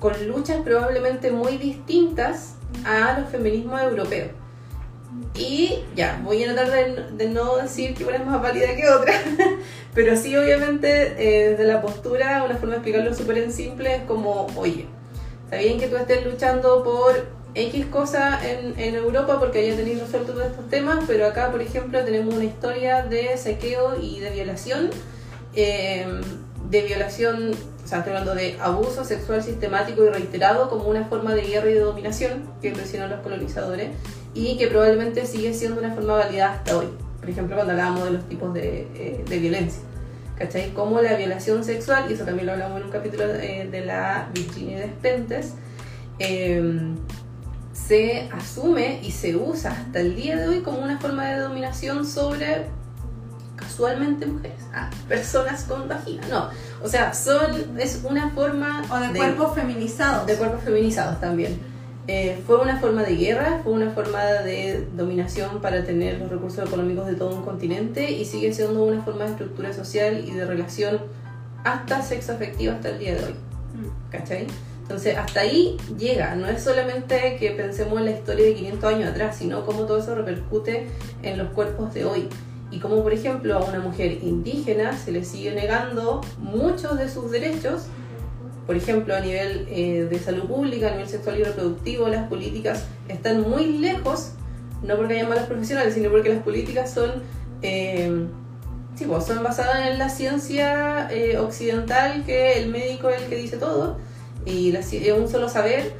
con 0.00 0.12
luchas 0.28 0.58
probablemente 0.64 1.30
muy 1.30 1.56
distintas 1.56 2.56
a 2.84 3.18
los 3.20 3.30
feminismos 3.30 3.80
europeos. 3.82 4.28
Y 5.36 5.80
ya, 5.96 6.20
voy 6.22 6.44
a 6.44 6.54
tratar 6.54 7.12
de, 7.12 7.28
no 7.28 7.56
decir 7.56 7.94
que 7.94 8.04
una 8.04 8.16
es 8.16 8.26
más 8.26 8.40
válida 8.40 8.76
que 8.76 8.88
otra, 8.88 9.14
pero 9.94 10.16
sí 10.16 10.36
obviamente 10.36 11.14
eh, 11.18 11.50
desde 11.50 11.64
la 11.64 11.82
postura, 11.82 12.44
una 12.44 12.56
forma 12.56 12.74
de 12.74 12.76
explicarlo 12.76 13.14
súper 13.14 13.38
en 13.38 13.52
simple 13.52 13.96
es 13.96 14.02
como, 14.02 14.46
oye, 14.56 14.86
está 15.44 15.56
bien 15.56 15.78
que 15.78 15.88
tú 15.88 15.96
estés 15.96 16.24
luchando 16.24 16.84
por 16.84 17.26
X 17.54 17.86
cosa 17.86 18.40
en, 18.44 18.94
Europa 18.94 19.38
porque 19.40 19.60
haya 19.60 19.76
tenido 19.76 20.04
resuelto 20.04 20.32
todos 20.32 20.46
estos 20.46 20.68
temas, 20.68 21.04
pero 21.06 21.26
acá, 21.26 21.50
por 21.50 21.62
ejemplo, 21.62 22.04
tenemos 22.04 22.34
una 22.34 22.44
historia 22.44 23.02
de 23.02 23.36
saqueo 23.36 24.00
y 24.00 24.20
de 24.20 24.30
violación, 24.30 24.90
eh, 25.54 26.06
de 26.70 26.82
violación, 26.82 27.52
o 27.84 27.86
sea, 27.88 27.98
estoy 27.98 28.12
hablando 28.12 28.34
de 28.34 28.56
abuso 28.60 29.04
sexual 29.04 29.42
sistemático 29.42 30.04
y 30.04 30.10
reiterado 30.10 30.68
como 30.68 30.84
una 30.88 31.04
forma 31.06 31.34
de 31.34 31.42
guerra 31.42 31.70
y 31.70 31.74
de 31.74 31.80
dominación 31.80 32.50
que 32.62 32.70
presionan 32.70 33.10
los 33.10 33.20
colonizadores 33.20 33.90
y 34.34 34.56
que 34.56 34.66
probablemente 34.66 35.24
sigue 35.26 35.54
siendo 35.54 35.80
una 35.80 35.92
forma 35.94 36.14
validada 36.14 36.54
hasta 36.54 36.76
hoy. 36.76 36.88
Por 37.20 37.30
ejemplo, 37.30 37.56
cuando 37.56 37.72
hablábamos 37.72 38.04
de 38.04 38.10
los 38.10 38.28
tipos 38.28 38.52
de, 38.52 38.88
eh, 38.94 39.24
de 39.28 39.38
violencia. 39.38 39.82
¿Cachai? 40.36 40.74
Como 40.74 41.00
la 41.00 41.14
violación 41.14 41.62
sexual, 41.64 42.06
y 42.10 42.14
eso 42.14 42.24
también 42.24 42.46
lo 42.46 42.52
hablamos 42.52 42.80
en 42.80 42.86
un 42.86 42.90
capítulo 42.92 43.24
eh, 43.24 43.68
de 43.70 43.84
la 43.84 44.28
Virginia 44.34 44.80
Despentes, 44.80 45.54
eh, 46.18 46.94
se 47.72 48.28
asume 48.32 49.00
y 49.02 49.10
se 49.12 49.36
usa 49.36 49.72
hasta 49.72 50.00
el 50.00 50.16
día 50.16 50.36
de 50.36 50.48
hoy 50.48 50.60
como 50.60 50.78
una 50.78 50.98
forma 50.98 51.26
de 51.26 51.38
dominación 51.38 52.06
sobre 52.06 52.66
casualmente 53.56 54.26
mujeres, 54.26 54.62
ah, 54.72 54.90
personas 55.08 55.64
con 55.64 55.88
vagina, 55.88 56.22
no, 56.28 56.48
o 56.82 56.88
sea, 56.88 57.14
son, 57.14 57.78
es 57.78 58.00
una 58.04 58.30
forma 58.30 58.84
O 58.90 59.12
de 59.12 59.18
cuerpos 59.18 59.54
feminizados. 59.54 60.26
de 60.26 60.36
cuerpos 60.36 60.62
feminizados 60.64 61.20
también. 61.20 61.58
Eh, 62.06 62.38
fue 62.46 62.60
una 62.60 62.78
forma 62.78 63.02
de 63.02 63.16
guerra, 63.16 63.60
fue 63.64 63.72
una 63.72 63.90
forma 63.90 64.22
de 64.22 64.86
dominación 64.94 65.62
para 65.62 65.84
tener 65.84 66.18
los 66.18 66.30
recursos 66.30 66.66
económicos 66.66 67.06
de 67.06 67.14
todo 67.14 67.34
un 67.34 67.42
continente 67.42 68.10
y 68.10 68.26
sigue 68.26 68.52
siendo 68.52 68.84
una 68.84 69.02
forma 69.02 69.24
de 69.24 69.30
estructura 69.30 69.72
social 69.72 70.22
y 70.26 70.32
de 70.32 70.44
relación 70.44 71.00
hasta 71.64 72.02
sexo 72.02 72.32
afectivo 72.32 72.74
hasta 72.74 72.90
el 72.90 72.98
día 72.98 73.14
de 73.14 73.24
hoy. 73.24 73.32
Mm. 73.32 74.10
¿Cachai? 74.10 74.46
Entonces, 74.82 75.16
hasta 75.16 75.40
ahí 75.40 75.78
llega. 75.98 76.34
No 76.36 76.46
es 76.46 76.62
solamente 76.62 77.38
que 77.40 77.52
pensemos 77.52 77.98
en 77.98 78.04
la 78.04 78.10
historia 78.10 78.44
de 78.44 78.54
500 78.54 78.84
años 78.92 79.10
atrás, 79.10 79.36
sino 79.38 79.64
cómo 79.64 79.84
todo 79.84 79.98
eso 79.98 80.14
repercute 80.14 80.88
en 81.22 81.38
los 81.38 81.48
cuerpos 81.52 81.94
de 81.94 82.04
hoy. 82.04 82.28
Y 82.70 82.80
cómo, 82.80 83.02
por 83.02 83.14
ejemplo, 83.14 83.56
a 83.56 83.64
una 83.64 83.78
mujer 83.78 84.18
indígena 84.22 84.92
se 84.98 85.10
le 85.10 85.24
sigue 85.24 85.54
negando 85.54 86.20
muchos 86.38 86.98
de 86.98 87.08
sus 87.08 87.30
derechos. 87.30 87.86
Por 88.66 88.76
ejemplo, 88.76 89.14
a 89.14 89.20
nivel 89.20 89.66
eh, 89.70 90.06
de 90.10 90.18
salud 90.18 90.44
pública, 90.44 90.88
a 90.88 90.90
nivel 90.92 91.08
sexual 91.08 91.38
y 91.38 91.44
reproductivo, 91.44 92.08
las 92.08 92.28
políticas 92.28 92.84
están 93.08 93.42
muy 93.42 93.78
lejos, 93.78 94.32
no 94.82 94.96
porque 94.96 95.14
haya 95.14 95.28
malas 95.28 95.46
profesionales, 95.46 95.94
sino 95.94 96.10
porque 96.10 96.30
las 96.30 96.42
políticas 96.42 96.92
son 96.92 97.22
eh, 97.62 98.26
Sí, 98.96 99.06
pues 99.06 99.24
son 99.24 99.42
basadas 99.42 99.88
en 99.88 99.98
la 99.98 100.08
ciencia 100.08 101.08
eh, 101.10 101.36
occidental, 101.38 102.24
que 102.24 102.58
el 102.58 102.68
médico 102.70 103.10
es 103.10 103.22
el 103.22 103.28
que 103.28 103.36
dice 103.36 103.56
todo, 103.56 103.98
y 104.46 104.70
la 104.70 104.80
es 104.80 105.12
un 105.12 105.28
solo 105.28 105.48
saber, 105.48 105.92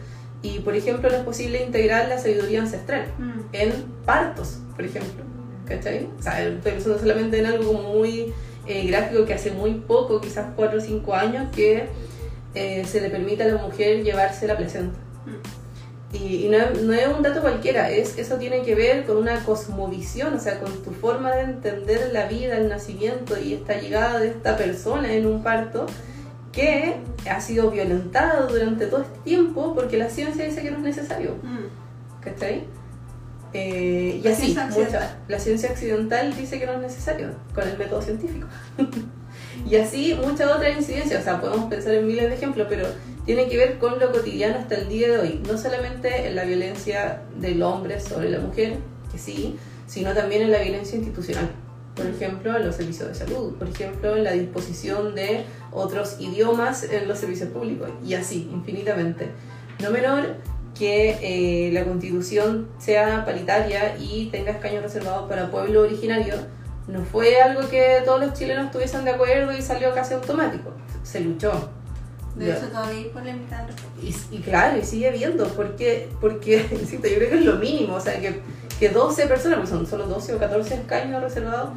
y 0.43 0.61
por 0.61 0.77
ejemplo 0.77 1.11
no 1.11 1.17
es 1.17 1.25
posible 1.25 1.65
integrar 1.65 2.09
la 2.09 2.19
sabiduría 2.19 2.61
ancestral 2.61 3.07
Mm. 3.19 3.41
en 3.53 3.73
partos, 4.05 4.59
por 4.77 4.85
ejemplo, 4.85 5.25
¿cachai? 5.67 6.09
O 6.19 6.23
sea, 6.23 6.41
estoy 6.41 6.73
pensando 6.73 6.99
solamente 6.99 7.39
en 7.39 7.47
algo 7.47 7.73
muy 7.73 8.33
eh, 8.67 8.87
gráfico 8.87 9.25
que 9.25 9.35
hace 9.35 9.51
muy 9.51 9.73
poco, 9.75 10.21
quizás 10.21 10.53
4 10.55 10.79
o 10.79 10.81
5 10.81 11.15
años, 11.15 11.51
que 11.55 11.89
eh, 12.55 12.85
se 12.87 13.01
le 13.01 13.11
permite 13.11 13.43
a 13.43 13.47
la 13.47 13.63
mujer 13.63 14.03
llevarse 14.03 14.47
la 14.47 14.57
placenta. 14.57 14.99
Y, 16.13 16.47
y 16.47 16.49
no, 16.49 16.59
no 16.83 16.93
es 16.93 17.09
un 17.09 17.23
dato 17.25 17.41
cualquiera, 17.41 17.91
es, 17.91 18.17
eso 18.19 18.37
tiene 18.37 18.63
que 18.63 18.77
ver 18.77 19.05
con 19.05 19.17
una 19.17 19.43
cosmovisión, 19.45 20.35
o 20.35 20.39
sea, 20.39 20.61
con 20.61 20.73
tu 20.85 20.93
forma 20.93 21.33
de 21.35 21.43
entender 21.43 22.11
la 22.13 22.27
vida, 22.27 22.57
el 22.57 22.69
nacimiento 22.69 23.37
y 23.41 23.55
esta 23.55 23.81
llegada 23.81 24.21
de 24.21 24.29
esta 24.29 24.57
persona 24.57 25.13
en 25.13 25.27
un 25.27 25.43
parto 25.43 25.87
que 26.53 26.95
ha 27.29 27.41
sido 27.41 27.69
violentada 27.73 28.47
durante 28.47 28.87
todo 28.87 29.03
este 29.03 29.19
tiempo 29.25 29.75
porque 29.75 29.97
la 29.97 30.09
ciencia 30.09 30.45
dice 30.45 30.63
que 30.63 30.71
no 30.71 30.77
es 30.77 30.83
necesario. 30.85 31.33
Mm. 31.43 32.23
¿Cachai? 32.23 32.63
Eh, 33.53 34.21
y 34.21 34.23
La 34.23 34.31
así, 34.31 34.43
ciencia 34.43 34.65
occidental. 34.67 35.01
mucha- 35.03 35.17
la 35.27 35.39
ciencia 35.41 35.71
occidental 35.73 36.37
dice 36.37 36.61
que 36.61 36.67
no 36.67 36.73
es 36.75 36.81
necesario 36.81 37.31
con 37.55 37.67
el 37.69 37.77
método 37.77 38.01
científico. 38.03 38.47
y 39.69 39.77
así 39.77 40.15
muchas 40.15 40.51
otras 40.51 40.77
incidencias, 40.77 41.21
o 41.21 41.25
sea, 41.25 41.41
podemos 41.41 41.67
pensar 41.67 41.95
en 41.95 42.07
miles 42.07 42.29
de 42.29 42.35
ejemplos, 42.35 42.67
pero 42.69 42.87
tiene 43.25 43.49
que 43.49 43.57
ver 43.57 43.79
con 43.79 43.99
lo 43.99 44.13
cotidiano 44.13 44.59
hasta 44.59 44.75
el 44.75 44.89
día 44.89 45.09
de 45.09 45.19
hoy, 45.19 45.43
no 45.49 45.57
solamente 45.57 46.27
en 46.29 46.37
la 46.37 46.45
violencia 46.45 47.23
del 47.37 47.63
hombre 47.63 48.01
sobre 48.01 48.31
la 48.31 48.39
mujer, 48.39 48.79
que 49.11 49.19
sí, 49.19 49.57
sino 49.87 50.13
también 50.13 50.43
en 50.43 50.51
la 50.51 50.59
violencia 50.59 50.97
institucional. 50.97 51.51
Por 51.95 52.07
ejemplo, 52.07 52.57
en 52.57 52.67
los 52.67 52.77
servicios 52.77 53.09
de 53.09 53.15
salud, 53.15 53.55
por 53.55 53.69
ejemplo, 53.69 54.17
en 54.17 54.25
la 54.25 54.33
disposición 54.33 55.15
de 55.15 55.45
otros 55.73 56.17
idiomas 56.19 56.83
en 56.85 57.09
los 57.09 57.19
servicios 57.19 57.49
públicos, 57.51 57.89
y 58.05 58.15
así, 58.15 58.51
infinitamente. 58.53 59.29
No 59.81 59.91
menor 59.91 60.37
que 60.79 61.19
eh, 61.23 61.73
la 61.73 61.85
constitución 61.85 62.69
sea 62.79 63.25
paritaria 63.25 63.97
y 63.99 64.27
tenga 64.27 64.51
escaños 64.51 64.83
reservados 64.83 65.29
para 65.29 65.51
pueblo 65.51 65.83
originario, 65.83 66.35
no 66.87 67.05
fue 67.05 67.41
algo 67.41 67.69
que 67.69 68.03
todos 68.05 68.21
los 68.21 68.35
chilenos 68.35 68.67
estuviesen 68.67 69.05
de 69.05 69.13
acuerdo 69.13 69.53
y 69.53 69.63
salió 69.63 69.95
casi 69.95 70.15
automático. 70.15 70.71
Se 71.03 71.21
luchó. 71.21 71.71
De 72.37 72.51
hecho, 72.51 72.67
todavía 72.67 72.99
hay 72.99 73.05
polémica. 73.11 73.67
Y, 74.03 74.15
y 74.35 74.41
claro, 74.41 74.77
y 74.77 74.85
sigue 74.85 75.09
habiendo, 75.09 75.47
porque, 75.49 76.09
porque 76.21 76.67
insisto, 76.73 77.07
yo 77.07 77.17
creo 77.17 77.31
que 77.31 77.39
es 77.39 77.45
lo 77.45 77.57
mínimo, 77.57 77.95
o 77.95 78.01
sea, 78.01 78.21
que, 78.21 78.41
que 78.79 78.89
12 78.89 79.27
personas, 79.27 79.59
pues 79.59 79.71
son 79.71 79.87
solo 79.87 80.07
12 80.07 80.35
o 80.35 80.39
14 80.39 80.75
escaños 80.75 81.23
reservados, 81.23 81.71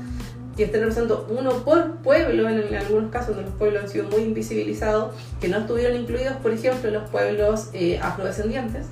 que 0.55 0.64
estén 0.64 0.82
representando 0.82 1.28
uno 1.30 1.64
por 1.64 1.97
pueblo, 1.97 2.49
en, 2.49 2.60
en 2.60 2.76
algunos 2.76 3.12
casos 3.12 3.36
donde 3.36 3.51
los 3.51 3.60
pueblos 3.60 3.84
han 3.84 3.89
sido 3.89 4.10
muy 4.10 4.24
invisibilizados, 4.24 5.14
que 5.39 5.47
no 5.47 5.60
estuvieron 5.60 5.95
incluidos, 5.95 6.38
por 6.38 6.51
ejemplo, 6.51 6.89
los 6.89 7.08
pueblos 7.12 7.70
eh, 7.74 7.99
afrodescendientes. 8.01 8.88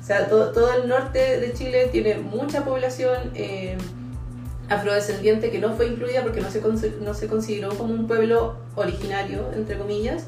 O 0.00 0.04
sea, 0.04 0.26
todo, 0.28 0.50
todo 0.52 0.72
el 0.74 0.88
norte 0.88 1.38
de 1.38 1.52
Chile 1.52 1.88
tiene 1.92 2.16
mucha 2.16 2.64
población 2.64 3.30
eh, 3.34 3.76
afrodescendiente 4.72 5.50
que 5.50 5.58
no 5.58 5.74
fue 5.74 5.86
incluida 5.88 6.22
porque 6.22 6.40
no 6.40 6.50
se, 6.50 6.60
no 7.00 7.14
se 7.14 7.26
consideró 7.28 7.70
como 7.76 7.92
un 7.94 8.06
pueblo 8.06 8.56
originario, 8.74 9.50
entre 9.54 9.78
comillas, 9.78 10.24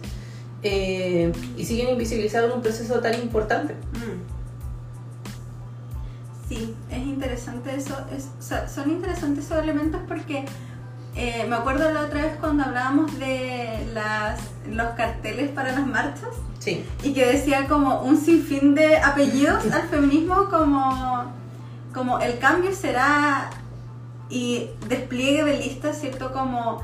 eh, 0.62 1.32
y 1.56 1.64
siguen 1.64 1.90
invisibilizados 1.90 2.50
en 2.50 2.56
un 2.56 2.62
proceso 2.62 3.00
tan 3.00 3.14
importante. 3.14 3.74
Mm. 3.74 4.34
Sí, 6.48 6.74
es 6.90 6.98
interesante 6.98 7.74
eso. 7.74 7.96
es- 8.14 8.28
so- 8.40 8.68
son 8.72 8.90
interesantes 8.90 9.46
esos 9.46 9.58
elementos 9.62 10.00
porque 10.06 10.44
eh, 11.16 11.46
me 11.48 11.54
acuerdo 11.56 11.90
la 11.92 12.02
otra 12.02 12.22
vez 12.22 12.36
cuando 12.40 12.64
hablábamos 12.64 13.18
de 13.18 13.86
las, 13.94 14.40
los 14.68 14.88
carteles 14.96 15.50
para 15.52 15.70
las 15.72 15.86
marchas 15.86 16.30
Sí, 16.58 16.84
y 17.02 17.12
que 17.12 17.24
decía 17.26 17.66
como 17.68 18.00
un 18.02 18.16
sinfín 18.16 18.74
de 18.74 18.96
apellidos 18.96 19.70
al 19.70 19.88
feminismo 19.88 20.46
como, 20.50 21.30
como 21.92 22.18
el 22.20 22.38
cambio 22.38 22.74
será 22.74 23.50
y 24.28 24.70
despliegue 24.88 25.44
de 25.44 25.58
listas, 25.58 26.00
¿cierto? 26.00 26.32
Como... 26.32 26.82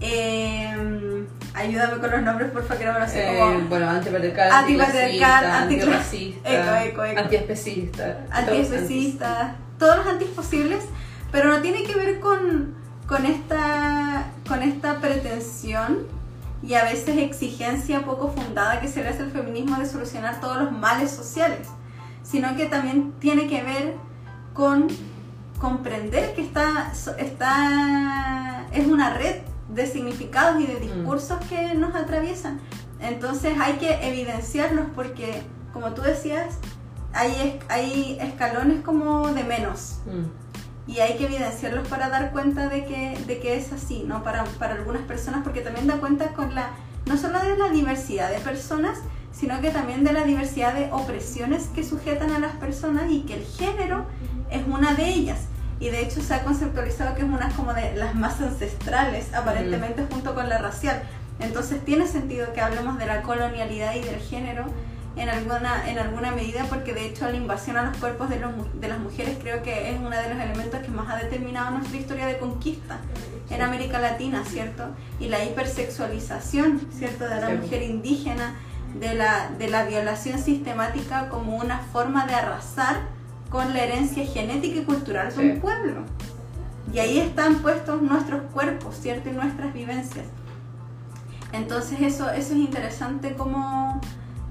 eh, 0.00 1.26
ayúdame 1.54 1.98
con 1.98 2.10
los 2.10 2.22
nombres, 2.22 2.50
por 2.50 2.62
favor, 2.62 2.78
que 2.78 2.84
no 2.86 2.92
me 2.94 3.00
lo 3.00 3.08
sé. 3.08 3.34
Eh, 3.34 3.38
como 3.38 3.60
bueno, 3.68 3.88
antipatriarcal, 3.90 4.50
Antipatriarcal, 4.52 5.44
antirracista, 5.46 6.84
Eco, 6.84 6.90
eco, 6.90 7.04
eco. 7.04 7.20
antiespecista. 7.20 8.18
antiespecistas, 8.30 9.52
todos 9.78 9.96
los 9.98 10.06
antis 10.06 10.28
posibles, 10.28 10.84
pero 11.30 11.48
no 11.50 11.60
tiene 11.60 11.84
que 11.84 11.94
ver 11.94 12.20
con, 12.20 12.74
con 13.06 13.26
esta, 13.26 14.24
con 14.48 14.62
esta 14.62 15.00
pretensión 15.00 16.06
y 16.62 16.74
a 16.74 16.84
veces 16.84 17.16
exigencia 17.18 18.02
poco 18.02 18.28
fundada 18.32 18.80
que 18.80 18.88
se 18.88 19.02
le 19.02 19.08
hace 19.08 19.22
al 19.22 19.30
feminismo 19.32 19.76
de 19.78 19.86
solucionar 19.86 20.40
todos 20.40 20.58
los 20.62 20.72
males 20.72 21.10
sociales, 21.10 21.68
sino 22.22 22.56
que 22.56 22.66
también 22.66 23.12
tiene 23.18 23.48
que 23.48 23.62
ver 23.62 23.94
con 24.54 24.86
comprender 25.62 26.34
que 26.34 26.42
está, 26.42 26.92
está, 27.18 28.66
es 28.72 28.84
una 28.88 29.14
red 29.14 29.36
de 29.68 29.86
significados 29.86 30.60
y 30.60 30.66
de 30.66 30.80
discursos 30.80 31.38
que 31.48 31.74
nos 31.74 31.94
atraviesan. 31.94 32.58
Entonces 33.00 33.54
hay 33.60 33.74
que 33.74 34.08
evidenciarlos 34.08 34.86
porque, 34.92 35.44
como 35.72 35.92
tú 35.92 36.02
decías, 36.02 36.56
hay, 37.14 37.60
hay 37.68 38.18
escalones 38.20 38.80
como 38.82 39.28
de 39.28 39.44
menos. 39.44 40.00
Y 40.88 40.98
hay 40.98 41.16
que 41.16 41.26
evidenciarlos 41.26 41.86
para 41.86 42.08
dar 42.08 42.32
cuenta 42.32 42.68
de 42.68 42.84
que, 42.84 43.16
de 43.24 43.38
que 43.38 43.56
es 43.56 43.72
así, 43.72 44.02
¿no? 44.04 44.24
Para, 44.24 44.42
para 44.58 44.74
algunas 44.74 45.02
personas, 45.02 45.44
porque 45.44 45.60
también 45.60 45.86
da 45.86 45.98
cuenta 45.98 46.32
con 46.32 46.56
la, 46.56 46.70
no 47.06 47.16
solo 47.16 47.38
de 47.38 47.56
la 47.56 47.68
diversidad 47.68 48.32
de 48.32 48.40
personas, 48.40 48.98
sino 49.30 49.60
que 49.60 49.70
también 49.70 50.02
de 50.02 50.12
la 50.12 50.24
diversidad 50.24 50.74
de 50.74 50.90
opresiones 50.92 51.68
que 51.72 51.84
sujetan 51.84 52.32
a 52.32 52.40
las 52.40 52.56
personas 52.56 53.04
y 53.10 53.20
que 53.20 53.34
el 53.34 53.44
género 53.44 54.06
es 54.50 54.62
una 54.66 54.94
de 54.94 55.08
ellas. 55.08 55.46
Y 55.82 55.90
de 55.90 56.00
hecho 56.00 56.22
se 56.22 56.32
ha 56.32 56.44
conceptualizado 56.44 57.16
que 57.16 57.22
es 57.22 57.28
una 57.28 57.48
como 57.56 57.74
de 57.74 57.96
las 57.96 58.14
más 58.14 58.40
ancestrales, 58.40 59.34
aparentemente 59.34 60.06
junto 60.08 60.32
con 60.32 60.48
la 60.48 60.58
racial. 60.58 61.02
Entonces 61.40 61.84
tiene 61.84 62.06
sentido 62.06 62.52
que 62.52 62.60
hablemos 62.60 62.98
de 62.98 63.06
la 63.06 63.22
colonialidad 63.22 63.96
y 63.96 64.00
del 64.00 64.20
género 64.20 64.66
en 65.16 65.28
alguna, 65.28 65.90
en 65.90 65.98
alguna 65.98 66.30
medida, 66.30 66.66
porque 66.68 66.94
de 66.94 67.06
hecho 67.06 67.28
la 67.28 67.36
invasión 67.36 67.76
a 67.76 67.82
los 67.82 67.96
cuerpos 67.96 68.30
de, 68.30 68.38
los, 68.38 68.52
de 68.80 68.86
las 68.86 69.00
mujeres 69.00 69.36
creo 69.42 69.64
que 69.64 69.90
es 69.90 69.98
uno 69.98 70.10
de 70.10 70.28
los 70.32 70.40
elementos 70.40 70.78
que 70.82 70.88
más 70.88 71.12
ha 71.12 71.16
determinado 71.16 71.72
nuestra 71.72 71.98
historia 71.98 72.26
de 72.26 72.38
conquista 72.38 72.98
en 73.50 73.60
América 73.60 73.98
Latina, 73.98 74.44
¿cierto? 74.46 74.84
Y 75.18 75.30
la 75.30 75.42
hipersexualización, 75.44 76.80
¿cierto?, 76.96 77.28
de 77.28 77.40
la 77.40 77.48
mujer 77.50 77.82
indígena, 77.82 78.54
de 79.00 79.14
la, 79.14 79.50
de 79.58 79.66
la 79.66 79.82
violación 79.84 80.38
sistemática 80.38 81.28
como 81.28 81.56
una 81.56 81.80
forma 81.80 82.24
de 82.26 82.34
arrasar 82.34 83.00
con 83.52 83.72
la 83.74 83.84
herencia 83.84 84.26
genética 84.26 84.80
y 84.80 84.84
cultural 84.84 85.34
de 85.36 85.52
un 85.52 85.60
pueblo. 85.60 86.02
Y 86.92 86.98
ahí 86.98 87.18
están 87.18 87.56
puestos 87.56 88.00
nuestros 88.02 88.42
cuerpos, 88.52 88.96
¿cierto? 88.96 89.28
Y 89.28 89.32
nuestras 89.32 89.72
vivencias. 89.72 90.24
Entonces 91.52 92.00
eso, 92.00 92.30
eso 92.30 92.54
es 92.54 92.58
interesante 92.58 93.34
como 93.34 94.00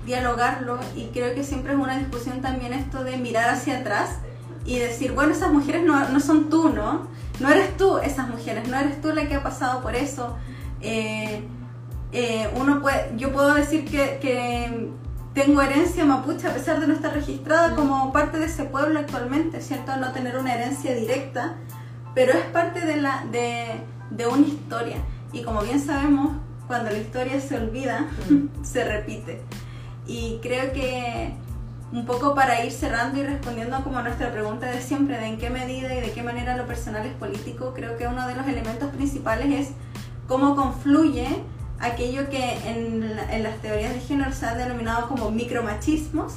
dialogarlo 0.05 0.79
y 0.95 1.07
creo 1.07 1.35
que 1.35 1.43
siempre 1.43 1.73
es 1.73 1.79
una 1.79 1.97
discusión 1.97 2.41
también 2.41 2.73
esto 2.73 3.03
de 3.03 3.17
mirar 3.17 3.49
hacia 3.49 3.79
atrás 3.79 4.17
y 4.65 4.77
decir, 4.77 5.13
bueno, 5.13 5.33
esas 5.33 5.51
mujeres 5.51 5.83
no, 5.83 6.09
no 6.09 6.19
son 6.19 6.49
tú, 6.49 6.69
¿no? 6.69 7.07
No 7.39 7.49
eres 7.49 7.75
tú 7.77 7.97
esas 7.97 8.29
mujeres, 8.29 8.67
no 8.67 8.77
eres 8.77 9.01
tú 9.01 9.11
la 9.13 9.27
que 9.27 9.35
ha 9.35 9.43
pasado 9.43 9.81
por 9.81 9.95
eso. 9.95 10.37
Eh, 10.81 11.43
eh, 12.11 12.49
uno 12.55 12.81
puede, 12.81 13.13
yo 13.17 13.31
puedo 13.31 13.55
decir 13.55 13.85
que, 13.85 14.19
que, 14.21 14.89
tengo 15.33 15.61
herencia 15.61 16.03
mapuche 16.03 16.47
a 16.47 16.53
pesar 16.53 16.79
de 16.79 16.87
no 16.87 16.93
estar 16.93 17.13
registrada 17.13 17.75
como 17.75 18.11
parte 18.11 18.37
de 18.37 18.45
ese 18.45 18.65
pueblo 18.65 18.99
actualmente, 18.99 19.61
¿cierto? 19.61 19.95
No 19.97 20.11
tener 20.11 20.37
una 20.37 20.53
herencia 20.53 20.93
directa, 20.93 21.55
pero 22.13 22.33
es 22.33 22.45
parte 22.45 22.85
de, 22.85 22.97
la, 22.97 23.23
de, 23.31 23.81
de 24.09 24.27
una 24.27 24.45
historia. 24.45 24.97
Y 25.31 25.43
como 25.43 25.61
bien 25.61 25.79
sabemos, 25.79 26.33
cuando 26.67 26.91
la 26.91 26.97
historia 26.97 27.39
se 27.39 27.57
olvida, 27.57 28.07
se 28.63 28.83
repite. 28.83 29.41
Y 30.05 30.39
creo 30.41 30.73
que 30.73 31.33
un 31.93 32.05
poco 32.05 32.33
para 32.33 32.63
ir 32.65 32.71
cerrando 32.71 33.19
y 33.19 33.23
respondiendo 33.23 33.81
como 33.83 33.99
a 33.99 34.03
nuestra 34.03 34.31
pregunta 34.31 34.67
de 34.67 34.81
siempre, 34.81 35.17
de 35.17 35.27
en 35.27 35.37
qué 35.37 35.49
medida 35.49 35.93
y 35.93 36.01
de 36.01 36.11
qué 36.11 36.23
manera 36.23 36.55
lo 36.55 36.65
personal 36.65 37.05
es 37.05 37.13
político, 37.13 37.73
creo 37.73 37.97
que 37.97 38.07
uno 38.07 38.27
de 38.27 38.35
los 38.35 38.47
elementos 38.47 38.89
principales 38.91 39.67
es 39.67 39.73
cómo 40.27 40.55
confluye 40.55 41.27
aquello 41.81 42.29
que 42.29 42.57
en, 42.69 43.03
en 43.29 43.43
las 43.43 43.57
teorías 43.61 43.93
de 43.93 43.99
género 43.99 44.31
se 44.33 44.45
ha 44.45 44.55
denominado 44.55 45.07
como 45.07 45.31
micromachismos 45.31 46.33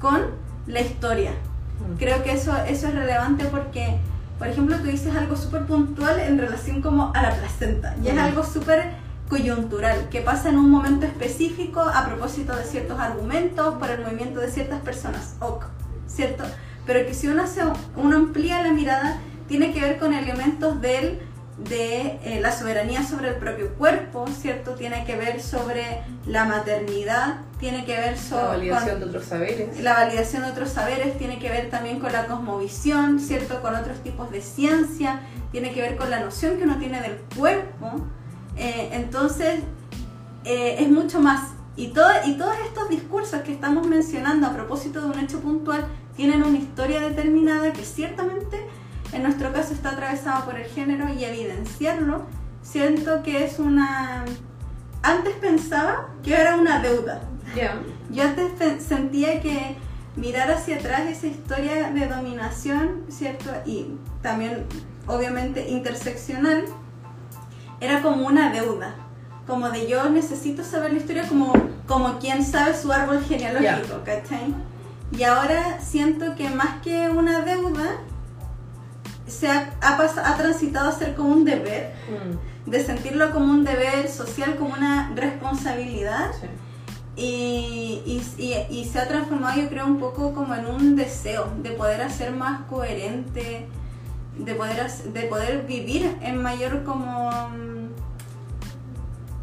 con 0.00 0.22
la 0.66 0.80
historia. 0.80 1.30
Mm. 1.30 1.98
Creo 1.98 2.22
que 2.22 2.32
eso, 2.32 2.54
eso 2.68 2.88
es 2.88 2.94
relevante 2.94 3.44
porque, 3.46 3.98
por 4.38 4.48
ejemplo, 4.48 4.76
tú 4.78 4.84
dices 4.84 5.14
algo 5.14 5.36
súper 5.36 5.66
puntual 5.66 6.20
en 6.20 6.38
relación 6.38 6.82
como 6.82 7.12
a 7.14 7.22
la 7.22 7.34
placenta, 7.34 7.96
y 8.02 8.08
es 8.08 8.14
mm. 8.14 8.18
algo 8.18 8.44
súper 8.44 8.90
coyuntural, 9.28 10.08
que 10.10 10.20
pasa 10.20 10.50
en 10.50 10.58
un 10.58 10.70
momento 10.70 11.06
específico 11.06 11.80
a 11.80 12.04
propósito 12.04 12.54
de 12.54 12.64
ciertos 12.64 13.00
argumentos, 13.00 13.76
por 13.76 13.90
el 13.90 14.02
movimiento 14.02 14.40
de 14.40 14.50
ciertas 14.50 14.80
personas, 14.80 15.36
ok, 15.40 15.64
¿cierto? 16.06 16.44
Pero 16.84 17.06
que 17.06 17.14
si 17.14 17.28
uno, 17.28 17.46
se, 17.46 17.62
uno 17.96 18.16
amplía 18.16 18.62
la 18.62 18.72
mirada, 18.72 19.18
tiene 19.48 19.72
que 19.72 19.80
ver 19.80 19.98
con 19.98 20.12
elementos 20.12 20.80
del 20.80 21.20
de 21.68 22.18
eh, 22.24 22.40
la 22.40 22.52
soberanía 22.52 23.02
sobre 23.02 23.28
el 23.28 23.36
propio 23.36 23.74
cuerpo, 23.74 24.26
¿cierto? 24.28 24.74
Tiene 24.74 25.04
que 25.04 25.16
ver 25.16 25.40
sobre 25.40 26.02
la 26.26 26.44
maternidad, 26.44 27.40
tiene 27.60 27.84
que 27.84 27.96
ver 27.96 28.18
sobre... 28.18 28.42
La 28.42 28.48
validación 28.48 29.00
de 29.00 29.06
otros 29.06 29.24
saberes. 29.24 29.80
La 29.80 29.94
validación 29.94 30.42
de 30.42 30.50
otros 30.50 30.70
saberes, 30.70 31.18
tiene 31.18 31.38
que 31.38 31.48
ver 31.48 31.70
también 31.70 32.00
con 32.00 32.12
la 32.12 32.26
cosmovisión, 32.26 33.20
¿cierto? 33.20 33.60
Con 33.62 33.74
otros 33.74 34.02
tipos 34.02 34.30
de 34.30 34.40
ciencia, 34.40 35.20
tiene 35.50 35.72
que 35.72 35.80
ver 35.82 35.96
con 35.96 36.10
la 36.10 36.20
noción 36.20 36.56
que 36.56 36.64
uno 36.64 36.78
tiene 36.78 37.00
del 37.00 37.16
cuerpo. 37.36 38.06
Eh, 38.56 38.90
entonces, 38.92 39.60
eh, 40.44 40.76
es 40.80 40.88
mucho 40.88 41.20
más. 41.20 41.50
Y, 41.76 41.88
todo, 41.88 42.10
y 42.26 42.34
todos 42.34 42.54
estos 42.66 42.88
discursos 42.88 43.40
que 43.42 43.52
estamos 43.52 43.86
mencionando 43.86 44.46
a 44.46 44.52
propósito 44.52 45.00
de 45.00 45.06
un 45.06 45.18
hecho 45.18 45.40
puntual 45.40 45.86
tienen 46.16 46.42
una 46.42 46.58
historia 46.58 47.00
determinada 47.00 47.72
que 47.72 47.84
ciertamente 47.84 48.60
en 49.12 49.22
nuestro 49.22 49.52
caso 49.52 49.74
está 49.74 49.90
atravesado 49.90 50.44
por 50.44 50.58
el 50.58 50.66
género 50.66 51.12
y 51.12 51.24
evidenciarlo, 51.24 52.26
siento 52.62 53.22
que 53.22 53.44
es 53.44 53.58
una... 53.58 54.24
Antes 55.02 55.34
pensaba 55.34 56.08
que 56.22 56.34
era 56.34 56.56
una 56.56 56.80
deuda. 56.80 57.20
Yo 58.10 58.22
antes 58.22 58.82
sentía 58.82 59.40
que 59.40 59.76
mirar 60.16 60.50
hacia 60.50 60.76
atrás 60.76 61.02
esa 61.08 61.26
historia 61.26 61.90
de 61.90 62.06
dominación, 62.06 63.02
¿cierto? 63.08 63.50
Y 63.66 63.94
también, 64.22 64.66
obviamente, 65.06 65.68
interseccional, 65.68 66.64
era 67.80 68.00
como 68.00 68.26
una 68.26 68.50
deuda. 68.50 68.94
Como 69.46 69.70
de 69.70 69.88
yo 69.88 70.08
necesito 70.08 70.62
saber 70.62 70.92
la 70.92 70.98
historia 70.98 71.26
como, 71.26 71.52
como 71.86 72.18
quien 72.18 72.44
sabe 72.44 72.76
su 72.76 72.92
árbol 72.92 73.22
genealógico, 73.24 74.02
¿cachai? 74.04 74.54
Y 75.10 75.24
ahora 75.24 75.80
siento 75.80 76.36
que 76.36 76.48
más 76.48 76.80
que 76.82 77.10
una 77.10 77.40
deuda, 77.40 77.96
se 79.32 79.48
ha, 79.48 79.72
ha, 79.80 80.36
transitado 80.36 80.88
a 80.88 80.92
ser 80.92 81.14
como 81.14 81.30
un 81.30 81.44
deber, 81.44 81.94
mm. 82.08 82.70
de 82.70 82.84
sentirlo 82.84 83.32
como 83.32 83.52
un 83.52 83.64
deber 83.64 84.08
social, 84.08 84.56
como 84.56 84.74
una 84.74 85.12
responsabilidad. 85.14 86.30
Y, 87.14 88.02
y, 88.06 88.54
y, 88.70 88.84
se 88.86 88.98
ha 88.98 89.06
transformado, 89.06 89.60
yo 89.60 89.68
creo, 89.68 89.86
un 89.86 89.98
poco 89.98 90.32
como 90.32 90.54
en 90.54 90.66
un 90.66 90.96
deseo 90.96 91.52
de 91.62 91.70
poder 91.70 92.00
hacer 92.00 92.32
más 92.32 92.62
coherente, 92.70 93.66
de 94.38 94.54
poder, 94.54 94.90
de 94.90 95.22
poder 95.22 95.66
vivir 95.66 96.16
en 96.22 96.42
mayor 96.42 96.84
como... 96.84 97.30
Mm, 97.30 97.90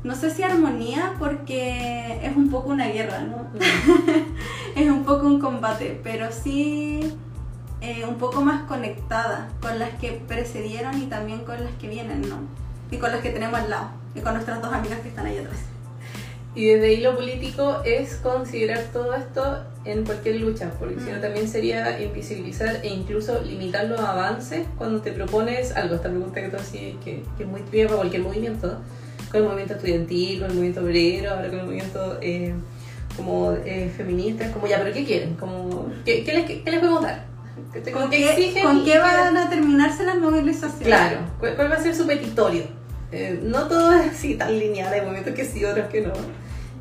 no 0.04 0.16
sé 0.16 0.32
si 0.32 0.44
armonía, 0.44 1.14
porque 1.20 2.26
es 2.26 2.36
un 2.36 2.50
poco 2.50 2.70
una 2.70 2.88
guerra, 2.88 3.22
¿no? 3.22 3.38
Mm. 3.38 4.76
es 4.80 4.90
un 4.90 5.04
poco 5.04 5.28
un 5.28 5.40
combate, 5.40 6.00
pero 6.04 6.32
sí 6.32 7.18
eh, 7.82 8.04
un 8.06 8.16
poco 8.16 8.42
más 8.42 8.64
conectada 8.64 9.50
con 9.62 9.80
las 9.80 9.92
que 9.92 10.22
precedieron 10.28 11.02
y 11.02 11.06
también 11.06 11.40
con 11.40 11.64
las 11.64 11.74
que 11.76 11.88
vienen, 11.88 12.28
¿no? 12.28 12.40
Y 12.92 12.98
con 12.98 13.12
las 13.12 13.22
que 13.22 13.30
tenemos 13.30 13.60
al 13.60 13.70
lado, 13.70 13.92
y 14.16 14.20
con 14.20 14.34
nuestras 14.34 14.62
dos 14.62 14.74
amigas 14.74 15.00
que 15.00 15.10
están 15.10 15.26
ahí 15.26 15.38
atrás. 15.38 15.60
Y 16.56 16.66
desde 16.66 16.88
ahí 16.88 16.98
lo 17.02 17.16
político 17.16 17.82
es 17.86 18.16
considerar 18.16 18.86
todo 18.92 19.14
esto 19.14 19.64
en 19.86 20.04
cualquier 20.04 20.42
lucha, 20.42 20.72
porque 20.80 21.00
si 21.00 21.10
no 21.10 21.18
mm. 21.18 21.22
también 21.22 21.48
sería 21.48 22.02
invisibilizar 22.02 22.80
e 22.84 22.90
incluso 22.90 23.42
limitar 23.42 23.86
los 23.86 24.00
avances 24.00 24.66
cuando 24.78 25.00
te 25.00 25.12
propones 25.12 25.76
algo. 25.76 25.96
Esta 25.96 26.10
pregunta 26.10 26.42
que 26.42 26.50
tú 26.50 26.58
decís 26.58 26.96
que, 27.04 27.24
que, 27.38 27.44
es 27.44 27.50
muy 27.50 27.62
típica 27.62 27.86
para 27.86 27.98
cualquier 27.98 28.24
movimiento, 28.24 28.78
con 29.32 29.42
el 29.42 29.44
movimiento 29.44 29.76
estudiantil, 29.76 30.40
con 30.40 30.50
el 30.50 30.56
movimiento 30.56 30.82
obrero, 30.82 31.32
ahora 31.32 31.50
con 31.50 31.60
el 31.60 31.66
movimiento 31.66 32.18
eh, 32.22 32.54
como 33.16 33.54
eh, 33.54 33.92
feminista, 33.96 34.52
como 34.52 34.68
ya, 34.68 34.80
pero 34.80 34.94
¿qué 34.94 35.06
quieren? 35.06 35.36
Como, 35.36 35.92
¿qué, 36.04 36.24
qué, 36.24 36.34
les, 36.34 36.46
¿Qué 36.46 36.72
les 36.72 36.80
podemos 36.80 37.04
dar? 37.04 37.26
¿Con, 37.94 38.10
qué, 38.10 38.62
¿con 38.64 38.86
qué 38.86 39.00
van 39.00 39.36
a 39.38 39.50
terminarse 39.50 40.04
las 40.04 40.18
movilizaciones? 40.18 40.88
Claro, 40.88 41.20
¿cuál, 41.40 41.72
va 41.72 41.76
a 41.76 41.82
ser 41.82 41.96
su 41.96 42.06
petitorio? 42.08 42.64
Eh, 43.12 43.40
no 43.44 43.68
todo 43.68 43.94
es 43.94 44.12
así 44.12 44.36
tan 44.36 44.58
lineal, 44.58 44.94
hay 44.94 45.02
momentos 45.02 45.34
que 45.34 45.46
sí, 45.46 45.66
otros 45.66 45.88
que 45.88 46.02
no. 46.02 46.14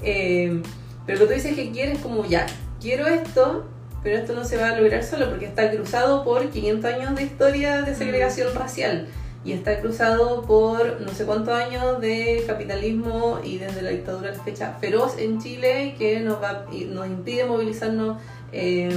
Eh, 0.02 0.62
pero 1.06 1.18
lo 1.18 1.24
que 1.24 1.34
tú 1.34 1.40
dices 1.40 1.56
que 1.56 1.70
quieres 1.70 1.98
como 1.98 2.24
ya, 2.26 2.46
quiero 2.80 3.06
esto, 3.06 3.66
pero 4.02 4.18
esto 4.18 4.34
no 4.34 4.44
se 4.44 4.56
va 4.56 4.70
a 4.70 4.76
lograr 4.76 5.02
solo 5.04 5.28
porque 5.30 5.46
está 5.46 5.70
cruzado 5.70 6.24
por 6.24 6.48
500 6.48 6.94
años 6.94 7.16
de 7.16 7.22
historia 7.22 7.82
de 7.82 7.94
segregación 7.94 8.54
racial 8.54 9.08
y 9.44 9.52
está 9.52 9.80
cruzado 9.80 10.42
por 10.42 11.00
no 11.00 11.08
sé 11.14 11.24
cuántos 11.24 11.54
años 11.54 12.00
de 12.00 12.44
capitalismo 12.46 13.40
y 13.42 13.58
desde 13.58 13.82
la 13.82 13.90
dictadura 13.90 14.32
la 14.32 14.42
fecha 14.42 14.76
feroz 14.80 15.16
en 15.18 15.40
Chile 15.40 15.94
que 15.98 16.20
nos, 16.20 16.42
va, 16.42 16.66
nos 16.90 17.06
impide 17.06 17.44
movilizarnos. 17.46 18.18
Eh, 18.52 18.90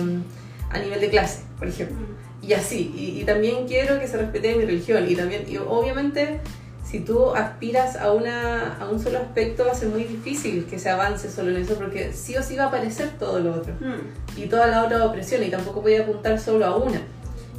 a 0.73 0.79
nivel 0.79 0.99
de 1.01 1.09
clase, 1.09 1.41
por 1.57 1.67
ejemplo. 1.67 1.97
y 2.41 2.53
así. 2.53 2.93
Y, 2.95 3.21
y 3.21 3.23
también 3.23 3.67
quiero 3.67 3.99
que 3.99 4.07
se 4.07 4.17
respete 4.17 4.55
mi 4.55 4.65
religión. 4.65 5.05
Y 5.07 5.15
también, 5.15 5.45
y 5.47 5.57
obviamente, 5.57 6.39
si 6.89 6.99
tú 6.99 7.33
aspiras 7.33 7.95
a, 7.95 8.11
una, 8.11 8.77
a 8.77 8.89
un 8.89 8.99
solo 8.99 9.19
aspecto, 9.19 9.65
va 9.65 9.71
a 9.71 9.75
ser 9.75 9.89
muy 9.89 10.03
difícil 10.03 10.65
que 10.65 10.77
se 10.79 10.89
avance 10.89 11.31
solo 11.31 11.51
en 11.51 11.57
eso, 11.57 11.75
porque 11.75 12.11
sí 12.13 12.35
o 12.35 12.43
sí 12.43 12.55
va 12.55 12.65
a 12.65 12.67
aparecer 12.67 13.11
todo 13.17 13.39
lo 13.39 13.53
otro. 13.53 13.73
Mm. 13.79 14.39
Y 14.39 14.47
toda 14.47 14.67
la 14.67 14.83
otra 14.83 15.05
opresión, 15.05 15.43
y 15.43 15.49
tampoco 15.49 15.81
voy 15.81 15.95
a 15.95 16.01
apuntar 16.01 16.39
solo 16.39 16.65
a 16.65 16.75
una. 16.75 17.01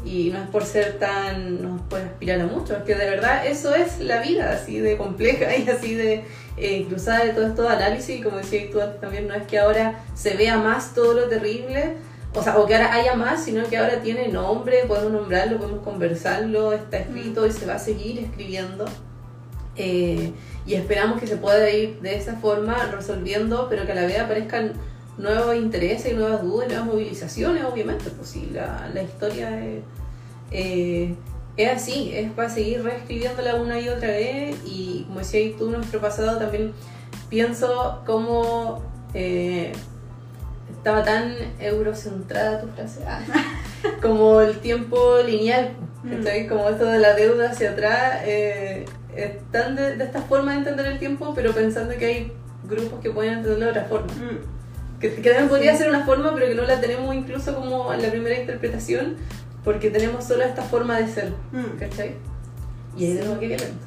Y 0.05 0.31
no 0.31 0.43
es 0.43 0.49
por 0.49 0.65
ser 0.65 0.99
tan, 0.99 1.63
no 1.63 1.77
es 1.77 1.83
por 1.83 2.01
aspirar 2.01 2.41
a 2.41 2.47
mucho, 2.47 2.77
es 2.77 2.83
que 2.83 2.97
de 2.97 3.09
verdad 3.09 3.47
eso 3.47 3.73
es 3.73 4.01
la 4.01 4.21
vida, 4.21 4.53
así 4.53 4.81
de 4.81 4.97
compleja 4.97 5.57
y 5.57 5.69
así 5.71 5.95
de 5.95 6.25
eh, 6.57 6.85
cruzada 6.89 7.25
de 7.25 7.31
todo 7.31 7.47
esto 7.47 7.63
de 7.63 7.69
análisis. 7.69 8.19
Y 8.19 8.21
como 8.21 8.39
decías 8.39 8.71
tú 8.73 8.81
antes 8.81 9.01
también, 9.01 9.29
no 9.29 9.35
es 9.35 9.47
que 9.47 9.61
ahora 9.61 10.01
se 10.15 10.35
vea 10.35 10.59
más 10.59 10.93
todo 10.93 11.15
lo 11.15 11.29
terrible, 11.29 11.99
o 12.35 12.43
sea, 12.43 12.59
o 12.59 12.67
que 12.67 12.75
ahora 12.75 12.95
haya 12.95 13.15
más, 13.15 13.45
sino 13.45 13.65
que 13.69 13.77
ahora 13.77 14.01
tiene 14.01 14.29
nombre, 14.29 14.85
podemos 14.89 15.13
nombrarlo, 15.13 15.59
podemos 15.59 15.83
conversarlo, 15.83 16.73
está 16.73 16.99
escrito 16.99 17.47
y 17.47 17.53
se 17.53 17.67
va 17.67 17.75
a 17.75 17.79
seguir 17.79 18.19
escribiendo. 18.19 18.87
Eh, 19.77 20.33
y 20.67 20.75
esperamos 20.75 21.21
que 21.21 21.27
se 21.27 21.37
pueda 21.37 21.69
ir 21.71 22.01
de 22.01 22.17
esa 22.17 22.37
forma 22.37 22.75
resolviendo, 22.87 23.67
pero 23.69 23.85
que 23.85 23.93
a 23.93 23.95
la 23.95 24.07
vez 24.07 24.19
aparezcan 24.19 24.73
nuevos 25.19 25.57
intereses 25.57 26.13
y 26.13 26.15
nuevas 26.15 26.43
dudas 26.43 26.69
nuevas 26.69 26.87
movilizaciones, 26.87 27.65
obviamente. 27.65 28.11
Pues 28.11 28.29
sí, 28.29 28.51
la, 28.53 28.91
la 28.95 29.03
historia 29.03 29.65
es, 29.67 29.83
eh, 30.53 31.15
es 31.57 31.71
así, 31.71 32.13
es 32.15 32.31
para 32.33 32.49
seguir 32.49 32.83
reescribiéndola 32.83 33.57
una 33.57 33.79
y 33.79 33.89
otra 33.89 34.09
vez. 34.09 34.57
Y 34.65 35.05
como 35.07 35.19
decías 35.19 35.59
tú, 35.59 35.71
nuestro 35.71 36.01
pasado 36.01 36.39
también 36.39 36.73
pienso 37.29 38.03
cómo 38.07 38.83
eh, 39.15 39.73
estaba 40.83 41.05
tan 41.05 41.33
eurocentrada 41.61 42.61
tu 42.61 42.67
frase, 42.69 43.05
ah, 43.07 43.21
como 44.03 44.41
el 44.41 44.59
tiempo 44.59 45.19
lineal, 45.25 45.71
¿cachai? 46.11 46.49
Como 46.49 46.69
esto 46.69 46.87
de 46.87 46.99
la 46.99 47.15
deuda 47.15 47.51
hacia 47.53 47.71
atrás. 47.71 48.23
Eh, 48.25 48.85
están 49.15 49.77
de, 49.77 49.95
de, 49.97 50.03
esta 50.05 50.23
forma 50.23 50.51
de 50.53 50.59
entender 50.59 50.87
el 50.87 50.99
tiempo, 50.99 51.35
pero 51.37 51.53
pensando 51.53 51.95
que 51.97 52.05
hay 52.07 52.33
grupos 52.69 52.99
que 53.01 53.11
pueden 53.11 53.35
entenderlo 53.35 53.67
de 53.67 53.71
otra 53.71 53.85
forma. 53.85 54.09
Mm. 54.13 54.99
Que, 54.99 55.15
que 55.15 55.31
también 55.31 55.49
podría 55.49 55.77
ser 55.77 55.89
una 55.89 56.05
forma, 56.05 56.35
pero 56.35 56.47
que 56.49 56.55
no 56.57 56.63
la 56.63 56.81
tenemos 56.81 57.15
incluso 57.15 57.55
como 57.55 57.93
en 57.95 58.03
la 58.03 58.09
primera 58.11 58.41
interpretación, 58.41 59.17
porque 59.63 59.89
tenemos 59.91 60.25
solo 60.25 60.43
esta 60.43 60.63
forma 60.63 60.99
de 60.99 61.07
ser, 61.07 61.33
Mm. 61.53 61.79
¿cachai? 61.79 62.15
Y 62.97 63.05
ahí 63.05 63.15
tenemos 63.19 63.39
que 63.39 63.47
violento. 63.47 63.87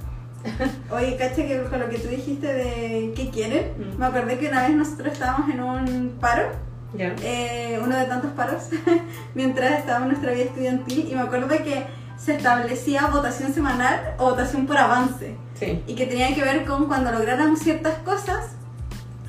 Oye, 0.92 1.18
cacha 1.18 1.36
que 1.38 1.62
con 1.70 1.80
lo 1.80 1.90
que 1.90 1.98
tú 1.98 2.08
dijiste 2.08 2.48
de 2.54 3.14
qué 3.16 3.30
quieren, 3.32 3.74
Mm. 3.78 4.00
me 4.00 4.06
acordé 4.06 4.38
que 4.38 4.48
una 4.48 4.68
vez 4.68 4.76
nosotros 4.78 5.12
estábamos 5.12 5.50
en 5.50 5.60
un 5.62 6.10
paro, 6.22 6.52
Ya. 6.98 7.16
eh, 7.24 7.80
uno 7.84 7.98
de 7.98 8.06
tantos 8.06 8.32
paros, 8.32 8.64
mientras 9.36 9.80
estábamos 9.80 10.08
en 10.08 10.12
nuestra 10.14 10.32
vida 10.34 10.44
estudiantil, 10.46 11.08
y 11.12 11.16
me 11.16 11.22
acuerdo 11.22 11.48
que 11.50 11.86
se 12.18 12.36
establecía 12.36 13.08
votación 13.08 13.54
semanal 13.54 14.14
o 14.18 14.26
votación 14.32 14.66
por 14.66 14.78
avance, 14.78 15.36
Sí. 15.60 15.82
y 15.88 15.96
que 15.96 16.06
tenía 16.06 16.34
que 16.36 16.42
ver 16.44 16.66
con 16.66 16.88
cuando 16.88 17.12
lográramos 17.12 17.60
ciertas 17.60 17.96
cosas, 18.00 18.52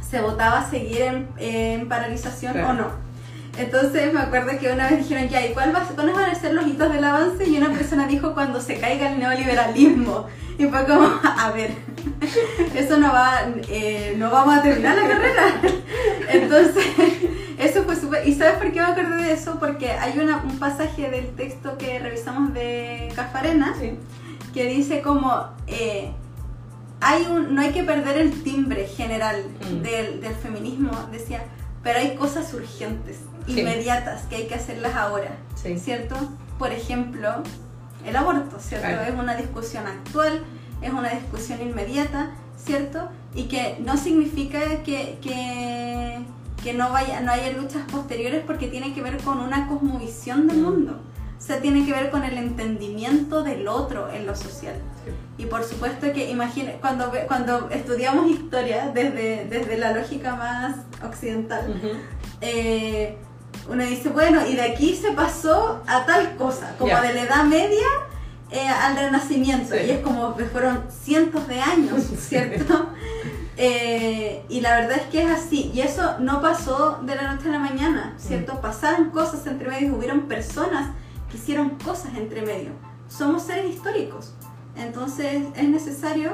se 0.09 0.21
votaba 0.21 0.69
seguir 0.69 1.03
en, 1.03 1.29
en 1.39 1.89
paralización 1.89 2.53
Claro. 2.53 2.69
o 2.71 2.73
no. 2.75 3.07
Entonces 3.59 4.13
me 4.13 4.21
acuerdo 4.21 4.59
que 4.59 4.71
una 4.71 4.89
vez 4.89 4.99
dijeron, 4.99 5.29
ya, 5.29 5.45
¿y 5.47 5.53
cuál 5.55 5.75
va, 5.75 5.81
cuáles 5.95 6.15
van 6.15 6.31
a 6.31 6.35
ser 6.35 6.53
los 6.53 6.67
hitos 6.67 6.93
del 6.93 7.03
avance? 7.03 7.49
Y 7.49 7.57
una 7.57 7.71
persona 7.71 8.07
dijo, 8.07 8.35
cuando 8.35 8.61
se 8.61 8.79
caiga 8.79 9.11
el 9.11 9.19
neoliberalismo. 9.19 10.27
Y 10.59 10.67
fue 10.67 10.85
como, 10.85 11.09
a 11.39 11.51
ver, 11.53 11.71
eso 12.75 12.99
no 12.99 13.13
va, 13.13 13.41
eh, 13.69 14.15
no 14.19 14.31
vamos 14.31 14.59
a 14.59 14.63
terminar 14.63 14.97
la 14.97 15.09
carrera. 15.09 15.43
Entonces, 16.31 16.85
eso 17.59 17.85
fue 17.85 17.97
súper... 17.97 18.27
¿Y 18.29 18.35
sabes 18.35 18.55
por 18.55 18.73
qué 18.73 18.81
me 18.81 18.87
acordé 18.87 19.23
de 19.25 19.33
eso? 19.33 19.59
Porque 19.59 19.91
hay 19.91 20.19
una, 20.19 20.39
un 20.39 20.59
pasaje 20.59 21.11
del 21.11 21.29
texto 21.37 21.79
que 21.79 21.99
revisamos 21.99 22.53
de 22.55 23.11
Cafarena 23.15 23.75
Sí. 23.79 23.99
que 24.53 24.65
dice 24.67 25.01
como 25.03 25.45
eh, 25.67 26.11
hay 27.01 27.27
un, 27.31 27.55
no 27.55 27.61
hay 27.61 27.73
que 27.73 27.83
perder 27.85 28.19
el 28.19 28.43
timbre 28.43 28.87
general 28.87 29.43
Mm. 29.71 29.83
del, 29.83 30.21
del 30.21 30.35
feminismo, 30.35 30.91
decía, 31.13 31.45
pero 31.83 31.99
hay 31.99 32.15
cosas 32.17 32.53
urgentes, 32.55 33.19
Sí. 33.47 33.61
inmediatas, 33.61 34.23
que 34.23 34.37
hay 34.37 34.47
que 34.49 34.55
hacerlas 34.55 34.95
ahora, 34.95 35.37
Sí. 35.55 35.79
¿cierto? 35.79 36.17
Por 36.59 36.73
ejemplo, 36.73 37.43
el 38.05 38.17
aborto, 38.17 38.59
¿cierto? 38.61 38.87
Claro. 38.89 39.13
Es 39.13 39.19
una 39.19 39.35
discusión 39.37 39.87
actual, 39.87 40.43
es 40.83 40.91
una 40.93 41.11
discusión 41.11 41.61
inmediata, 41.63 42.31
¿cierto? 42.57 43.09
Y 43.35 43.45
que 43.45 43.77
no 43.85 43.97
significa 43.97 44.59
que, 44.85 45.19
que, 45.23 46.19
que 46.67 46.75
no, 46.75 46.91
vaya, 46.91 47.21
no 47.21 47.31
haya 47.31 47.53
luchas 47.53 47.83
posteriores 47.93 48.43
porque 48.45 48.67
tiene 48.67 48.93
que 48.93 49.01
ver 49.01 49.19
con 49.19 49.39
una 49.39 49.69
cosmovisión 49.69 50.49
del 50.49 50.57
mundo. 50.59 50.99
O 51.39 51.41
sea, 51.41 51.61
tiene 51.61 51.87
que 51.87 51.93
ver 51.93 52.11
con 52.11 52.25
el 52.25 52.37
entendimiento 52.39 53.45
del 53.45 53.69
otro 53.69 54.11
en 54.11 54.27
lo 54.27 54.35
social. 54.35 54.75
Sí. 55.05 55.45
Y 55.45 55.47
por 55.47 55.63
supuesto 55.63 56.13
que 56.13 56.29
imagine, 56.29 56.79
cuando, 56.81 57.13
cuando 57.29 57.71
estudiamos 57.71 58.29
historia 58.29 58.91
desde, 58.93 59.45
desde 59.49 59.77
la 59.79 59.93
lógica 59.93 60.35
más 60.35 60.75
occidental, 61.05 61.71
Ujú. 61.71 61.93
eh, 62.41 63.17
uno 63.71 63.85
dice, 63.85 64.09
bueno, 64.09 64.45
y 64.45 64.57
de 64.57 64.63
aquí 64.63 64.97
se 64.97 65.13
pasó 65.13 65.83
a 65.87 66.05
tal 66.05 66.35
cosa, 66.35 66.75
como 66.79 66.91
Ya. 66.91 67.01
de 67.01 67.15
la 67.15 67.23
Edad 67.23 67.45
Media 67.45 67.87
eh, 68.51 68.67
al 68.67 68.97
Renacimiento. 68.97 69.73
Sí. 69.77 69.83
Y 69.87 69.91
es 69.91 70.01
como 70.01 70.37
que 70.37 70.45
fueron 70.47 70.85
cientos 70.91 71.47
de 71.47 71.61
años, 71.61 72.03
¿cierto? 72.19 72.89
Eh, 73.59 74.45
y 74.49 74.61
la 74.61 74.81
verdad 74.81 74.99
es 74.99 75.07
que 75.07 75.23
es 75.23 75.31
así. 75.31 75.71
Y 75.75 75.81
eso 75.81 76.19
no 76.19 76.41
pasó 76.43 77.01
de 77.03 77.15
la 77.15 77.35
noche 77.35 77.49
a 77.49 77.53
la 77.53 77.59
mañana, 77.59 78.15
¿cierto? 78.19 78.55
Mm. 78.55 78.61
Pasaron 78.61 79.11
cosas 79.11 79.47
entre 79.47 79.69
medio, 79.71 79.95
hubieron 79.97 80.23
personas 80.23 80.91
que 81.31 81.39
hicieron 81.39 81.71
cosas 81.71 82.15
entre 82.17 82.43
medio. 82.43 82.71
Somos 83.09 83.43
seres 83.45 83.75
históricos. 83.75 84.35
Entonces 84.77 85.45
es 85.55 85.69
necesario 85.69 86.33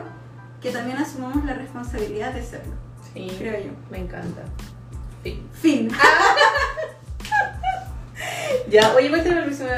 que 0.61 0.71
también 0.71 0.99
asumamos 0.99 1.45
la 1.45 1.55
responsabilidad 1.55 2.33
de 2.33 2.43
serlo, 2.43 2.73
Sí. 3.13 3.31
creo 3.39 3.61
yo. 3.67 3.71
Me 3.91 3.99
encanta. 3.99 4.43
Sí. 5.23 5.43
Fin. 5.53 5.91
Ya, 8.69 8.95
oye, 8.95 9.09
¿cuál 9.11 9.21
es 9.21 9.35
la 9.35 9.43
próxima? 9.45 9.71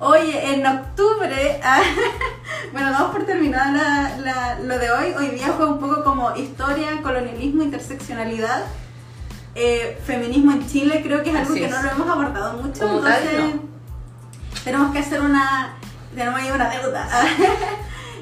Oye, 0.00 0.54
en 0.54 0.64
octubre, 0.64 1.60
ah, 1.64 1.80
bueno, 2.72 2.92
damos 2.92 3.10
por 3.10 3.24
terminada 3.26 3.72
la- 3.72 4.16
la- 4.18 4.58
lo 4.60 4.78
de 4.78 4.90
hoy. 4.92 5.12
Hoy 5.18 5.28
día 5.30 5.48
fue 5.56 5.66
un 5.66 5.80
poco 5.80 6.04
como 6.04 6.34
historia, 6.36 7.02
colonialismo, 7.02 7.64
interseccionalidad, 7.64 8.62
eh, 9.56 10.00
feminismo 10.04 10.52
en 10.52 10.68
Chile. 10.68 11.00
Creo 11.02 11.22
que 11.24 11.30
es 11.30 11.36
algo 11.36 11.50
Así 11.50 11.60
que 11.60 11.66
es. 11.66 11.72
no 11.72 11.82
lo 11.82 11.90
hemos 11.90 12.08
abordado 12.08 12.62
mucho. 12.62 12.80
Como 12.86 13.00
tal, 13.00 13.22
entonces, 13.24 13.54
no. 13.56 13.62
tenemos 14.62 14.92
que 14.92 14.98
hacer 15.00 15.20
una, 15.20 15.74
tenemos 16.14 16.40
ahí 16.40 16.50
una 16.50 16.68
deuda. 16.70 17.08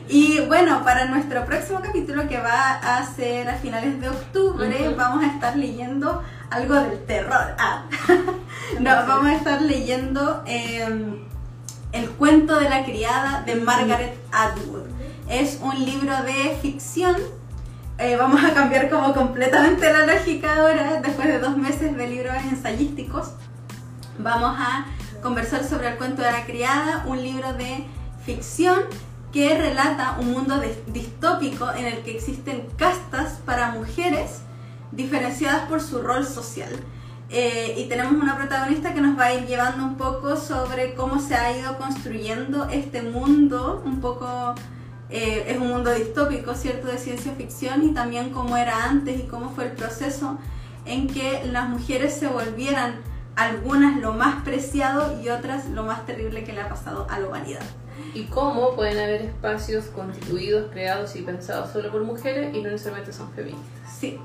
Y 0.09 0.39
bueno, 0.43 0.85
para 0.85 1.07
nuestro 1.07 1.45
próximo 1.47 1.81
capítulo 1.83 2.29
que 2.29 2.39
va 2.39 2.75
a 2.75 3.05
ser 3.05 3.49
a 3.51 3.55
finales 3.55 4.01
de 4.01 4.09
octubre, 4.09 4.95
vamos 4.97 5.25
a 5.25 5.27
estar 5.27 5.57
leyendo 5.57 6.23
algo 6.49 6.75
del 6.77 7.05
terror. 7.07 7.57
Ah. 7.59 7.83
no, 8.79 8.91
vamos 9.09 9.27
a 9.27 9.35
estar 9.35 9.61
leyendo 9.63 10.45
eh, 10.47 11.27
El 11.97 12.11
cuento 12.11 12.61
de 12.61 12.69
la 12.69 12.85
criada 12.85 13.43
de 13.47 13.55
Margaret 13.55 14.19
Atwood. 14.31 14.83
Es 15.31 15.61
un 15.63 15.83
libro 15.83 16.13
de 16.25 16.55
ficción. 16.61 17.17
Eh, 17.99 18.17
vamos 18.17 18.45
a 18.45 18.53
cambiar 18.53 18.91
como 18.91 19.15
completamente 19.15 19.91
la 19.91 20.05
lógica 20.05 20.57
ahora, 20.57 21.01
después 21.01 21.27
de 21.27 21.39
dos 21.39 21.57
meses 21.57 21.97
de 21.97 22.07
libros 22.07 22.37
ensayísticos. 22.51 23.31
Vamos 24.19 24.57
a 24.59 24.85
conversar 25.23 25.65
sobre 25.65 25.89
el 25.89 25.97
cuento 25.97 26.21
de 26.21 26.33
la 26.33 26.45
criada, 26.45 27.03
un 27.07 27.23
libro 27.23 27.55
de 27.55 27.87
ficción 28.27 28.83
que 29.33 29.57
relata 29.57 30.19
un 30.21 30.33
mundo 30.33 30.63
dis- 30.63 30.85
distópico 30.93 31.73
en 31.73 31.87
el 31.87 32.03
que 32.03 32.15
existen 32.15 32.69
castas 32.77 33.39
para 33.47 33.71
mujeres 33.71 34.41
diferenciadas 34.93 35.63
por 35.63 35.81
su 35.81 36.03
rol 36.03 36.27
social. 36.27 36.69
Eh, 37.29 37.75
y 37.77 37.89
tenemos 37.89 38.13
una 38.13 38.37
protagonista 38.37 38.95
que 38.95 39.01
nos 39.01 39.19
va 39.19 39.25
a 39.25 39.35
ir 39.35 39.47
llevando 39.47 39.85
un 39.85 39.97
poco 39.97 40.37
sobre 40.37 40.95
cómo 40.95 41.21
se 41.21 41.35
ha 41.35 41.57
ido 41.59 41.77
construyendo 41.77 42.69
este 42.69 43.03
mundo, 43.03 43.83
un 43.85 44.01
poco 44.01 44.55
eh, 45.11 45.45
es 45.49 45.59
un 45.59 45.69
mundo 45.69 45.93
distópico, 45.93 46.55
¿cierto?, 46.55 46.87
de 46.87 46.99
ciencia 46.99 47.33
ficción 47.33 47.83
y 47.85 47.93
también 47.93 48.31
cómo 48.31 48.57
era 48.57 48.85
antes 48.85 49.19
y 49.19 49.25
cómo 49.25 49.51
fue 49.51 49.65
el 49.65 49.73
proceso 49.73 50.39
en 50.85 51.09
que 51.09 51.43
las 51.51 51.69
mujeres 51.69 52.15
se 52.15 52.29
volvieran 52.29 53.01
algunas 53.35 53.97
lo 54.01 54.13
más 54.13 54.43
preciado 54.45 55.21
y 55.21 55.29
otras 55.29 55.69
lo 55.71 55.83
más 55.83 56.07
terrible 56.07 56.45
que 56.45 56.53
le 56.53 56.61
ha 56.61 56.69
pasado 56.69 57.09
a 57.11 57.19
la 57.19 57.27
humanidad. 57.27 57.63
Y 58.15 58.25
cómo 58.27 58.75
pueden 58.77 58.99
haber 58.99 59.23
espacios 59.23 59.87
constituidos, 59.87 60.71
creados 60.71 61.17
y 61.17 61.23
pensados 61.23 61.71
solo 61.73 61.91
por 61.91 62.05
mujeres 62.05 62.55
y 62.55 62.63
no 62.63 62.71
necesariamente 62.71 63.13
son 63.13 63.31
feministas. 63.33 63.67
Sí. 63.99 64.19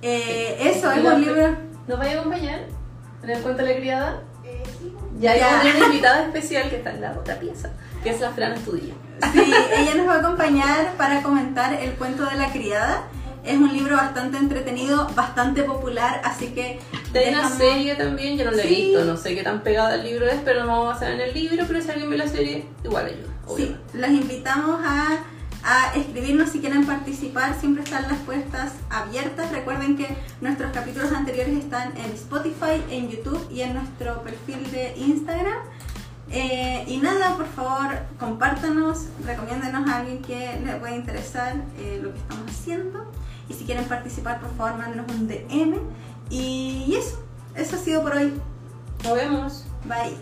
Eh, 0.00 0.56
eso 0.60 0.90
es 0.90 1.04
La- 1.04 1.14
un 1.14 1.20
libro... 1.20 1.75
¿Nos 1.88 1.98
vaya 1.98 2.16
a 2.16 2.20
acompañar 2.20 2.60
en 3.22 3.30
el 3.30 3.42
cuento 3.42 3.62
de 3.62 3.72
la 3.74 3.78
criada? 3.80 4.22
Ya, 5.18 5.36
Ya. 5.36 5.60
hay 5.60 5.76
una 5.76 5.86
invitada 5.86 6.24
especial 6.24 6.68
que 6.68 6.76
está 6.76 6.90
en 6.90 7.00
la 7.00 7.12
otra 7.12 7.36
pieza, 7.38 7.70
que 8.02 8.10
es 8.10 8.20
la 8.20 8.30
Fran 8.30 8.52
Estudillo. 8.52 8.94
Sí, 9.32 9.40
ella 9.76 9.94
nos 9.94 10.08
va 10.08 10.14
a 10.16 10.18
acompañar 10.18 10.92
para 10.98 11.22
comentar 11.22 11.72
El 11.74 11.92
cuento 11.92 12.24
de 12.26 12.36
la 12.36 12.50
criada. 12.52 13.04
Es 13.44 13.56
un 13.56 13.72
libro 13.72 13.96
bastante 13.96 14.36
entretenido, 14.38 15.06
bastante 15.14 15.62
popular, 15.62 16.20
así 16.24 16.48
que 16.48 16.80
hay 17.14 17.28
una 17.28 17.42
Dejamos- 17.44 17.58
serie 17.58 17.94
también, 17.94 18.36
yo 18.36 18.44
no 18.44 18.50
la 18.50 18.62
he 18.62 18.68
Sí. 18.68 18.74
visto, 18.86 19.04
no 19.04 19.16
sé 19.16 19.36
qué 19.36 19.44
tan 19.44 19.60
pegada 19.60 19.94
al 19.94 20.02
libro 20.02 20.26
es, 20.26 20.40
pero 20.44 20.62
no 20.64 20.66
vamos 20.66 20.86
a 20.86 20.92
basar 20.94 21.12
en 21.12 21.20
el 21.20 21.32
libro, 21.32 21.64
pero 21.68 21.80
si 21.80 21.88
alguien 21.92 22.10
ve 22.10 22.18
la 22.18 22.26
serie, 22.26 22.66
igual 22.82 23.06
ayuda, 23.06 23.32
Sí, 23.56 23.76
los 23.94 24.10
invitamos 24.10 24.80
a, 24.84 25.18
a 25.66 25.92
escribirnos 25.94 26.50
si 26.50 26.60
quieren 26.60 26.86
participar. 26.86 27.58
Siempre 27.58 27.82
están 27.82 28.04
las 28.04 28.18
puestas 28.20 28.72
abiertas. 28.88 29.50
Recuerden 29.50 29.96
que 29.96 30.16
nuestros 30.40 30.72
capítulos 30.72 31.12
anteriores 31.12 31.58
están 31.58 31.96
en 31.96 32.12
Spotify, 32.12 32.82
en 32.88 33.10
YouTube 33.10 33.46
y 33.50 33.62
en 33.62 33.74
nuestro 33.74 34.22
perfil 34.22 34.70
de 34.70 34.94
Instagram. 34.96 35.58
Eh, 36.30 36.84
y 36.86 36.98
nada, 36.98 37.36
por 37.36 37.46
favor, 37.46 37.98
compártanos, 38.18 39.06
recomiéndenos 39.24 39.88
a 39.88 39.98
alguien 39.98 40.22
que 40.22 40.60
le 40.64 40.74
pueda 40.76 40.94
interesar 40.94 41.56
eh, 41.78 42.00
lo 42.02 42.12
que 42.12 42.18
estamos 42.18 42.50
haciendo. 42.50 43.10
Y 43.48 43.54
si 43.54 43.64
quieren 43.64 43.84
participar, 43.86 44.40
por 44.40 44.56
favor, 44.56 44.78
mándenos 44.78 45.10
un 45.12 45.26
DM. 45.26 45.78
Y 46.30 46.94
eso, 46.96 47.20
eso 47.56 47.76
ha 47.76 47.78
sido 47.78 48.02
por 48.02 48.14
hoy. 48.14 48.32
Nos 49.04 49.14
vemos. 49.14 49.66
Bye. 49.84 50.16